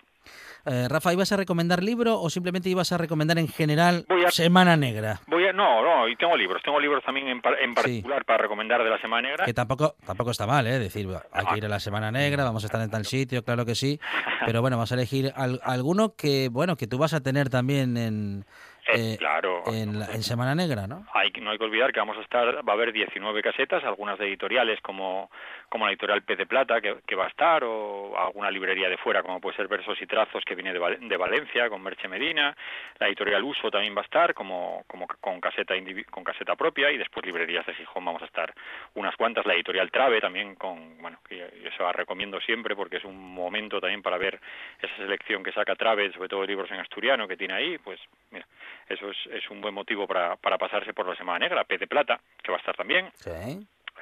Eh, 0.66 0.88
Rafa, 0.90 1.14
¿ibas 1.14 1.32
a 1.32 1.38
recomendar 1.38 1.82
libro 1.82 2.20
o 2.22 2.30
simplemente 2.30 2.70
ibas 2.70 2.92
a 2.92 2.98
recomendar 2.98 3.40
en 3.40 3.48
general 3.48 4.06
Voy 4.10 4.26
a- 4.26 4.30
Semana 4.30 4.76
Negra? 4.76 5.22
Voy 5.28 5.48
a, 5.48 5.54
no, 5.54 5.82
no, 5.82 6.08
y 6.08 6.16
tengo 6.18 6.36
libros, 6.36 6.62
tengo 6.62 6.80
libros 6.80 7.02
también 7.04 7.30
en, 7.30 7.42
par- 7.42 7.58
en 7.60 7.74
particular 7.74 8.26
para 8.26 8.40
recomendar 8.40 8.84
de 8.84 8.90
la 8.90 9.00
Semana 9.00 9.30
Negra. 9.30 9.46
Que 9.46 9.54
tampoco, 9.54 9.96
tampoco 10.06 10.32
está 10.32 10.46
mal, 10.46 10.68
¿eh? 10.68 10.78
Decir, 10.78 11.08
hay 11.32 11.46
que 11.46 11.58
ir 11.58 11.66
a 11.66 11.70
la 11.70 11.80
Semana 11.80 12.12
Negra, 12.12 12.44
vamos 12.44 12.64
a 12.64 12.68
estar 12.68 12.82
en 12.82 12.92
tal 12.92 13.06
sitio, 13.06 13.44
claro 13.44 13.66
que 13.66 13.74
sí. 13.74 14.00
Pero 14.46 14.60
bueno, 14.62 14.76
vamos 14.78 14.92
a 14.92 14.96
elegir 14.96 15.32
al- 15.36 15.62
alguno 15.64 16.14
que, 16.16 16.50
bueno, 16.50 16.76
que 16.76 16.86
tú 16.88 16.98
vas 16.98 17.14
a 17.14 17.22
tener 17.22 17.50
también 17.50 17.96
en, 17.98 18.46
Eh, 18.94 19.14
eh, 19.14 19.18
claro. 19.18 19.64
en, 19.68 20.00
la- 20.00 20.06
en 20.08 20.24
Semana 20.24 20.56
Negra, 20.56 20.88
¿no? 20.88 21.06
Hay, 21.14 21.32
que- 21.32 21.42
no 21.42 21.52
hay 21.52 21.58
que 21.58 21.64
olvidar 21.66 21.92
que 21.92 22.00
vamos 22.00 22.18
a 22.18 22.22
estar, 22.22 22.68
va 22.68 22.74
a 22.74 22.76
haber 22.76 22.92
19 22.92 23.42
casetas, 23.42 23.84
algunas 23.84 24.18
de 24.20 24.28
editoriales 24.28 24.80
como, 24.82 25.30
como 25.70 25.86
la 25.86 25.92
editorial 25.92 26.24
Pez 26.24 26.38
de 26.38 26.46
Plata, 26.46 26.82
que, 26.82 27.16
va 27.16 27.26
a 27.26 27.30
estar, 27.30 27.64
o 27.64 28.18
alguna 28.18 28.50
librería 28.52 28.90
de 28.90 28.98
fuera, 28.98 29.22
como 29.22 29.40
puede 29.40 29.56
ser 29.56 29.68
Versos 29.68 30.02
y 30.02 30.08
Trazos, 30.08 30.44
que 30.44 30.56
viene 30.56 30.74
de, 30.74 30.80
Val- 30.80 30.98
de 31.08 31.18
Valencia, 31.18 31.70
con 31.70 31.82
Merche 31.82 32.08
Medina, 32.08 32.56
la 32.98 33.08
editorial 33.08 33.44
Uso 33.44 33.70
también 33.70 33.96
va 33.96 34.02
a 34.02 34.04
estar, 34.06 34.34
como, 34.34 34.84
como 34.88 35.08
con 35.08 35.40
caseta 35.40 35.76
con 36.10 36.24
caseta 36.24 36.56
propia, 36.56 36.92
y 36.92 36.98
después 36.98 37.26
librerías 37.26 37.66
de 37.66 37.74
Gijón 37.76 38.04
vamos 38.04 38.22
a 38.22 38.26
estar 38.26 38.54
unas 38.96 39.16
cuantas, 39.16 39.46
la 39.46 39.54
editorial 39.54 39.92
Trave 39.92 40.20
también, 40.20 40.56
con, 40.56 40.98
bueno, 41.02 41.20
que 41.28 41.38
yo 41.38 41.46
eso 41.70 41.84
la 41.84 41.92
recomiendo 41.94 42.42
siempre, 42.42 42.76
porque 42.76 42.98
es 42.98 43.04
un 43.06 43.34
momento 43.34 43.80
también 43.80 44.02
para 44.02 44.18
ver 44.18 44.40
esa 44.82 44.96
selección 44.98 45.44
que 45.44 45.52
saca 45.52 45.76
Trave, 45.76 46.12
sobre 46.14 46.30
todo 46.30 46.44
libros 46.46 46.70
en 46.72 46.80
asturiano 46.80 47.28
que 47.28 47.38
tiene 47.38 47.54
ahí, 47.54 47.78
pues 47.78 48.00
mira, 48.32 48.46
eso 48.88 49.12
es, 49.12 49.18
es 49.32 49.50
un 49.52 49.62
buen 49.62 49.74
motivo 49.74 50.08
para, 50.08 50.36
para 50.36 50.58
pasarse 50.58 50.94
por 50.94 51.08
la 51.08 51.16
Semana 51.16 51.40
Negra. 51.40 51.64
Pez 51.64 51.80
de 51.80 51.88
Plata, 51.88 52.20
que 52.42 52.52
va 52.52 52.58
a 52.58 52.60
estar 52.60 52.76
también. 52.76 53.10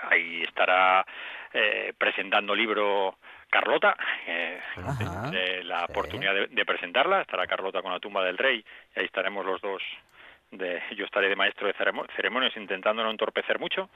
Ahí 0.03 0.43
estará 0.43 1.05
eh, 1.53 1.93
presentando 1.97 2.55
libro 2.55 3.17
Carlota. 3.49 3.95
eh, 4.27 4.59
Ajá, 4.77 5.31
la 5.63 5.79
sí. 5.79 5.85
oportunidad 5.91 6.33
de, 6.33 6.47
de 6.47 6.65
presentarla. 6.65 7.21
Estará 7.21 7.47
Carlota 7.47 7.81
con 7.81 7.91
la 7.91 7.99
tumba 7.99 8.23
del 8.23 8.37
rey. 8.37 8.63
Y 8.95 8.99
ahí 8.99 9.05
estaremos 9.05 9.45
los 9.45 9.61
dos. 9.61 9.81
De, 10.49 10.81
yo 10.95 11.03
estaré 11.03 11.27
de 11.27 11.35
maestro 11.35 11.67
de 11.67 11.73
ceremo- 11.73 12.07
ceremonias 12.15 12.55
intentando 12.55 13.03
no 13.03 13.11
entorpecer 13.11 13.59
mucho. 13.59 13.89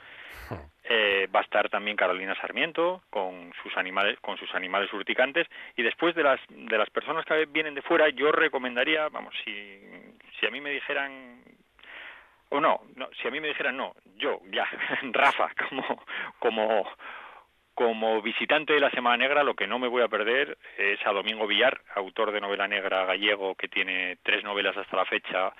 Eh, 0.84 1.30
va 1.34 1.40
a 1.40 1.44
estar 1.44 1.70
también 1.70 1.96
Carolina 1.96 2.36
Sarmiento 2.36 3.04
con 3.10 3.54
sus 3.64 3.78
animales 3.78 4.20
con 4.20 4.38
sus 4.38 4.54
animales 4.54 4.92
urticantes 4.92 5.48
y 5.78 5.82
después 5.84 6.14
de 6.14 6.24
las 6.24 6.42
de 6.50 6.78
las 6.78 6.90
personas 6.90 7.24
que 7.24 7.46
vienen 7.46 7.74
de 7.74 7.82
fuera 7.82 8.10
yo 8.10 8.34
recomendaría 8.34 9.08
vamos 9.08 9.34
si 9.46 9.80
si 10.40 10.46
a 10.46 10.52
mí 10.52 10.60
me 10.60 10.72
dijeran 10.72 11.42
o 12.52 12.60
no, 12.62 12.82
no 12.96 13.10
si 13.22 13.28
a 13.28 13.32
mí 13.32 13.40
me 13.40 13.48
dijeran 13.50 13.76
no 13.78 13.94
yo 14.18 14.40
ya 14.52 14.66
Rafa 15.12 15.50
como 15.70 16.04
como 16.40 16.88
como 17.74 18.22
visitante 18.22 18.74
de 18.74 18.80
la 18.82 18.92
Semana 18.92 19.18
Negra 19.18 19.44
lo 19.44 19.56
que 19.56 19.66
no 19.66 19.80
me 19.80 19.88
voy 19.88 20.04
a 20.04 20.08
perder 20.10 20.58
es 20.78 21.00
a 21.08 21.12
Domingo 21.14 21.48
Villar, 21.48 21.82
autor 21.96 22.32
de 22.32 22.42
novela 22.42 22.68
negra 22.68 23.06
gallego 23.06 23.56
que 23.56 23.70
tiene 23.70 24.18
tres 24.24 24.44
novelas 24.44 24.76
hasta 24.78 24.98
la 24.98 25.06
fecha, 25.06 25.54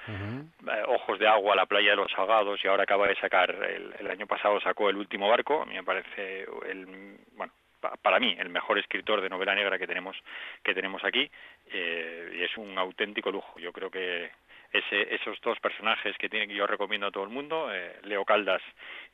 eh, 0.68 0.84
Ojos 0.88 1.18
de 1.20 1.28
agua, 1.28 1.56
La 1.56 1.66
playa 1.66 1.92
de 1.92 1.96
los 1.96 2.14
ahogados 2.18 2.64
y 2.64 2.68
ahora 2.68 2.84
acaba 2.84 3.08
de 3.08 3.16
sacar, 3.16 3.50
el, 3.52 3.96
el 3.98 4.12
año 4.12 4.28
pasado 4.28 4.60
sacó 4.60 4.90
El 4.90 4.98
último 4.98 5.30
barco, 5.30 5.62
a 5.62 5.66
mí 5.66 5.74
me 5.74 5.84
parece 5.84 6.46
el, 6.70 7.18
bueno, 7.38 7.54
pa- 7.80 7.96
para 7.96 8.20
mí 8.20 8.36
el 8.38 8.50
mejor 8.50 8.78
escritor 8.78 9.22
de 9.22 9.30
novela 9.30 9.56
negra 9.56 9.80
que 9.80 9.88
tenemos 9.88 10.16
que 10.64 10.74
tenemos 10.76 11.04
aquí. 11.06 11.32
Eh, 11.74 12.34
y 12.40 12.44
es 12.44 12.56
un 12.58 12.78
auténtico 12.78 13.32
lujo. 13.32 13.58
Yo 13.58 13.72
creo 13.72 13.90
que 13.90 14.30
ese, 14.72 15.16
esos 15.16 15.40
dos 15.42 15.60
personajes 15.60 16.18
que 16.18 16.30
tiene 16.30 16.48
que 16.48 16.56
yo 16.56 16.66
recomiendo 16.66 17.08
a 17.08 17.12
todo 17.12 17.24
el 17.24 17.30
mundo, 17.30 17.74
eh, 17.74 18.00
Leo 18.04 18.26
Caldas 18.26 18.62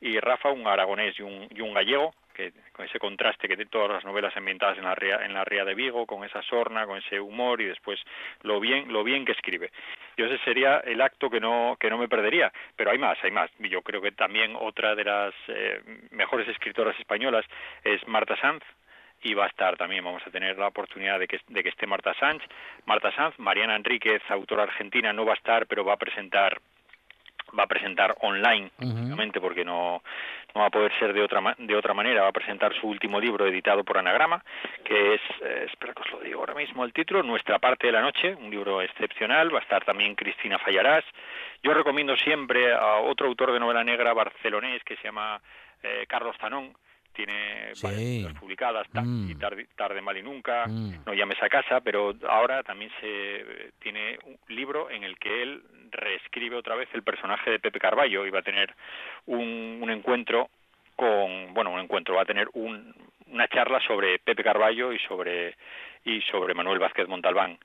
y 0.00 0.18
Rafa, 0.20 0.50
un 0.50 0.66
aragonés 0.66 1.18
y 1.18 1.22
un, 1.22 1.48
y 1.50 1.60
un 1.60 1.74
gallego, 1.74 2.14
que 2.38 2.52
con 2.72 2.86
ese 2.86 3.00
contraste 3.00 3.48
que 3.48 3.56
tiene 3.56 3.68
todas 3.68 3.90
las 3.90 4.04
novelas 4.04 4.36
ambientadas 4.36 4.78
en 4.78 4.84
la 4.84 4.94
ría, 4.94 5.24
en 5.24 5.34
la 5.34 5.44
ría 5.44 5.64
de 5.64 5.74
Vigo, 5.74 6.06
con 6.06 6.24
esa 6.24 6.40
sorna, 6.42 6.86
con 6.86 6.98
ese 6.98 7.18
humor 7.18 7.60
y 7.60 7.64
después 7.64 8.00
lo 8.42 8.60
bien 8.60 8.92
lo 8.92 9.02
bien 9.02 9.24
que 9.24 9.32
escribe. 9.32 9.72
Yo 10.16 10.26
ese 10.26 10.38
sería 10.44 10.78
el 10.78 11.00
acto 11.00 11.28
que 11.28 11.40
no 11.40 11.76
que 11.80 11.90
no 11.90 11.98
me 11.98 12.08
perdería, 12.08 12.52
pero 12.76 12.92
hay 12.92 12.98
más, 12.98 13.18
hay 13.24 13.32
más. 13.32 13.50
Y 13.58 13.68
Yo 13.68 13.82
creo 13.82 14.00
que 14.00 14.12
también 14.12 14.54
otra 14.54 14.94
de 14.94 15.04
las 15.04 15.34
eh, 15.48 15.80
mejores 16.12 16.46
escritoras 16.48 16.98
españolas 17.00 17.44
es 17.82 18.06
Marta 18.06 18.36
Sanz, 18.36 18.62
y 19.22 19.34
va 19.34 19.44
a 19.44 19.48
estar 19.48 19.76
también, 19.76 20.04
vamos 20.04 20.22
a 20.26 20.30
tener 20.30 20.56
la 20.58 20.68
oportunidad 20.68 21.18
de 21.18 21.26
que, 21.26 21.40
de 21.48 21.62
que 21.62 21.68
esté 21.70 21.86
Marta 21.86 22.14
Sanz, 22.14 22.42
Marta 22.86 23.10
Sanz, 23.12 23.38
Mariana 23.38 23.76
Enríquez, 23.76 24.22
autora 24.30 24.62
argentina, 24.64 25.12
no 25.12 25.24
va 25.24 25.32
a 25.32 25.36
estar, 25.36 25.66
pero 25.66 25.84
va 25.84 25.94
a 25.94 25.98
presentar 25.98 26.58
va 27.58 27.62
a 27.62 27.66
presentar 27.66 28.14
online, 28.20 28.70
obviamente 29.06 29.40
porque 29.40 29.64
no, 29.64 30.02
no 30.54 30.60
va 30.60 30.66
a 30.66 30.70
poder 30.70 30.92
ser 30.98 31.14
de 31.14 31.22
otra 31.22 31.40
ma- 31.40 31.54
de 31.56 31.74
otra 31.74 31.94
manera, 31.94 32.20
va 32.20 32.28
a 32.28 32.32
presentar 32.32 32.74
su 32.74 32.86
último 32.86 33.18
libro 33.18 33.46
editado 33.46 33.84
por 33.84 33.96
Anagrama, 33.96 34.44
que 34.84 35.14
es, 35.14 35.20
eh, 35.40 35.64
espera 35.66 35.94
que 35.94 36.02
os 36.02 36.10
lo 36.10 36.20
digo 36.20 36.40
ahora 36.40 36.52
mismo 36.54 36.84
el 36.84 36.92
título, 36.92 37.22
Nuestra 37.22 37.58
parte 37.58 37.86
de 37.86 37.94
la 37.94 38.02
noche, 38.02 38.34
un 38.34 38.50
libro 38.50 38.82
excepcional, 38.82 39.52
va 39.54 39.60
a 39.60 39.62
estar 39.62 39.82
también 39.82 40.14
Cristina 40.14 40.58
Fallarás. 40.58 41.04
Yo 41.62 41.72
recomiendo 41.72 42.14
siempre 42.18 42.70
a 42.74 42.96
otro 42.96 43.26
autor 43.28 43.52
de 43.52 43.60
novela 43.60 43.82
negra 43.82 44.12
barcelonés 44.12 44.84
que 44.84 44.96
se 44.96 45.04
llama 45.04 45.40
eh, 45.82 46.04
Carlos 46.06 46.36
Tanón, 46.36 46.74
tiene 47.18 47.74
Sí. 47.74 48.24
publicadas, 48.38 48.86
Mm. 48.92 49.30
y 49.30 49.34
tarde, 49.34 49.66
tarde 49.76 50.00
mal 50.00 50.16
y 50.16 50.22
nunca, 50.22 50.66
Mm. 50.68 51.04
no 51.04 51.12
llames 51.14 51.42
a 51.42 51.48
casa, 51.48 51.80
pero 51.80 52.14
ahora 52.28 52.62
también 52.62 52.90
se 53.00 53.72
tiene 53.80 54.18
un 54.24 54.38
libro 54.48 54.88
en 54.88 55.02
el 55.02 55.18
que 55.18 55.42
él 55.42 55.62
reescribe 55.90 56.54
otra 56.56 56.76
vez 56.76 56.88
el 56.94 57.02
personaje 57.02 57.50
de 57.50 57.58
Pepe 57.58 57.80
Carballo 57.80 58.24
y 58.24 58.30
va 58.30 58.38
a 58.38 58.42
tener 58.50 58.72
un, 59.26 59.78
un 59.82 59.90
encuentro 59.90 60.48
con, 60.94 61.54
bueno, 61.54 61.70
un 61.72 61.80
encuentro, 61.80 62.14
va 62.14 62.22
a 62.22 62.26
tener 62.26 62.48
un, 62.52 62.94
una 63.26 63.48
charla 63.48 63.80
sobre 63.86 64.18
Pepe 64.20 64.44
Carballo 64.44 64.92
y 64.92 64.98
sobre 65.00 65.56
y 66.04 66.20
sobre 66.30 66.54
Manuel 66.54 66.78
Vázquez 66.78 67.08
Montalbán. 67.08 67.58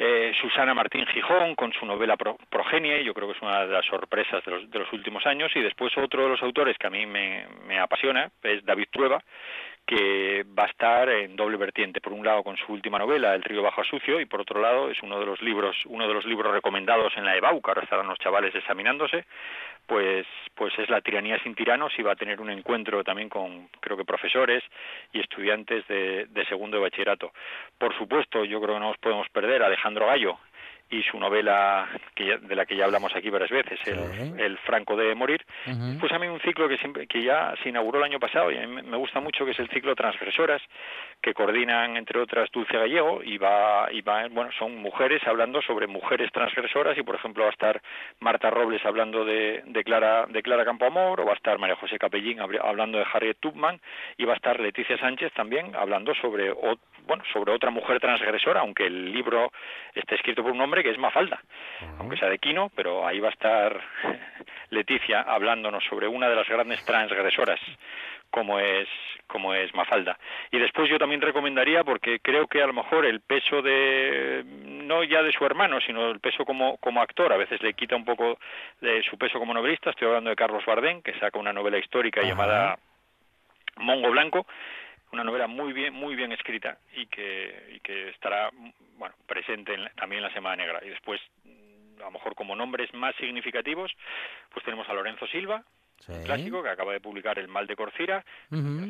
Eh, 0.00 0.32
Susana 0.40 0.74
Martín 0.74 1.04
Gijón 1.06 1.56
con 1.56 1.72
su 1.72 1.84
novela 1.84 2.16
Pro- 2.16 2.38
Progenie, 2.48 3.02
yo 3.02 3.12
creo 3.14 3.26
que 3.28 3.36
es 3.36 3.42
una 3.42 3.66
de 3.66 3.72
las 3.72 3.84
sorpresas 3.84 4.44
de 4.44 4.50
los, 4.52 4.70
de 4.70 4.78
los 4.78 4.92
últimos 4.92 5.26
años, 5.26 5.50
y 5.56 5.60
después 5.60 5.96
otro 5.98 6.22
de 6.22 6.28
los 6.28 6.42
autores 6.42 6.78
que 6.78 6.86
a 6.86 6.90
mí 6.90 7.04
me, 7.04 7.46
me 7.66 7.80
apasiona 7.80 8.30
es 8.44 8.64
David 8.64 8.86
Trueba, 8.92 9.20
que 9.88 10.44
va 10.56 10.64
a 10.64 10.66
estar 10.66 11.08
en 11.08 11.34
doble 11.34 11.56
vertiente, 11.56 12.02
por 12.02 12.12
un 12.12 12.22
lado 12.22 12.42
con 12.42 12.58
su 12.58 12.70
última 12.74 12.98
novela, 12.98 13.34
El 13.34 13.42
río 13.42 13.62
bajo 13.62 13.80
a 13.80 13.84
sucio, 13.84 14.20
y 14.20 14.26
por 14.26 14.42
otro 14.42 14.60
lado 14.60 14.90
es 14.90 15.02
uno 15.02 15.18
de 15.18 15.24
los 15.24 15.40
libros, 15.40 15.74
uno 15.86 16.06
de 16.06 16.12
los 16.12 16.26
libros 16.26 16.52
recomendados 16.52 17.16
en 17.16 17.24
la 17.24 17.34
EBAU, 17.34 17.62
que 17.62 17.70
ahora 17.70 17.84
estarán 17.84 18.06
los 18.06 18.18
chavales 18.18 18.54
examinándose, 18.54 19.24
pues, 19.86 20.26
pues 20.54 20.78
es 20.78 20.90
La 20.90 21.00
tiranía 21.00 21.42
sin 21.42 21.54
tiranos 21.54 21.98
y 21.98 22.02
va 22.02 22.12
a 22.12 22.16
tener 22.16 22.38
un 22.38 22.50
encuentro 22.50 23.02
también 23.02 23.30
con, 23.30 23.68
creo 23.80 23.96
que 23.96 24.04
profesores 24.04 24.62
y 25.14 25.20
estudiantes 25.20 25.88
de, 25.88 26.44
segundo 26.50 26.78
bachillerato. 26.82 27.32
Por 27.78 27.96
supuesto, 27.96 28.44
yo 28.44 28.60
creo 28.60 28.74
que 28.74 28.80
no 28.80 28.88
nos 28.88 28.98
podemos 28.98 29.26
perder 29.30 29.62
Alejandro 29.62 30.06
Gallo 30.06 30.38
y 30.90 31.02
su 31.02 31.18
novela 31.18 31.86
que 32.14 32.26
ya- 32.26 32.38
de 32.38 32.54
la 32.56 32.64
que 32.66 32.76
ya 32.76 32.84
hablamos 32.86 33.14
aquí 33.14 33.28
varias 33.30 33.50
veces, 33.50 33.78
el, 33.86 34.40
el 34.40 34.58
Franco 34.58 34.96
de 34.96 35.14
morir, 35.14 35.44
Ujú. 35.66 35.98
pues 36.00 36.12
a 36.12 36.18
mí 36.18 36.26
un 36.26 36.40
ciclo 36.40 36.68
que 36.68 36.78
siempre 36.78 37.06
que 37.06 37.22
ya 37.22 37.54
se 37.62 37.68
inauguró 37.68 37.98
el 37.98 38.04
año 38.04 38.18
pasado 38.18 38.50
y 38.50 38.56
a 38.56 38.66
mí 38.66 38.82
me- 38.82 38.96
gusta 38.96 39.20
mucho 39.20 39.44
que 39.44 39.50
es 39.52 39.58
el 39.58 39.68
ciclo 39.68 39.94
Transgresoras 39.94 40.62
que 41.22 41.34
coordinan 41.34 41.96
entre 41.96 42.20
otras 42.20 42.50
Dulce 42.50 42.76
Gallego 42.78 43.22
y 43.22 43.38
va 43.38 43.88
y 43.92 44.00
va 44.00 44.26
bueno 44.28 44.50
son 44.58 44.76
mujeres 44.76 45.20
hablando 45.26 45.60
sobre 45.62 45.86
mujeres 45.86 46.30
transgresoras 46.32 46.96
y 46.98 47.02
por 47.02 47.14
ejemplo 47.16 47.42
va 47.44 47.50
a 47.50 47.52
estar 47.52 47.80
Marta 48.20 48.50
Robles 48.50 48.84
hablando 48.84 49.24
de, 49.24 49.62
de 49.66 49.84
Clara 49.84 50.26
de 50.26 50.42
Clara 50.42 50.64
Campoamor 50.64 51.20
o 51.20 51.24
va 51.24 51.32
a 51.32 51.36
estar 51.36 51.58
María 51.58 51.76
José 51.76 51.98
Capellín 51.98 52.40
hablando 52.40 52.98
de 52.98 53.06
Harriet 53.12 53.36
Tubman 53.40 53.80
y 54.16 54.24
va 54.24 54.32
a 54.32 54.36
estar 54.36 54.58
Leticia 54.60 54.96
Sánchez 54.98 55.32
también 55.34 55.74
hablando 55.76 56.14
sobre 56.14 56.50
o- 56.50 56.78
bueno 57.06 57.22
sobre 57.32 57.52
otra 57.52 57.70
mujer 57.70 58.00
transgresora 58.00 58.60
aunque 58.60 58.86
el 58.86 59.12
libro 59.12 59.50
está 59.94 60.14
escrito 60.14 60.42
por 60.42 60.52
un 60.52 60.60
hombre 60.60 60.77
que 60.82 60.90
es 60.90 60.98
Mafalda 60.98 61.40
aunque 61.98 62.16
sea 62.16 62.28
de 62.28 62.38
Quino, 62.38 62.70
pero 62.74 63.06
ahí 63.06 63.20
va 63.20 63.28
a 63.28 63.32
estar 63.32 63.80
Leticia 64.70 65.22
hablándonos 65.22 65.84
sobre 65.84 66.08
una 66.08 66.28
de 66.28 66.36
las 66.36 66.48
grandes 66.48 66.84
transgresoras 66.84 67.60
como 68.30 68.58
es 68.60 68.88
como 69.26 69.54
es 69.54 69.74
Mafalda. 69.74 70.18
Y 70.50 70.58
después 70.58 70.88
yo 70.88 70.98
también 70.98 71.20
recomendaría 71.20 71.84
porque 71.84 72.18
creo 72.20 72.46
que 72.46 72.62
a 72.62 72.66
lo 72.66 72.72
mejor 72.72 73.04
el 73.04 73.20
peso 73.20 73.62
de 73.62 74.42
no 74.46 75.02
ya 75.04 75.22
de 75.22 75.32
su 75.32 75.44
hermano, 75.44 75.80
sino 75.80 76.10
el 76.10 76.20
peso 76.20 76.44
como 76.44 76.76
como 76.78 77.00
actor, 77.00 77.32
a 77.32 77.36
veces 77.36 77.62
le 77.62 77.74
quita 77.74 77.96
un 77.96 78.04
poco 78.04 78.38
de 78.80 79.02
su 79.02 79.16
peso 79.18 79.38
como 79.38 79.54
novelista. 79.54 79.90
Estoy 79.90 80.08
hablando 80.08 80.30
de 80.30 80.36
Carlos 80.36 80.64
Bardén, 80.66 81.02
que 81.02 81.18
saca 81.18 81.38
una 81.38 81.52
novela 81.52 81.78
histórica 81.78 82.22
llamada 82.22 82.78
Mongo 83.76 84.10
Blanco, 84.10 84.46
una 85.12 85.24
novela 85.24 85.46
muy 85.46 85.72
bien 85.72 85.94
muy 85.94 86.14
bien 86.16 86.32
escrita 86.32 86.78
y 86.94 87.06
que, 87.06 87.72
y 87.76 87.80
que 87.80 88.08
estará 88.10 88.50
bueno 88.96 89.14
presente 89.26 89.74
en 89.74 89.84
la- 89.84 89.90
también 89.90 90.18
en 90.22 90.28
la 90.28 90.34
Semana 90.34 90.56
Negra 90.56 90.80
y 90.84 90.88
después 90.90 91.20
mm, 91.44 92.00
a 92.00 92.04
lo 92.06 92.10
mejor 92.12 92.34
como 92.34 92.54
nombres 92.54 92.92
más 92.94 93.14
significativos 93.16 93.90
pues 94.52 94.64
tenemos 94.64 94.88
a 94.88 94.94
Lorenzo 94.94 95.26
Silva 95.28 95.64
Sí. 96.00 96.12
un 96.12 96.22
clásico 96.22 96.62
que 96.62 96.68
acaba 96.68 96.92
de 96.92 97.00
publicar 97.00 97.40
El 97.40 97.48
mal 97.48 97.66
de 97.66 97.74
Corcira. 97.74 98.24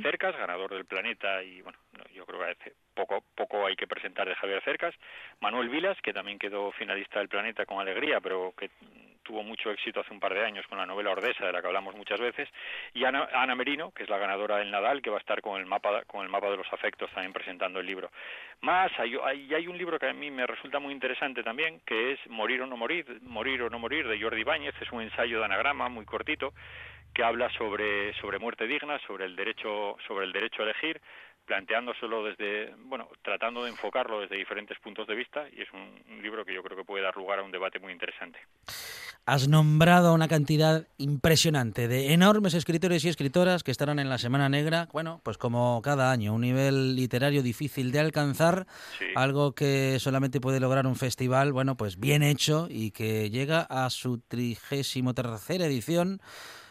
Cercas 0.02 0.36
ganador 0.36 0.74
del 0.74 0.84
planeta 0.84 1.42
y 1.42 1.62
bueno 1.62 1.78
yo 2.14 2.26
creo 2.26 2.38
que 2.56 2.72
poco, 2.98 3.22
poco 3.36 3.64
hay 3.64 3.76
que 3.76 3.86
presentar 3.86 4.28
de 4.28 4.34
Javier 4.34 4.60
Cercas, 4.64 4.92
Manuel 5.40 5.68
Vilas, 5.68 5.96
que 6.02 6.12
también 6.12 6.38
quedó 6.38 6.72
finalista 6.72 7.20
del 7.20 7.28
Planeta 7.28 7.64
con 7.64 7.78
alegría, 7.78 8.20
pero 8.20 8.52
que 8.58 8.70
tuvo 9.22 9.44
mucho 9.44 9.70
éxito 9.70 10.00
hace 10.00 10.12
un 10.12 10.18
par 10.18 10.34
de 10.34 10.44
años 10.44 10.66
con 10.66 10.78
la 10.78 10.86
novela 10.86 11.10
Ordesa, 11.10 11.46
de 11.46 11.52
la 11.52 11.60
que 11.60 11.68
hablamos 11.68 11.94
muchas 11.94 12.18
veces, 12.18 12.48
y 12.94 13.04
Ana, 13.04 13.28
Ana 13.32 13.54
Merino, 13.54 13.92
que 13.92 14.02
es 14.02 14.08
la 14.08 14.18
ganadora 14.18 14.56
del 14.56 14.70
Nadal, 14.70 15.00
que 15.00 15.10
va 15.10 15.18
a 15.18 15.20
estar 15.20 15.40
con 15.42 15.60
el 15.60 15.66
mapa 15.66 16.02
con 16.06 16.24
el 16.24 16.28
mapa 16.28 16.50
de 16.50 16.56
los 16.56 16.72
afectos 16.72 17.10
también 17.12 17.32
presentando 17.32 17.78
el 17.78 17.86
libro. 17.86 18.10
Más, 18.62 18.90
hay, 18.98 19.14
un 19.68 19.78
libro 19.78 19.98
que 19.98 20.08
a 20.08 20.12
mí 20.12 20.30
me 20.30 20.46
resulta 20.46 20.80
muy 20.80 20.92
interesante 20.92 21.44
también, 21.44 21.80
que 21.86 22.12
es 22.12 22.18
Morir 22.28 22.62
o 22.62 22.66
no 22.66 22.76
morir, 22.76 23.20
Morir 23.22 23.62
o 23.62 23.70
no 23.70 23.78
morir, 23.78 24.08
de 24.08 24.20
Jordi 24.20 24.42
Báñez, 24.42 24.74
es 24.80 24.90
un 24.90 25.02
ensayo 25.02 25.38
de 25.38 25.44
anagrama 25.44 25.88
muy 25.88 26.04
cortito, 26.04 26.52
que 27.14 27.22
habla 27.22 27.50
sobre, 27.50 28.14
sobre 28.14 28.38
muerte 28.38 28.66
digna, 28.66 28.98
sobre 29.06 29.24
el 29.24 29.36
derecho, 29.36 29.96
sobre 30.06 30.24
el 30.24 30.32
derecho 30.32 30.62
a 30.62 30.66
elegir, 30.66 31.00
planteándoselo 31.48 32.22
desde, 32.24 32.74
bueno, 32.84 33.08
tratando 33.22 33.64
de 33.64 33.70
enfocarlo 33.70 34.20
desde 34.20 34.36
diferentes 34.36 34.78
puntos 34.78 35.06
de 35.06 35.14
vista 35.14 35.48
y 35.50 35.62
es 35.62 35.68
un, 35.72 35.80
un, 36.12 36.22
libro 36.22 36.44
que 36.44 36.54
yo 36.54 36.62
creo 36.62 36.76
que 36.76 36.84
puede 36.84 37.02
dar 37.02 37.16
lugar 37.16 37.38
a 37.38 37.42
un 37.42 37.50
debate 37.50 37.80
muy 37.80 37.90
interesante. 37.92 38.38
Has 39.24 39.48
nombrado 39.48 40.14
una 40.14 40.28
cantidad 40.28 40.86
impresionante 40.98 41.88
de 41.88 42.12
enormes 42.12 42.52
escritores 42.52 43.04
y 43.04 43.08
escritoras 43.08 43.62
que 43.62 43.70
estarán 43.70 43.98
en 43.98 44.10
la 44.10 44.18
Semana 44.18 44.48
Negra, 44.48 44.88
bueno, 44.92 45.20
pues 45.24 45.38
como 45.38 45.80
cada 45.82 46.12
año, 46.12 46.34
un 46.34 46.42
nivel 46.42 46.94
literario 46.94 47.42
difícil 47.42 47.92
de 47.92 48.00
alcanzar, 48.00 48.66
sí. 48.98 49.06
algo 49.16 49.54
que 49.54 49.98
solamente 50.00 50.40
puede 50.40 50.60
lograr 50.60 50.86
un 50.86 50.96
festival, 50.96 51.52
bueno, 51.52 51.76
pues 51.76 51.98
bien 51.98 52.22
hecho 52.22 52.68
y 52.70 52.90
que 52.90 53.30
llega 53.30 53.62
a 53.62 53.88
su 53.88 54.20
trigésimo 54.20 55.14
tercera 55.14 55.64
edición 55.64 56.20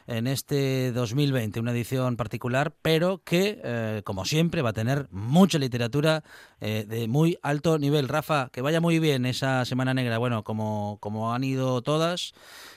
en 0.08 0.26
este 0.26 0.92
2020, 0.94 1.60
una 1.60 1.72
edición 1.72 2.16
particular, 2.16 2.72
pero 2.82 3.22
que, 3.26 3.60
eh, 3.64 4.02
como 4.06 4.26
siempre, 4.26 4.62
va 4.62 4.70
a 4.70 4.74
tener 4.74 5.08
mucha 5.12 5.60
literatura 5.60 6.24
eh, 6.62 6.86
de 6.88 7.08
muy 7.08 7.38
alto 7.44 7.78
nivel. 7.78 8.08
Rafa, 8.08 8.50
que 8.52 8.62
vaya 8.62 8.80
muy 8.80 9.00
bien 9.00 9.26
esa 9.26 9.66
Semana 9.66 9.94
Negra, 9.94 10.18
bueno, 10.18 10.44
como, 10.44 10.98
como 11.02 11.34
han 11.34 11.44
ido 11.44 11.82
todas, 11.82 12.34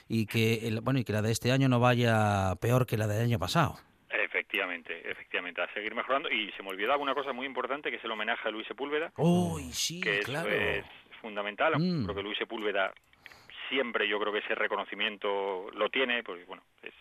y 0.09 0.27
que, 0.27 0.67
el, 0.67 0.81
bueno, 0.81 0.99
y 0.99 1.05
que 1.05 1.13
la 1.13 1.23
de 1.23 1.31
este 1.31 1.53
año 1.53 1.69
no 1.69 1.79
vaya 1.79 2.57
peor 2.61 2.85
que 2.85 2.97
la 2.97 3.07
del 3.07 3.23
año 3.23 3.39
pasado. 3.39 3.77
Efectivamente, 4.11 5.09
efectivamente, 5.09 5.63
a 5.63 5.73
seguir 5.73 5.95
mejorando. 5.95 6.29
Y 6.29 6.51
se 6.53 6.63
me 6.65 6.71
olvidaba 6.71 7.01
una 7.01 7.15
cosa 7.15 7.33
muy 7.33 7.47
importante, 7.47 7.91
que 7.91 7.97
es 7.97 8.05
el 8.05 8.11
homenaje 8.11 8.49
a 8.49 8.51
Luis 8.51 8.67
Sepúlveda. 8.67 9.13
Uy, 9.17 9.73
sí, 9.73 10.01
que 10.01 10.19
claro. 10.21 10.51
es 10.51 10.85
fundamental. 11.21 11.79
Mm. 11.79 12.05
Creo 12.05 12.17
que 12.17 12.23
Luis 12.23 12.39
Sepúlveda 12.39 12.93
siempre 13.71 14.09
yo 14.09 14.19
creo 14.19 14.33
que 14.33 14.41
ese 14.41 14.55
reconocimiento 14.55 15.71
lo 15.73 15.89
tiene, 15.89 16.23
pues 16.23 16.45
bueno, 16.47 16.63
es 16.83 16.93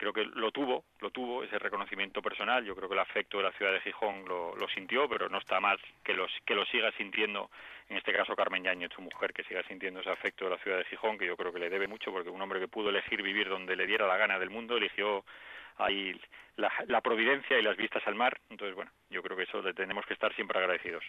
creo 0.00 0.14
que 0.14 0.24
lo 0.24 0.50
tuvo, 0.50 0.84
lo 1.00 1.10
tuvo, 1.10 1.44
ese 1.44 1.58
reconocimiento 1.58 2.22
personal, 2.22 2.64
yo 2.64 2.74
creo 2.74 2.88
que 2.88 2.94
el 2.94 3.00
afecto 3.00 3.36
de 3.36 3.44
la 3.44 3.52
ciudad 3.52 3.70
de 3.70 3.82
Gijón 3.82 4.24
lo, 4.26 4.68
sintió, 4.74 5.06
pero 5.06 5.28
no 5.28 5.36
está 5.36 5.60
mal 5.60 5.78
que, 6.02 6.14
los, 6.14 6.30
que 6.46 6.54
lo 6.54 6.64
siga 6.64 6.90
sintiendo, 6.92 7.50
en 7.90 7.98
este 7.98 8.10
caso 8.14 8.34
Carmen 8.34 8.64
Yáñez, 8.64 8.90
su 8.94 9.02
mujer, 9.02 9.34
que 9.34 9.44
siga 9.44 9.62
sintiendo 9.64 10.00
ese 10.00 10.08
afecto 10.08 10.46
de 10.46 10.52
la 10.52 10.58
ciudad 10.62 10.78
de 10.78 10.86
Gijón, 10.86 11.18
que 11.18 11.26
yo 11.26 11.36
creo 11.36 11.52
que 11.52 11.58
le 11.58 11.68
debe 11.68 11.86
mucho, 11.86 12.10
porque 12.12 12.30
un 12.30 12.40
hombre 12.40 12.60
que 12.60 12.66
pudo 12.66 12.88
elegir 12.88 13.22
vivir 13.22 13.50
donde 13.50 13.76
le 13.76 13.86
diera 13.86 14.06
la 14.06 14.16
gana 14.16 14.38
del 14.38 14.48
mundo, 14.48 14.78
eligió 14.78 15.22
ahí 15.80 16.12
la, 16.56 16.70
la, 16.88 17.00
providencia 17.00 17.58
y 17.58 17.62
las 17.62 17.76
vistas 17.76 18.02
al 18.06 18.14
mar. 18.14 18.40
Entonces, 18.50 18.74
bueno, 18.74 18.90
yo 19.08 19.22
creo 19.22 19.36
que 19.36 19.44
eso 19.44 19.62
le 19.62 19.74
tenemos 19.74 20.04
que 20.06 20.14
estar 20.14 20.34
siempre 20.34 20.58
agradecidos. 20.58 21.02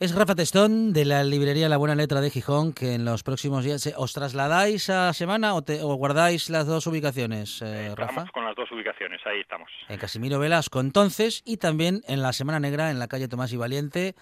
Es 0.00 0.12
Rafa 0.12 0.34
Testón 0.34 0.92
de 0.92 1.04
la 1.04 1.22
librería 1.22 1.68
La 1.68 1.76
Buena 1.76 1.94
Letra 1.94 2.20
de 2.20 2.28
Gijón, 2.28 2.72
que 2.72 2.94
en 2.94 3.04
los 3.04 3.22
próximos 3.22 3.64
días 3.64 3.94
os 3.96 4.12
trasladáis 4.12 4.90
a 4.90 5.12
semana 5.12 5.54
o, 5.54 5.62
te, 5.62 5.82
o 5.82 5.94
guardáis 5.94 6.50
las 6.50 6.66
dos 6.66 6.88
ubicaciones, 6.88 7.62
eh, 7.62 7.94
Rafa. 7.94 8.10
Estamos 8.10 8.32
con 8.32 8.44
las 8.44 8.56
dos 8.56 8.72
ubicaciones, 8.72 9.20
ahí 9.24 9.38
estamos. 9.38 9.70
En 9.88 9.98
Casimiro 9.98 10.40
Velasco 10.40 10.80
entonces 10.80 11.42
y 11.46 11.58
también 11.58 12.00
en 12.08 12.22
la 12.22 12.32
Semana 12.32 12.58
Negra 12.58 12.90
en 12.90 12.98
la 12.98 13.06
calle 13.06 13.28
Tomás 13.28 13.52
y 13.52 13.56
Valiente 13.56 14.08
eh, 14.08 14.14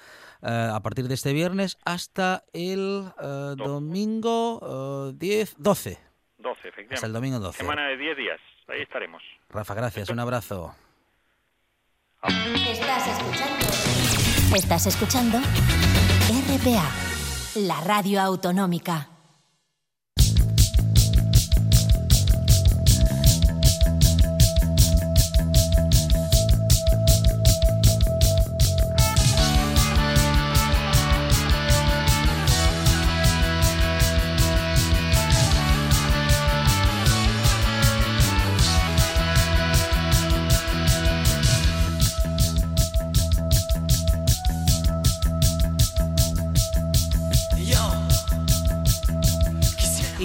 a 0.43 0.79
partir 0.81 1.09
de 1.09 1.15
este 1.15 1.33
viernes 1.33 1.79
hasta 1.87 2.43
el 2.53 3.05
eh, 3.23 3.55
domingo 3.57 5.13
10, 5.15 5.57
12. 5.57 5.99
12, 6.37 6.61
efectivamente. 6.69 6.95
Hasta 6.97 7.07
el 7.07 7.13
domingo 7.15 7.39
12. 7.39 7.57
Semana 7.57 7.89
de 7.89 7.97
10 7.97 8.17
días, 8.19 8.41
ahí 8.69 8.83
estaremos. 8.83 9.23
Rafa, 9.49 9.75
gracias, 9.75 10.11
un 10.11 10.21
abrazo. 10.21 10.75
Estás 12.23 13.07
escuchando. 13.09 13.67
Estás 14.57 14.87
escuchando 14.87 15.39
RPA, 15.39 16.91
la 17.57 17.81
radio 17.81 18.21
autonómica. 18.21 19.12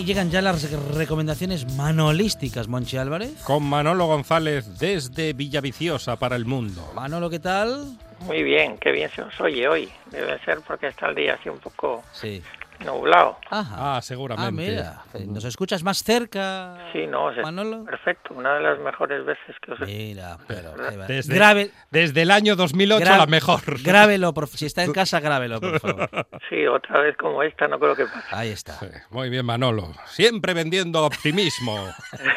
Llegan 0.07 0.31
ya 0.31 0.41
las 0.41 0.71
recomendaciones 0.95 1.75
manolísticas, 1.75 2.69
Monchi 2.69 2.95
Álvarez. 2.95 3.43
Con 3.43 3.63
Manolo 3.63 4.05
González 4.05 4.79
desde 4.79 5.33
Villaviciosa 5.33 6.15
para 6.15 6.37
el 6.37 6.45
mundo. 6.45 6.89
Manolo, 6.95 7.29
¿qué 7.29 7.39
tal? 7.39 7.97
Muy 8.21 8.41
bien, 8.41 8.77
qué 8.77 8.93
bien 8.93 9.11
se 9.13 9.21
os 9.21 9.39
oye 9.41 9.67
hoy. 9.67 9.89
Debe 10.09 10.39
ser 10.45 10.61
porque 10.65 10.87
está 10.87 11.09
el 11.09 11.15
día 11.15 11.33
así 11.33 11.49
un 11.49 11.59
poco 11.59 12.03
sí. 12.13 12.41
Nublado. 12.85 13.37
Ajá. 13.49 13.97
Ah, 13.97 14.01
seguramente. 14.01 14.79
Ah, 14.79 15.03
mira, 15.13 15.27
¿nos 15.31 15.45
escuchas 15.45 15.83
más 15.83 16.03
cerca? 16.03 16.77
Sí, 16.93 17.07
no, 17.07 17.31
Manolo. 17.41 17.85
Perfecto, 17.85 18.33
una 18.33 18.55
de 18.55 18.61
las 18.61 18.79
mejores 18.79 19.25
veces 19.25 19.55
que 19.61 19.71
os 19.71 19.79
Mira, 19.79 20.37
pero 20.47 20.73
desde, 21.07 21.35
Grave, 21.35 21.71
desde 21.91 22.21
el 22.21 22.31
año 22.31 22.55
2008 22.55 23.03
gra 23.03 23.17
la 23.17 23.25
mejor. 23.25 23.61
Grábelo, 23.83 24.33
por, 24.33 24.47
si 24.47 24.65
está 24.65 24.83
en 24.83 24.93
casa, 24.93 25.19
grábelo, 25.19 25.59
por 25.59 25.79
favor. 25.79 26.09
Sí, 26.49 26.65
otra 26.67 26.99
vez 27.01 27.17
como 27.17 27.43
esta 27.43 27.67
no 27.67 27.79
creo 27.79 27.95
que 27.95 28.05
pase. 28.05 28.27
Ahí 28.31 28.49
está. 28.49 28.73
Sí, 28.73 28.87
muy 29.09 29.29
bien, 29.29 29.45
Manolo. 29.45 29.93
Siempre 30.05 30.53
vendiendo 30.53 31.05
optimismo. 31.05 31.77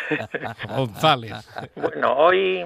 González. 0.68 1.32
Bueno, 1.76 2.14
hoy... 2.16 2.64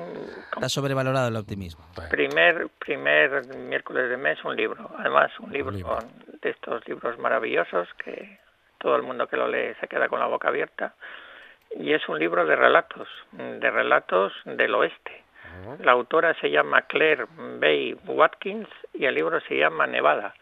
Está 0.52 0.68
sobrevalorado 0.68 1.28
el 1.28 1.36
optimismo. 1.36 1.84
Primer, 2.10 2.68
primer 2.78 3.46
miércoles 3.56 4.08
de 4.08 4.16
mes 4.16 4.38
un 4.44 4.56
libro. 4.56 4.90
Además, 4.98 5.30
un 5.40 5.52
libro, 5.52 5.70
un 5.70 5.76
libro. 5.76 5.98
de 6.42 6.50
estos 6.50 6.86
libros 6.86 7.18
maravillosos 7.18 7.63
que 7.98 8.38
todo 8.78 8.96
el 8.96 9.02
mundo 9.02 9.26
que 9.26 9.36
lo 9.36 9.48
lee 9.48 9.74
se 9.80 9.88
queda 9.88 10.08
con 10.08 10.20
la 10.20 10.26
boca 10.26 10.48
abierta. 10.48 10.94
Y 11.76 11.92
es 11.92 12.08
un 12.08 12.18
libro 12.18 12.44
de 12.46 12.54
relatos, 12.54 13.08
de 13.32 13.70
relatos 13.70 14.32
del 14.44 14.74
oeste. 14.74 15.22
La 15.80 15.92
autora 15.92 16.34
se 16.34 16.50
llama 16.50 16.82
Claire 16.82 17.26
Bay 17.60 17.96
Watkins 18.06 18.68
y 18.92 19.06
el 19.06 19.14
libro 19.14 19.40
se 19.40 19.56
llama 19.56 19.86
Nevada. 19.86 20.34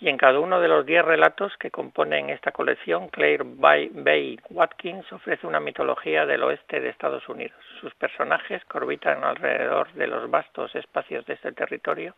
Y 0.00 0.08
en 0.08 0.16
cada 0.16 0.40
uno 0.40 0.60
de 0.60 0.66
los 0.66 0.84
diez 0.84 1.04
relatos 1.04 1.56
que 1.58 1.70
componen 1.70 2.28
esta 2.30 2.50
colección, 2.50 3.08
Claire 3.08 3.44
Bay 3.44 4.38
Watkins 4.50 5.10
ofrece 5.12 5.46
una 5.46 5.60
mitología 5.60 6.26
del 6.26 6.42
oeste 6.42 6.80
de 6.80 6.88
Estados 6.88 7.28
Unidos. 7.28 7.56
Sus 7.80 7.94
personajes, 7.94 8.64
que 8.64 8.78
orbitan 8.78 9.22
alrededor 9.22 9.92
de 9.92 10.08
los 10.08 10.28
vastos 10.28 10.74
espacios 10.74 11.24
de 11.26 11.34
este 11.34 11.52
territorio, 11.52 12.14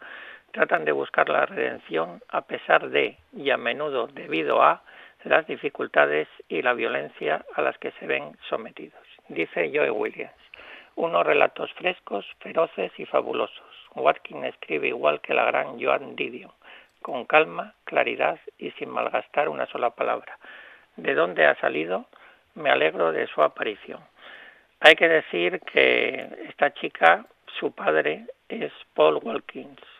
tratan 0.55 0.84
de 0.84 0.92
buscar 0.92 1.28
la 1.28 1.46
redención 1.46 2.22
a 2.28 2.42
pesar 2.42 2.88
de, 2.88 3.18
y 3.36 3.50
a 3.50 3.57
menudo 3.57 4.07
debido 4.07 4.62
a, 4.62 4.82
las 5.24 5.46
dificultades 5.46 6.28
y 6.48 6.62
la 6.62 6.74
violencia 6.74 7.44
a 7.55 7.62
las 7.62 7.76
que 7.78 7.90
se 7.92 8.07
ven 8.07 8.36
sometidos. 8.48 9.02
Dice 9.28 9.72
Joe 9.74 9.90
Williams, 9.90 10.32
unos 10.96 11.26
relatos 11.26 11.72
frescos, 11.72 12.24
feroces 12.40 12.92
y 12.98 13.07
fabulosos. 13.07 13.66
Watkins 13.94 14.44
escribe 14.44 14.88
igual 14.88 15.20
que 15.22 15.34
la 15.34 15.46
gran 15.46 15.82
Joan 15.82 16.14
Didion, 16.14 16.52
con 17.02 17.24
calma, 17.24 17.74
claridad 17.84 18.38
y 18.59 18.70
sin 18.72 18.90
malgastar 18.90 19.48
una 19.48 19.66
sola 19.66 19.90
palabra. 19.90 20.38
¿De 20.96 21.14
dónde 21.14 21.46
ha 21.46 21.57
salido? 21.57 22.05
Me 22.55 22.70
alegro 22.70 23.11
de 23.11 23.26
su 23.26 23.42
aparición. 23.42 24.00
Hay 24.80 24.94
que 24.94 25.09
decir 25.09 25.59
que 25.61 26.46
esta 26.48 26.72
chica, 26.74 27.24
su 27.59 27.72
padre 27.72 28.26
es 28.48 28.72
Paul 28.94 29.18
Watkins. 29.22 29.93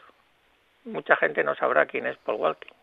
Mucha 0.85 1.17
gente 1.17 1.43
no 1.43 1.55
sabrá 1.55 1.87
quién 1.87 2.07
es 2.07 2.17
Paul 2.19 2.41
Watkins 2.41 2.75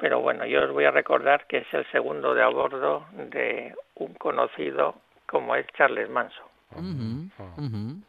pero 0.00 0.20
bueno, 0.20 0.44
yo 0.44 0.64
os 0.64 0.72
voy 0.72 0.84
a 0.84 0.90
recordar 0.90 1.46
que 1.46 1.58
es 1.58 1.72
el 1.72 1.86
segundo 1.90 2.34
de 2.34 2.42
a 2.42 2.48
bordo 2.48 3.06
de 3.12 3.74
un 3.94 4.14
conocido 4.14 4.96
como 5.26 5.54
es 5.54 5.66
Charles 5.76 6.10
Manson. 6.10 6.46
Uh 6.74 6.80
-huh, 6.80 7.30
uh 7.38 7.60
-huh. 7.60 8.02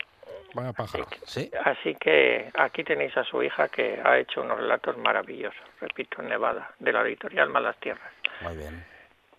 Vaya 0.56 0.74
pájaro. 0.74 1.06
Sí. 1.26 1.52
Así 1.64 1.96
que 1.96 2.50
aquí 2.54 2.84
tenéis 2.84 3.16
a 3.18 3.24
su 3.24 3.44
hija 3.44 3.68
que 3.68 4.02
ha 4.04 4.18
hecho 4.18 4.42
unos 4.42 4.58
relatos 4.58 4.98
maravillosos, 4.98 5.62
repito, 5.82 6.22
en 6.22 6.30
Nevada, 6.30 6.72
de 6.80 6.92
la 6.92 7.02
editorial 7.02 7.50
Malas 7.50 7.78
Tierras. 7.78 8.12
Muy 8.42 8.58
bien. 8.58 8.95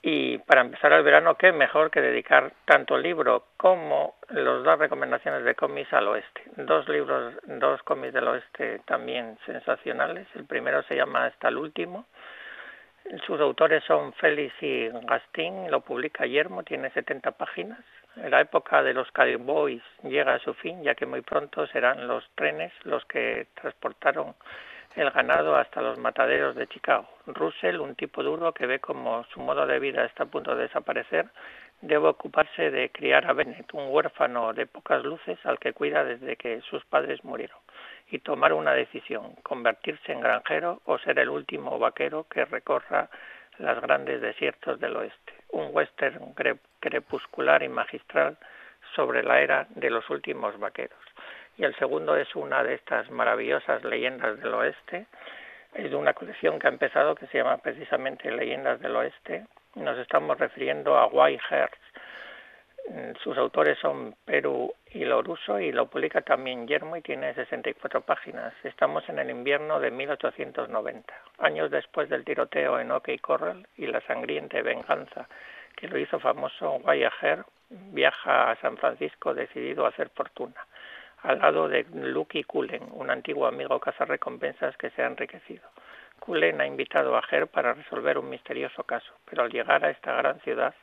Y 0.09 0.39
para 0.39 0.61
empezar 0.61 0.93
el 0.93 1.03
verano, 1.03 1.35
qué 1.35 1.51
mejor 1.51 1.91
que 1.91 2.01
dedicar 2.01 2.53
tanto 2.65 2.95
el 2.95 3.03
libro 3.03 3.47
como 3.57 4.15
los 4.29 4.63
dos 4.63 4.79
recomendaciones 4.79 5.43
de 5.43 5.57
cómics 5.57 5.93
al 5.93 6.07
oeste. 6.07 6.43
Dos 6.59 6.89
libros, 6.89 7.35
dos 7.45 7.83
cómics 7.83 8.15
del 8.15 8.29
oeste 8.29 8.83
también 8.85 9.37
sensacionales. 9.45 10.29
El 10.37 10.45
primero 10.45 10.85
se 10.85 10.95
llama 10.95 11.25
Hasta 11.25 11.49
el 11.49 11.57
último. 11.57 12.07
Sus 13.27 13.41
autores 13.41 13.83
son 13.83 14.13
Félix 14.13 14.55
y 14.61 14.91
Gastín, 14.91 15.73
lo 15.73 15.81
publica 15.81 16.25
Yermo, 16.25 16.63
tiene 16.63 16.91
70 16.91 17.33
páginas. 17.33 17.81
La 18.15 18.41
época 18.41 18.85
de 18.85 18.95
los 18.95 19.11
cowboys 19.11 19.83
llega 20.05 20.35
a 20.35 20.39
su 20.39 20.55
fin, 20.55 20.85
ya 20.85 20.95
que 20.95 21.07
muy 21.07 21.23
pronto 21.23 21.67
serán 21.67 22.07
los 22.07 22.23
trenes 22.37 22.73
los 22.85 23.05
que 23.07 23.49
transportaron 23.61 24.37
el 24.97 25.11
ganado 25.11 25.57
hasta 25.57 25.82
los 25.82 25.99
mataderos 25.99 26.57
de 26.57 26.66
Chicago. 26.68 27.07
Russell, 27.26 27.80
un 27.80 27.94
tipo 27.94 28.22
duro 28.22 28.53
que 28.53 28.66
ve 28.66 28.80
como 28.80 29.24
su 29.24 29.40
modo 29.40 29.66
de 29.66 29.78
vida 29.78 30.05
está 30.05 30.24
a 30.24 30.26
punto 30.26 30.57
de 30.57 30.62
desaparecer, 30.62 31.26
debe 31.82 32.09
ocuparse 32.09 32.70
de 32.70 32.90
criar 32.90 33.26
a 33.26 33.34
Bennett, 33.34 33.72
un 33.74 33.88
huérfano 33.88 34.55
de 34.55 34.66
pocas 34.66 35.05
luces 35.05 35.38
al 35.44 35.59
que 35.59 35.74
cuida 35.74 36.03
desde 36.03 36.36
que 36.36 36.62
sus 36.62 36.82
padres 36.86 37.22
murieron, 37.24 37.59
y 38.11 38.20
tomar 38.20 38.55
una 38.55 38.72
decisión, 38.72 39.34
convertirse 39.42 40.12
en 40.12 40.20
granjero 40.20 40.80
o 40.86 40.99
ser 40.99 41.18
el 41.18 41.28
último 41.28 41.78
vaquero 41.78 42.26
que 42.30 42.47
recorra 42.47 43.11
los 43.59 43.80
grandes 43.82 44.22
desiertos 44.22 44.80
del 44.80 44.97
oeste. 44.97 45.34
Un 45.51 45.68
western 45.72 46.34
crepuscular 46.80 47.62
y 47.62 47.68
magistral 47.68 48.38
sobre 48.94 49.22
la 49.22 49.40
era 49.40 49.66
de 49.70 49.90
los 49.90 50.09
últimos 50.09 50.59
vaqueros 50.59 51.06
y 51.57 51.65
el 51.65 51.75
segundo 51.77 52.17
es 52.17 52.35
una 52.37 52.63
de 52.63 52.75
estas 52.75 53.11
maravillosas 53.11 53.83
leyendas 53.85 54.39
del 54.41 54.55
oeste. 54.55 55.07
Es 55.75 55.91
de 55.91 55.97
una 55.97 56.15
colección 56.15 56.59
que 56.59 56.67
ha 56.67 56.71
empezado 56.71 57.15
que 57.15 57.27
se 57.27 57.39
llama 57.39 57.59
precisamente 57.59 58.31
Leyendas 58.31 58.81
del 58.81 58.97
Oeste. 58.97 59.45
Nos 59.75 59.99
estamos 59.99 60.39
refiriendo 60.39 60.97
a 60.97 61.07
White 61.07 61.43
Hearts. 61.51 61.79
Sus 63.23 63.37
autores 63.37 63.79
son 63.81 64.15
Perú 64.25 64.73
y 64.93 65.05
Loruso 65.05 65.59
y 65.59 65.73
lo 65.73 65.91
publica 65.91 66.23
también 66.23 66.67
Yermo 66.67 66.97
y 66.97 67.03
tiene 67.03 67.35
64 67.35 68.01
páginas. 68.03 68.55
Estamos 68.63 69.07
en 69.09 69.19
el 69.19 69.29
invierno 69.29 69.81
de 69.81 69.91
1890, 69.91 71.13
años 71.39 71.71
después 71.71 72.09
del 72.09 72.25
tiroteo 72.25 72.79
en 72.79 72.93
OK 72.93 73.11
Corral 73.21 73.67
y 73.77 73.87
la 73.87 74.01
sangrienta 74.03 74.63
venganza 74.63 75.29
que 75.77 75.89
lo 75.89 75.99
hizo 75.99 76.19
famoso 76.21 76.77
Wyatt 76.85 77.45
viaja 77.69 78.51
a 78.51 78.57
San 78.61 78.79
Francisco 78.79 79.35
decidido 79.35 79.85
a 79.85 79.91
hacer 79.91 80.09
fortuna 80.11 80.65
al 81.23 81.39
lado 81.39 81.69
de 81.69 81.87
Lucky 81.93 82.45
Cullen, 82.45 82.89
un 82.93 83.11
antiguo 83.11 83.47
amigo 83.47 83.81
cazarrecompensas 83.81 84.77
que 84.77 84.91
se 84.91 85.03
ha 85.03 85.07
enriquecido. 85.07 85.69
Cullen 86.21 86.61
ha 86.61 86.67
invitado 86.67 87.17
a 87.17 87.23
Ger 87.23 87.47
para 87.47 87.75
resolver 87.75 88.19
un 88.19 88.31
misterioso 88.31 88.85
caso, 88.85 89.12
pero 89.29 89.43
al 89.43 89.51
llegar 89.51 89.85
a 89.85 89.91
esta 89.91 90.14
gran 90.14 90.41
ciudad, 90.41 90.75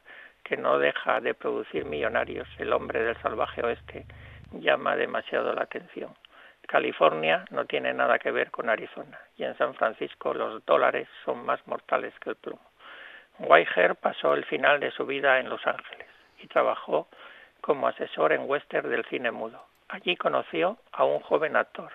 que 0.43 0.57
no 0.57 0.77
deja 0.77 1.21
de 1.21 1.33
producir 1.33 1.85
millonarios, 1.85 2.47
el 2.57 2.73
hombre 2.73 3.03
del 3.03 3.17
salvaje 3.21 3.63
oeste 3.63 4.05
llama 4.51 4.95
demasiado 4.95 5.53
la 5.53 5.63
atención. 5.63 6.13
California 6.67 7.45
no 7.51 7.65
tiene 7.65 7.93
nada 7.93 8.19
que 8.19 8.31
ver 8.31 8.51
con 8.51 8.69
Arizona 8.69 9.19
y 9.37 9.43
en 9.43 9.57
San 9.57 9.73
Francisco 9.75 10.33
los 10.33 10.65
dólares 10.65 11.07
son 11.25 11.45
más 11.45 11.65
mortales 11.67 12.13
que 12.19 12.31
el 12.31 12.35
plomo. 12.35 12.61
Weiger 13.39 13.95
pasó 13.95 14.33
el 14.33 14.45
final 14.45 14.79
de 14.79 14.91
su 14.91 15.05
vida 15.05 15.39
en 15.39 15.49
Los 15.49 15.65
Ángeles 15.65 16.07
y 16.41 16.47
trabajó 16.47 17.07
como 17.61 17.87
asesor 17.87 18.33
en 18.33 18.49
western 18.49 18.89
del 18.89 19.05
cine 19.05 19.31
mudo. 19.31 19.65
Allí 19.93 20.15
conoció 20.15 20.79
a 20.91 21.03
un 21.03 21.19
joven 21.19 21.55
actor 21.55 21.91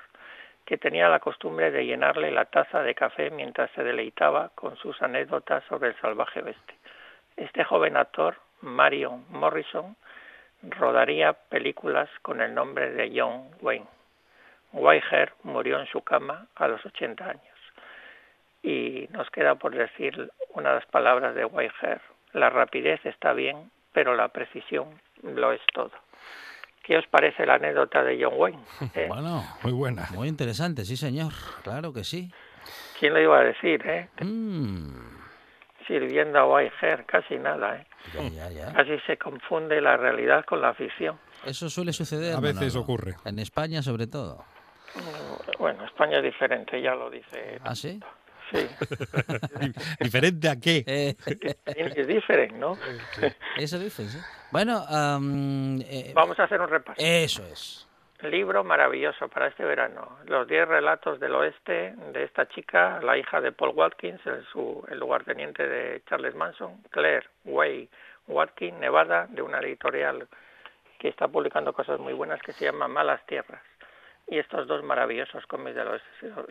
que 0.64 0.78
tenía 0.78 1.08
la 1.08 1.18
costumbre 1.18 1.72
de 1.72 1.84
llenarle 1.84 2.30
la 2.30 2.44
taza 2.44 2.80
de 2.84 2.94
café 2.94 3.28
mientras 3.30 3.72
se 3.72 3.82
deleitaba 3.82 4.50
con 4.54 4.76
sus 4.76 5.02
anécdotas 5.02 5.64
sobre 5.64 5.88
el 5.88 5.96
salvaje 5.96 6.40
oeste. 6.40 6.74
Este 7.36 7.64
joven 7.64 7.96
actor, 7.96 8.36
Marion 8.60 9.24
Morrison, 9.30 9.96
rodaría 10.62 11.32
películas 11.32 12.08
con 12.22 12.40
el 12.40 12.54
nombre 12.54 12.92
de 12.92 13.10
John 13.20 13.50
Wayne. 13.62 13.88
Weiger 14.72 15.32
murió 15.42 15.80
en 15.80 15.86
su 15.88 16.00
cama 16.02 16.46
a 16.54 16.68
los 16.68 16.86
80 16.86 17.24
años. 17.24 17.58
Y 18.62 19.08
nos 19.10 19.28
queda 19.30 19.56
por 19.56 19.74
decir 19.74 20.30
una 20.50 20.68
de 20.68 20.74
las 20.76 20.86
palabras 20.86 21.34
de 21.34 21.44
Weiger. 21.46 22.00
La 22.32 22.48
rapidez 22.48 23.04
está 23.04 23.32
bien, 23.32 23.72
pero 23.92 24.14
la 24.14 24.28
precisión 24.28 25.00
lo 25.20 25.50
es 25.50 25.62
todo. 25.74 25.90
¿Qué 26.88 26.96
os 26.96 27.06
parece 27.06 27.44
la 27.44 27.56
anécdota 27.56 28.02
de 28.02 28.18
John 28.18 28.32
Wayne? 28.38 28.58
¿Eh? 28.94 29.04
Bueno, 29.08 29.44
muy 29.62 29.72
buena. 29.72 30.08
Muy 30.14 30.26
interesante, 30.26 30.86
sí, 30.86 30.96
señor. 30.96 31.34
Claro 31.62 31.92
que 31.92 32.02
sí. 32.02 32.32
¿Quién 32.98 33.12
lo 33.12 33.20
iba 33.20 33.38
a 33.38 33.44
decir, 33.44 33.86
eh? 33.86 34.08
Mm. 34.22 35.18
Sirviendo 35.86 36.38
a 36.38 36.46
Whitehair, 36.46 37.04
casi 37.04 37.36
nada, 37.36 37.76
¿eh? 37.76 37.86
Ya, 38.34 38.48
ya, 38.48 38.72
Casi 38.76 38.98
se 39.00 39.18
confunde 39.18 39.82
la 39.82 39.98
realidad 39.98 40.46
con 40.46 40.62
la 40.62 40.72
ficción. 40.72 41.18
Eso 41.44 41.68
suele 41.68 41.92
suceder. 41.92 42.34
A 42.34 42.40
veces 42.40 42.74
ocurre. 42.74 43.16
En 43.26 43.38
España, 43.38 43.82
sobre 43.82 44.06
todo. 44.06 44.46
Bueno, 45.58 45.84
España 45.84 46.16
es 46.16 46.24
diferente, 46.24 46.80
ya 46.80 46.94
lo 46.94 47.10
dice. 47.10 47.60
¿Ah, 47.64 47.74
sí? 47.74 48.00
Sí. 48.50 48.66
¿Diferente 50.00 50.48
a 50.48 50.58
qué? 50.58 50.84
Eh. 50.86 51.14
Es 51.66 52.06
diferente, 52.06 52.56
¿no? 52.56 52.78
Eso 53.58 53.78
dice, 53.78 54.08
sí. 54.08 54.18
Bueno, 54.50 54.84
eh, 54.88 56.12
vamos 56.14 56.38
a 56.38 56.44
hacer 56.44 56.60
un 56.60 56.68
repaso. 56.68 57.00
Eso 57.02 57.44
es. 57.44 57.86
Libro 58.22 58.64
maravilloso 58.64 59.28
para 59.28 59.46
este 59.46 59.64
verano. 59.64 60.18
Los 60.24 60.48
10 60.48 60.66
relatos 60.66 61.20
del 61.20 61.34
oeste 61.34 61.94
de 62.12 62.24
esta 62.24 62.48
chica, 62.48 63.00
la 63.00 63.16
hija 63.16 63.40
de 63.40 63.52
Paul 63.52 63.74
Watkins, 63.76 64.20
el, 64.26 64.44
su, 64.46 64.84
el 64.88 64.98
lugarteniente 64.98 65.68
de 65.68 66.02
Charles 66.08 66.34
Manson, 66.34 66.82
Claire 66.90 67.28
Way 67.44 67.88
Watkins, 68.26 68.78
Nevada, 68.80 69.26
de 69.28 69.42
una 69.42 69.60
editorial 69.60 70.26
que 70.98 71.08
está 71.08 71.28
publicando 71.28 71.72
cosas 71.72 72.00
muy 72.00 72.12
buenas 72.12 72.42
que 72.42 72.52
se 72.52 72.64
llama 72.64 72.88
Malas 72.88 73.24
Tierras. 73.26 73.62
Y 74.26 74.38
estos 74.38 74.66
dos 74.66 74.82
maravillosos 74.82 75.46
cómics 75.46 75.76
del 75.76 75.88
oeste. 75.88 76.08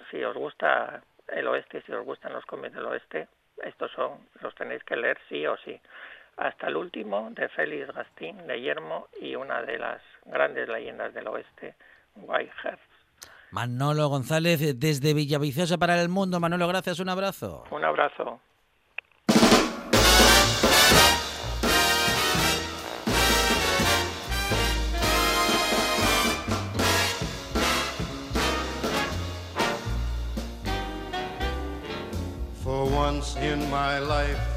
Si, 0.09 0.23
os 0.23 0.35
gusta 0.35 1.01
el 1.27 1.47
oeste, 1.47 1.81
si 1.81 1.91
os 1.91 2.05
gustan 2.05 2.31
los 2.31 2.45
cómics 2.45 2.75
del 2.75 2.85
oeste, 2.85 3.27
estos 3.61 3.91
son, 3.91 4.19
los 4.41 4.55
tenéis 4.55 4.83
que 4.85 4.95
leer 4.95 5.17
sí 5.27 5.45
o 5.45 5.57
sí 5.57 5.79
hasta 6.37 6.67
el 6.67 6.75
último 6.75 7.29
de 7.31 7.49
Félix 7.49 7.93
Gastín, 7.93 8.45
de 8.47 8.61
Yermo 8.61 9.07
y 9.19 9.35
una 9.35 9.61
de 9.63 9.77
las 9.79 10.01
grandes 10.25 10.69
leyendas 10.69 11.13
del 11.13 11.27
oeste, 11.27 11.75
White 12.15 12.53
Hearts. 12.63 12.81
Manolo 13.51 14.07
González 14.09 14.79
desde 14.79 15.13
Villaviciosa 15.13 15.77
para 15.77 15.99
el 16.01 16.09
mundo. 16.09 16.39
Manolo, 16.39 16.67
gracias, 16.67 16.99
un 16.99 17.09
abrazo. 17.09 17.63
Un 17.71 17.83
abrazo. 17.83 18.39
For 32.63 32.83
once 32.91 33.37
in 33.37 33.59
my 33.71 33.97
life 33.99 34.56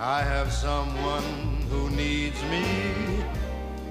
I 0.00 0.22
have 0.22 0.52
someone 0.52 1.24
who 1.72 1.90
needs 1.90 2.40
me, 2.44 2.62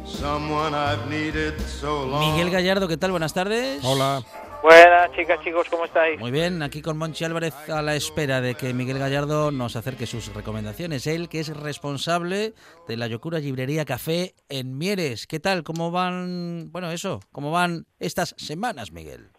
someone 0.06 0.74
I've 0.74 1.06
needed 1.10 1.60
so 1.60 2.06
long. 2.06 2.32
Miguel 2.32 2.50
Gallardo, 2.50 2.88
¿qué 2.88 2.96
tal? 2.96 3.12
Buenas 3.12 3.34
tardes. 3.34 3.84
Hola. 3.84 4.24
Buenas 4.64 5.12
chicas, 5.12 5.40
chicos, 5.44 5.68
¿cómo 5.70 5.84
estáis? 5.84 6.18
Muy 6.18 6.32
bien, 6.32 6.64
aquí 6.64 6.82
con 6.82 6.98
Monchi 6.98 7.26
Álvarez 7.26 7.54
a 7.70 7.82
la 7.82 7.96
espera 7.96 8.40
de 8.40 8.56
que 8.56 8.74
Miguel 8.74 9.00
Gallardo 9.00 9.52
nos 9.52 9.76
acerque 9.76 10.08
sus 10.08 10.34
recomendaciones. 10.34 11.08
Él 11.08 11.28
que 11.28 11.42
es 11.42 11.50
responsable 11.50 12.54
de 12.88 12.98
la 12.98 13.08
Yocura 13.08 13.40
Librería 13.40 13.84
Café 13.84 14.34
en 14.48 14.78
Mieres. 14.78 15.28
¿Qué 15.28 15.42
tal? 15.42 15.64
¿Cómo 15.64 15.92
van, 15.92 16.72
bueno, 16.72 16.90
eso, 16.90 17.20
cómo 17.34 17.52
van 17.52 17.86
estas 18.00 18.34
semanas, 18.38 18.94
Miguel? 18.94 19.30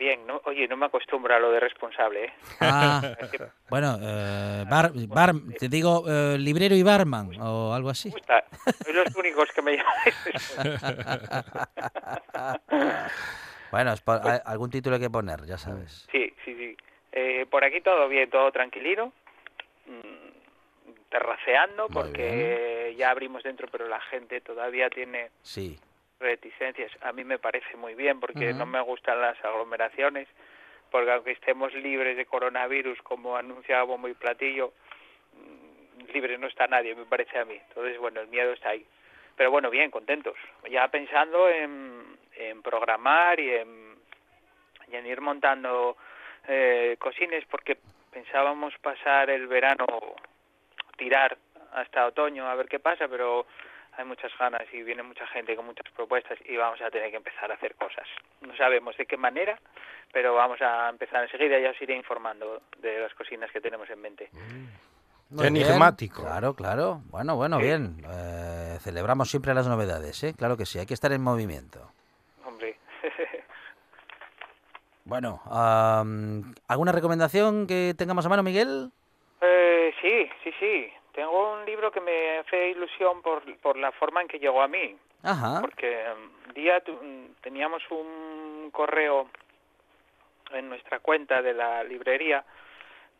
Bien, 0.00 0.26
no, 0.26 0.40
oye, 0.46 0.66
no 0.66 0.76
me 0.78 0.86
acostumbro 0.86 1.34
a 1.34 1.38
lo 1.38 1.52
de 1.52 1.60
responsable. 1.60 2.24
¿eh? 2.24 2.32
Ah, 2.62 3.02
bueno, 3.68 3.98
eh, 4.00 4.64
bar, 4.66 4.92
bar, 5.08 5.34
te 5.58 5.68
digo 5.68 6.04
eh, 6.08 6.38
librero 6.38 6.74
y 6.74 6.82
barman 6.82 7.38
o 7.38 7.74
algo 7.74 7.90
así. 7.90 8.10
Soy 8.82 8.94
los 8.94 9.14
únicos 9.14 9.52
que 9.52 9.60
me 9.60 9.76
llamáis. 9.76 10.56
bueno, 13.70 13.92
algún 14.46 14.70
título 14.70 14.96
hay 14.96 15.02
que 15.02 15.10
poner, 15.10 15.44
ya 15.44 15.58
sabes. 15.58 16.08
Sí, 16.10 16.32
sí, 16.46 16.54
sí. 16.54 16.74
Eh, 17.12 17.44
por 17.50 17.62
aquí 17.62 17.82
todo 17.82 18.08
bien, 18.08 18.30
todo 18.30 18.50
tranquilito. 18.52 19.12
Mm, 19.84 20.30
terraceando 21.10 21.88
porque 21.88 22.94
ya 22.96 23.10
abrimos 23.10 23.42
dentro, 23.42 23.68
pero 23.70 23.86
la 23.86 24.00
gente 24.00 24.40
todavía 24.40 24.88
tiene 24.88 25.28
sí 25.42 25.78
reticencias. 26.20 26.92
A 27.00 27.12
mí 27.12 27.24
me 27.24 27.38
parece 27.38 27.76
muy 27.76 27.94
bien 27.94 28.20
porque 28.20 28.52
no 28.52 28.66
me 28.66 28.80
gustan 28.80 29.20
las 29.20 29.42
aglomeraciones, 29.44 30.28
porque 30.90 31.10
aunque 31.10 31.32
estemos 31.32 31.72
libres 31.74 32.16
de 32.16 32.26
coronavirus, 32.26 33.00
como 33.02 33.36
anunciaba 33.36 33.96
muy 33.96 34.14
Platillo, 34.14 34.72
mm, 35.34 36.12
libre 36.12 36.38
no 36.38 36.46
está 36.46 36.66
nadie, 36.66 36.94
me 36.94 37.06
parece 37.06 37.38
a 37.38 37.44
mí. 37.44 37.58
Entonces, 37.68 37.98
bueno, 37.98 38.20
el 38.20 38.28
miedo 38.28 38.52
está 38.52 38.70
ahí. 38.70 38.86
Pero 39.36 39.50
bueno, 39.50 39.70
bien, 39.70 39.90
contentos. 39.90 40.36
Ya 40.70 40.86
pensando 40.88 41.48
en, 41.48 42.18
en 42.36 42.62
programar 42.62 43.40
y 43.40 43.54
en, 43.54 43.96
y 44.92 44.96
en 44.96 45.06
ir 45.06 45.20
montando 45.20 45.96
eh, 46.46 46.96
cosines, 46.98 47.44
porque 47.46 47.78
pensábamos 48.12 48.76
pasar 48.78 49.30
el 49.30 49.46
verano, 49.46 49.86
tirar 50.98 51.38
hasta 51.72 52.06
otoño 52.06 52.46
a 52.46 52.54
ver 52.54 52.68
qué 52.68 52.78
pasa, 52.78 53.08
pero 53.08 53.46
hay 54.00 54.06
muchas 54.06 54.32
ganas 54.38 54.62
y 54.72 54.82
viene 54.82 55.02
mucha 55.02 55.26
gente 55.28 55.54
con 55.54 55.66
muchas 55.66 55.90
propuestas 55.92 56.38
y 56.46 56.56
vamos 56.56 56.80
a 56.80 56.90
tener 56.90 57.10
que 57.10 57.16
empezar 57.16 57.50
a 57.50 57.54
hacer 57.54 57.74
cosas. 57.74 58.06
No 58.40 58.56
sabemos 58.56 58.96
de 58.96 59.06
qué 59.06 59.16
manera, 59.16 59.58
pero 60.12 60.34
vamos 60.34 60.60
a 60.62 60.88
empezar 60.88 61.22
enseguida 61.22 61.58
y 61.58 61.62
ya 61.62 61.70
os 61.70 61.82
iré 61.82 61.94
informando 61.94 62.62
de 62.78 63.00
las 63.00 63.14
cocinas 63.14 63.50
que 63.52 63.60
tenemos 63.60 63.88
en 63.90 64.00
mente. 64.00 64.30
Muy 65.30 65.48
bien. 65.50 65.56
Enigmático. 65.56 66.22
Claro, 66.22 66.54
claro. 66.54 67.02
Bueno, 67.10 67.36
bueno, 67.36 67.58
bien. 67.58 68.02
Eh, 68.10 68.78
celebramos 68.80 69.30
siempre 69.30 69.54
las 69.54 69.68
novedades, 69.68 70.22
¿eh? 70.24 70.34
Claro 70.36 70.56
que 70.56 70.66
sí, 70.66 70.78
hay 70.78 70.86
que 70.86 70.94
estar 70.94 71.12
en 71.12 71.22
movimiento. 71.22 71.92
Hombre, 72.44 72.76
Bueno, 75.04 75.40
am, 75.50 76.54
¿alguna 76.68 76.92
recomendación 76.92 77.66
que 77.66 77.94
tengamos 77.96 78.24
a 78.26 78.28
mano, 78.28 78.42
Miguel? 78.42 78.90
Eh, 79.40 79.92
sí, 80.00 80.30
sí, 80.42 80.50
sí. 80.58 80.92
Tengo 81.12 81.52
un 81.54 81.64
libro 81.66 81.90
que 81.90 82.00
me 82.00 82.38
hace 82.38 82.70
ilusión 82.70 83.20
por, 83.22 83.42
por 83.58 83.76
la 83.76 83.92
forma 83.92 84.22
en 84.22 84.28
que 84.28 84.38
llegó 84.38 84.62
a 84.62 84.68
mí. 84.68 84.96
Ajá. 85.22 85.60
Porque 85.60 86.04
un 86.46 86.54
día 86.54 86.80
tu- 86.80 86.92
mm, 86.94 87.34
teníamos 87.42 87.82
un 87.90 88.70
correo 88.72 89.28
en 90.52 90.68
nuestra 90.68 90.98
cuenta 91.00 91.42
de 91.42 91.52
la 91.54 91.84
librería 91.84 92.44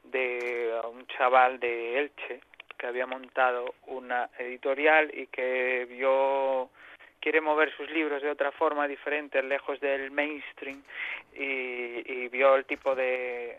de 0.04 0.80
un 0.90 1.06
chaval 1.08 1.60
de 1.60 1.98
Elche 2.00 2.40
que 2.78 2.86
había 2.86 3.06
montado 3.06 3.74
una 3.86 4.30
editorial 4.38 5.10
y 5.14 5.26
que 5.26 5.86
vio 5.88 6.70
quiere 7.20 7.42
mover 7.42 7.70
sus 7.76 7.90
libros 7.90 8.22
de 8.22 8.30
otra 8.30 8.50
forma 8.50 8.88
diferente, 8.88 9.42
lejos 9.42 9.78
del 9.80 10.10
mainstream 10.10 10.82
y, 11.34 11.42
y 12.10 12.28
vio 12.28 12.54
el 12.54 12.64
tipo 12.64 12.94
de, 12.94 13.58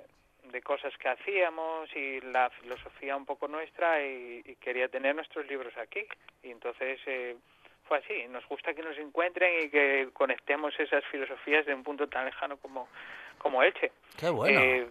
de 0.51 0.61
cosas 0.61 0.93
que 0.97 1.09
hacíamos 1.09 1.89
y 1.95 2.21
la 2.21 2.49
filosofía 2.49 3.15
un 3.15 3.25
poco 3.25 3.47
nuestra 3.47 4.05
y, 4.05 4.41
y 4.45 4.55
quería 4.55 4.87
tener 4.87 5.15
nuestros 5.15 5.47
libros 5.47 5.75
aquí. 5.77 6.05
Y 6.43 6.51
entonces 6.51 6.99
eh, 7.05 7.35
fue 7.87 7.99
así. 7.99 8.27
Nos 8.29 8.47
gusta 8.47 8.73
que 8.73 8.83
nos 8.83 8.97
encuentren 8.97 9.65
y 9.65 9.69
que 9.69 10.09
conectemos 10.13 10.77
esas 10.79 11.03
filosofías 11.05 11.65
de 11.65 11.73
un 11.73 11.83
punto 11.83 12.07
tan 12.07 12.25
lejano 12.25 12.57
como, 12.57 12.87
como 13.37 13.63
Elche. 13.63 13.91
Qué 14.19 14.29
bueno. 14.29 14.59
Eh, 14.59 14.87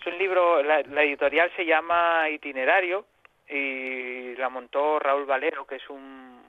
es 0.00 0.06
un 0.06 0.18
libro, 0.18 0.62
la, 0.62 0.82
la 0.82 1.02
editorial 1.02 1.50
se 1.56 1.64
llama 1.64 2.28
Itinerario 2.28 3.06
y 3.48 4.34
la 4.36 4.48
montó 4.48 4.98
Raúl 4.98 5.24
Valero, 5.24 5.66
que 5.66 5.76
es 5.76 5.88
un, 5.88 6.42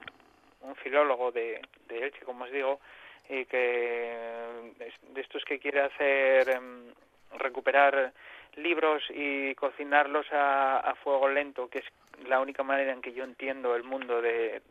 un 0.60 0.76
filólogo 0.76 1.32
de, 1.32 1.60
de 1.88 2.04
Elche, 2.04 2.24
como 2.24 2.44
os 2.44 2.50
digo, 2.50 2.80
y 3.28 3.44
que 3.46 4.76
de 5.14 5.20
estos 5.20 5.44
que 5.44 5.58
quiere 5.58 5.80
hacer 5.80 6.48
em, 6.50 6.92
recuperar 7.38 8.12
libros 8.56 9.02
y 9.10 9.54
cocinarlos 9.54 10.26
a, 10.32 10.78
a 10.78 10.94
fuego 10.96 11.28
lento, 11.28 11.68
que 11.68 11.78
es 11.78 11.84
la 12.26 12.40
única 12.40 12.62
manera 12.62 12.92
en 12.92 13.02
que 13.02 13.12
yo 13.12 13.24
entiendo 13.24 13.76
el 13.76 13.84
mundo 13.84 14.20
de, 14.22 14.62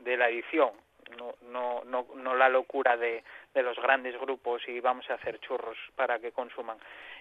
de 0.00 0.16
la 0.16 0.28
edición, 0.28 0.70
no, 1.16 1.34
no, 1.50 1.82
no, 1.84 2.06
no 2.16 2.34
la 2.34 2.48
locura 2.48 2.96
de, 2.96 3.22
de 3.54 3.62
los 3.62 3.76
grandes 3.78 4.18
grupos 4.20 4.62
y 4.68 4.80
vamos 4.80 5.08
a 5.10 5.14
hacer 5.14 5.38
churros 5.40 5.78
para 5.96 6.18
que 6.18 6.32
consuman. 6.32 6.76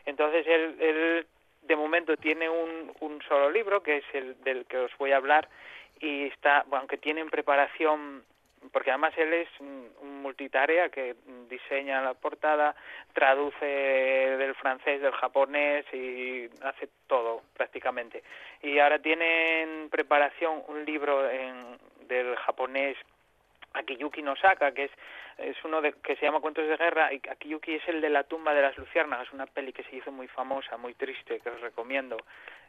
Entonces 0.06 0.46
él, 0.48 0.76
él 0.80 1.28
de 1.62 1.76
momento 1.76 2.18
tiene 2.18 2.50
un, 2.50 2.92
un 3.00 3.22
solo 3.24 3.50
libro, 3.50 3.82
que 3.82 3.98
es 3.98 4.06
el 4.14 4.42
del 4.44 4.66
que 4.66 4.78
os 4.78 4.98
voy 4.98 5.12
a 5.12 5.18
hablar, 5.18 5.48
y 6.00 6.26
está, 6.26 6.66
aunque 6.72 6.98
tiene 6.98 7.22
en 7.22 7.30
preparación, 7.30 8.24
porque 8.72 8.92
además 8.92 9.14
él 9.18 9.34
es 9.34 9.50
un 9.60 9.88
multitarea 10.28 10.90
que 10.90 11.16
diseña 11.50 12.02
la 12.02 12.14
portada, 12.14 12.76
traduce 13.14 13.66
del 13.66 14.54
francés, 14.56 15.02
del 15.02 15.14
japonés 15.14 15.86
y 15.94 16.50
hace 16.62 16.90
todo 17.08 17.42
prácticamente. 17.56 18.24
Y 18.62 18.80
ahora 18.80 19.00
tiene 19.00 19.62
en 19.62 19.90
preparación 19.90 20.64
un 20.68 20.84
libro 20.84 21.30
en, 21.30 21.78
del 22.08 22.36
japonés 22.36 22.98
Akiyuki 23.74 24.22
no 24.22 24.36
Saka, 24.36 24.74
que 24.74 24.86
es, 24.86 24.92
es 25.38 25.56
uno 25.64 25.82
de, 25.82 25.94
que 25.94 26.16
se 26.16 26.26
llama 26.26 26.40
Cuentos 26.40 26.68
de 26.68 26.78
Guerra, 26.78 27.14
y 27.14 27.22
Akiyuki 27.30 27.76
es 27.76 27.88
el 27.88 28.02
de 28.02 28.10
la 28.10 28.24
tumba 28.24 28.54
de 28.54 28.62
las 28.62 28.78
luciérnagas, 28.78 29.32
una 29.32 29.46
peli 29.46 29.72
que 29.72 29.84
se 29.84 29.96
hizo 29.96 30.12
muy 30.12 30.28
famosa, 30.28 30.78
muy 30.78 30.94
triste, 30.94 31.40
que 31.40 31.50
os 31.50 31.62
recomiendo, 31.62 32.18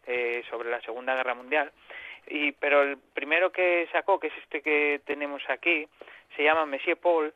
eh, 0.07 0.43
sobre 0.49 0.71
la 0.71 0.81
Segunda 0.83 1.15
Guerra 1.15 1.35
Mundial. 1.35 1.73
Y, 2.31 2.53
pero 2.53 2.83
el 2.83 2.99
primero 3.15 3.51
que 3.51 3.89
sacó, 3.93 4.21
que 4.21 4.29
es 4.29 4.37
este 4.43 4.63
que 4.63 5.01
tenemos 5.05 5.43
aquí, 5.49 5.89
se 6.37 6.45
llama 6.45 6.67
Monsieur 6.67 6.99
Paul, 6.99 7.33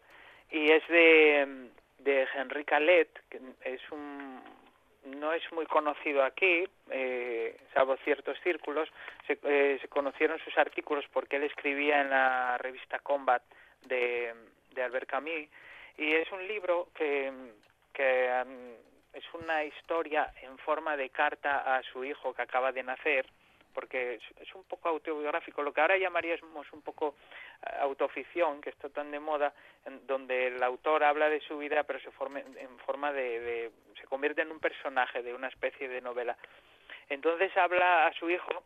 y 0.51 0.71
es 0.71 0.87
de, 0.89 1.69
de 1.99 2.29
Henri 2.35 2.65
Calet, 2.65 3.09
que 3.31 3.41
es 3.65 3.81
un 3.91 4.41
no 5.05 5.33
es 5.33 5.43
muy 5.53 5.67
conocido 5.67 6.23
aquí, 6.23 6.65
eh, 6.91 7.57
salvo 7.75 7.97
ciertos 8.05 8.39
círculos. 8.43 8.89
Se, 9.27 9.39
eh, 9.43 9.79
se 9.81 9.89
conocieron 9.89 10.39
sus 10.41 10.57
artículos 10.57 11.05
porque 11.13 11.37
él 11.37 11.45
escribía 11.45 12.01
en 12.01 12.11
la 12.11 12.57
revista 12.59 13.01
Combat 13.01 13.43
de, 13.87 14.33
de 14.75 14.83
Albert 14.83 15.09
Camus 15.09 15.49
y 15.99 16.15
es 16.15 16.31
un 16.33 16.47
libro 16.47 16.89
que, 16.95 17.33
que 17.93 18.43
um, 18.45 18.75
es 19.13 19.25
una 19.35 19.65
historia 19.65 20.33
en 20.43 20.57
forma 20.59 20.97
de 20.97 21.11
carta 21.11 21.77
a 21.77 21.83
su 21.83 22.05
hijo 22.05 22.33
que 22.33 22.43
acaba 22.43 22.73
de 22.73 22.83
nacer 22.83 23.27
porque 23.73 24.21
es, 24.41 24.55
un 24.55 24.65
poco 24.65 24.89
autobiográfico, 24.89 25.63
lo 25.63 25.73
que 25.73 25.81
ahora 25.81 25.97
llamaríamos 25.97 26.73
un 26.73 26.83
poco 26.83 27.17
eh, 27.63 27.71
autoficción, 27.81 28.61
que 28.61 28.71
está 28.71 28.89
tan 28.89 29.11
de 29.11 29.21
moda, 29.21 29.53
en 29.87 30.07
donde 30.07 30.49
el 30.49 30.63
autor 30.63 31.05
habla 31.05 31.29
de 31.29 31.41
su 31.41 31.59
vida, 31.59 31.83
pero 31.85 32.01
se 32.01 32.11
forme, 32.11 32.45
en 32.57 32.79
forma 32.81 33.13
de, 33.13 33.41
de, 33.41 33.71
se 34.01 34.07
convierte 34.07 34.43
en 34.43 34.53
un 34.53 34.61
personaje 34.61 35.23
de 35.23 35.35
una 35.35 35.49
especie 35.49 35.89
de 35.89 36.01
novela. 36.01 36.37
Entonces 37.09 37.57
habla 37.57 38.07
a 38.07 38.13
su 38.15 38.31
hijo 38.31 38.63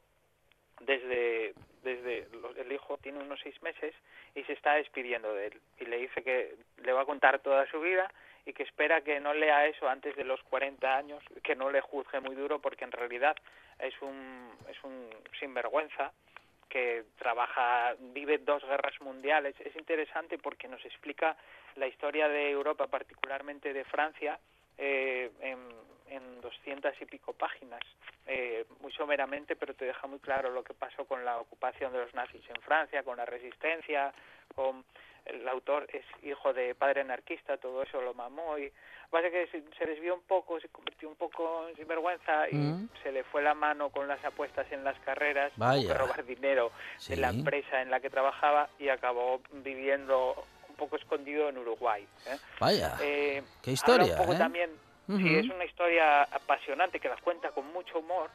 desde, 0.80 1.54
desde 1.82 2.26
el 2.58 2.72
hijo 2.72 2.98
tiene 2.98 3.20
unos 3.20 3.40
seis 3.42 3.60
meses 3.62 3.94
y 4.34 4.42
se 4.44 4.52
está 4.52 4.74
despidiendo 4.74 5.32
de 5.34 5.48
él 5.48 5.60
y 5.78 5.86
le 5.86 5.98
dice 5.98 6.22
que 6.22 6.54
le 6.82 6.92
va 6.92 7.02
a 7.02 7.06
contar 7.06 7.38
toda 7.40 7.66
su 7.70 7.80
vida 7.80 8.10
y 8.44 8.52
que 8.52 8.62
espera 8.62 9.00
que 9.00 9.18
no 9.20 9.34
lea 9.34 9.66
eso 9.66 9.88
antes 9.88 10.14
de 10.16 10.24
los 10.24 10.40
40 10.44 10.96
años, 10.96 11.22
que 11.42 11.56
no 11.56 11.70
le 11.70 11.80
juzgue 11.80 12.20
muy 12.20 12.36
duro 12.36 12.60
porque 12.60 12.84
en 12.84 12.92
realidad 12.92 13.36
es 13.78 13.94
un, 14.02 14.50
es 14.68 14.82
un 14.84 15.08
sinvergüenza 15.38 16.12
que 16.68 17.04
trabaja, 17.18 17.94
vive 17.98 18.38
dos 18.38 18.64
guerras 18.64 19.00
mundiales. 19.00 19.54
Es 19.60 19.74
interesante 19.76 20.38
porque 20.38 20.68
nos 20.68 20.84
explica 20.84 21.36
la 21.76 21.86
historia 21.86 22.28
de 22.28 22.50
Europa, 22.50 22.86
particularmente 22.88 23.72
de 23.72 23.84
Francia, 23.84 24.38
eh, 24.78 25.30
en, 25.40 25.58
en 26.08 26.40
200 26.40 26.92
y 27.00 27.04
pico 27.06 27.32
páginas, 27.32 27.80
eh, 28.26 28.64
muy 28.80 28.92
someramente, 28.92 29.56
pero 29.56 29.74
te 29.74 29.84
deja 29.84 30.06
muy 30.06 30.18
claro 30.18 30.50
lo 30.50 30.62
que 30.62 30.74
pasó 30.74 31.04
con 31.04 31.24
la 31.24 31.38
ocupación 31.38 31.92
de 31.92 32.00
los 32.00 32.14
nazis 32.14 32.42
en 32.48 32.60
Francia, 32.62 33.02
con 33.02 33.16
la 33.16 33.24
resistencia, 33.24 34.12
con 34.54 34.84
el 35.26 35.48
autor 35.48 35.86
es 35.92 36.04
hijo 36.22 36.52
de 36.52 36.74
padre 36.74 37.00
anarquista, 37.02 37.56
todo 37.56 37.82
eso 37.82 38.00
lo 38.00 38.14
mamó 38.14 38.58
y 38.58 38.72
pasa 39.10 39.30
que 39.30 39.46
se, 39.48 39.62
se 39.78 39.86
desvió 39.86 40.14
un 40.14 40.22
poco, 40.22 40.58
se 40.60 40.68
convirtió 40.68 41.08
un 41.08 41.14
poco 41.16 41.68
en 41.68 41.76
sinvergüenza 41.76 42.48
y 42.50 42.54
Mm. 42.56 42.88
se 43.02 43.12
le 43.12 43.22
fue 43.24 43.42
la 43.42 43.54
mano 43.54 43.90
con 43.90 44.08
las 44.08 44.24
apuestas 44.24 44.70
en 44.72 44.82
las 44.84 44.98
carreras, 45.00 45.52
Vaya. 45.56 45.86
que 45.92 45.94
robar 45.98 46.24
dinero 46.24 46.72
Sí. 46.98 47.14
de 47.14 47.20
la 47.20 47.28
empresa 47.30 47.80
en 47.82 47.90
la 47.90 48.00
que 48.00 48.10
trabajaba 48.10 48.68
y 48.78 48.88
acabó 48.88 49.40
viviendo 49.52 50.44
un 50.68 50.74
poco 50.76 50.96
escondido 50.96 51.48
en 51.48 51.58
Uruguay. 51.58 52.06
¿eh? 52.26 52.36
Vaya, 52.60 52.96
Eh, 53.00 53.42
qué 53.62 53.72
historia, 53.72 54.12
un 54.14 54.18
poco 54.18 54.32
¿eh? 54.34 54.38
también, 54.38 54.70
sí, 55.06 55.12
Ujú. 55.12 55.26
es 55.26 55.46
una 55.50 55.64
historia 55.64 56.22
apasionante 56.24 56.98
que 57.00 57.08
la 57.08 57.16
cuenta 57.16 57.50
con 57.50 57.66
mucho 57.72 57.98
humor 58.00 58.30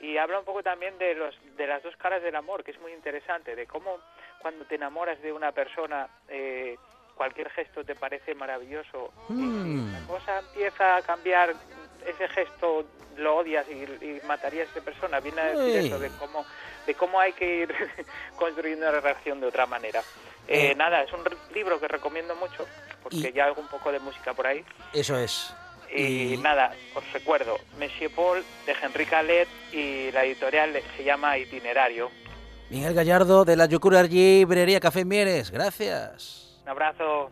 y 0.00 0.16
habla 0.18 0.38
un 0.38 0.44
poco 0.44 0.62
también 0.62 0.98
de 0.98 1.14
los 1.14 1.34
de 1.56 1.66
las 1.66 1.82
dos 1.82 1.96
caras 1.96 2.22
del 2.22 2.34
amor, 2.34 2.64
que 2.64 2.72
es 2.72 2.80
muy 2.80 2.92
interesante, 2.92 3.54
de 3.54 3.66
cómo 3.66 3.98
cuando 4.44 4.66
te 4.66 4.74
enamoras 4.74 5.22
de 5.22 5.32
una 5.32 5.52
persona 5.52 6.06
eh, 6.28 6.76
cualquier 7.14 7.48
gesto 7.48 7.82
te 7.82 7.94
parece 7.94 8.34
maravilloso 8.34 9.10
Mm. 9.30 9.90
la 9.94 10.00
cosa 10.06 10.38
empieza 10.40 10.96
a 10.96 11.00
cambiar, 11.02 11.54
ese 12.06 12.28
gesto 12.28 12.84
lo 13.16 13.36
odias 13.36 13.64
y, 13.70 13.72
y 14.04 14.20
matarías 14.26 14.68
a 14.68 14.72
esa 14.72 14.84
persona. 14.84 15.18
Viene 15.20 15.40
a 15.40 15.44
decir 15.54 15.86
eso 15.86 15.98
de 15.98 16.10
cómo, 16.18 16.44
de 16.86 16.94
cómo 16.94 17.18
hay 17.18 17.32
que 17.32 17.46
ir 17.62 17.74
construyendo 18.36 18.86
una 18.86 19.00
relación 19.00 19.40
de 19.40 19.46
otra 19.46 19.64
manera. 19.64 20.00
Eh, 20.46 20.72
Eh. 20.72 20.74
Nada, 20.76 21.02
es 21.04 21.10
un 21.14 21.24
libro 21.54 21.80
que 21.80 21.88
recomiendo 21.88 22.36
mucho, 22.36 22.66
porque 23.02 23.16
Y- 23.30 23.32
ya 23.32 23.46
hago 23.46 23.62
un 23.62 23.68
poco 23.68 23.90
de 23.92 23.98
música 24.00 24.34
por 24.34 24.46
ahí. 24.46 24.62
Eso 24.92 25.16
es. 25.18 25.54
Y, 25.90 26.34
Y- 26.34 26.36
nada, 26.36 26.74
os 26.94 27.12
recuerdo, 27.14 27.56
Monsieur 27.78 28.10
Paul 28.14 28.44
de 28.66 28.72
Henri 28.82 29.06
Calet 29.06 29.48
y 29.72 30.10
la 30.12 30.24
editorial 30.24 30.78
se 30.98 31.02
llama 31.04 31.38
Itinerario. 31.38 32.10
Miguel 32.74 32.92
Gallardo 32.92 33.44
de 33.44 33.54
la 33.54 33.66
Yocura 33.66 34.02
Librería 34.02 34.80
Café 34.80 35.04
Mieres, 35.04 35.52
gracias. 35.52 36.58
Un 36.64 36.70
abrazo. 36.70 37.30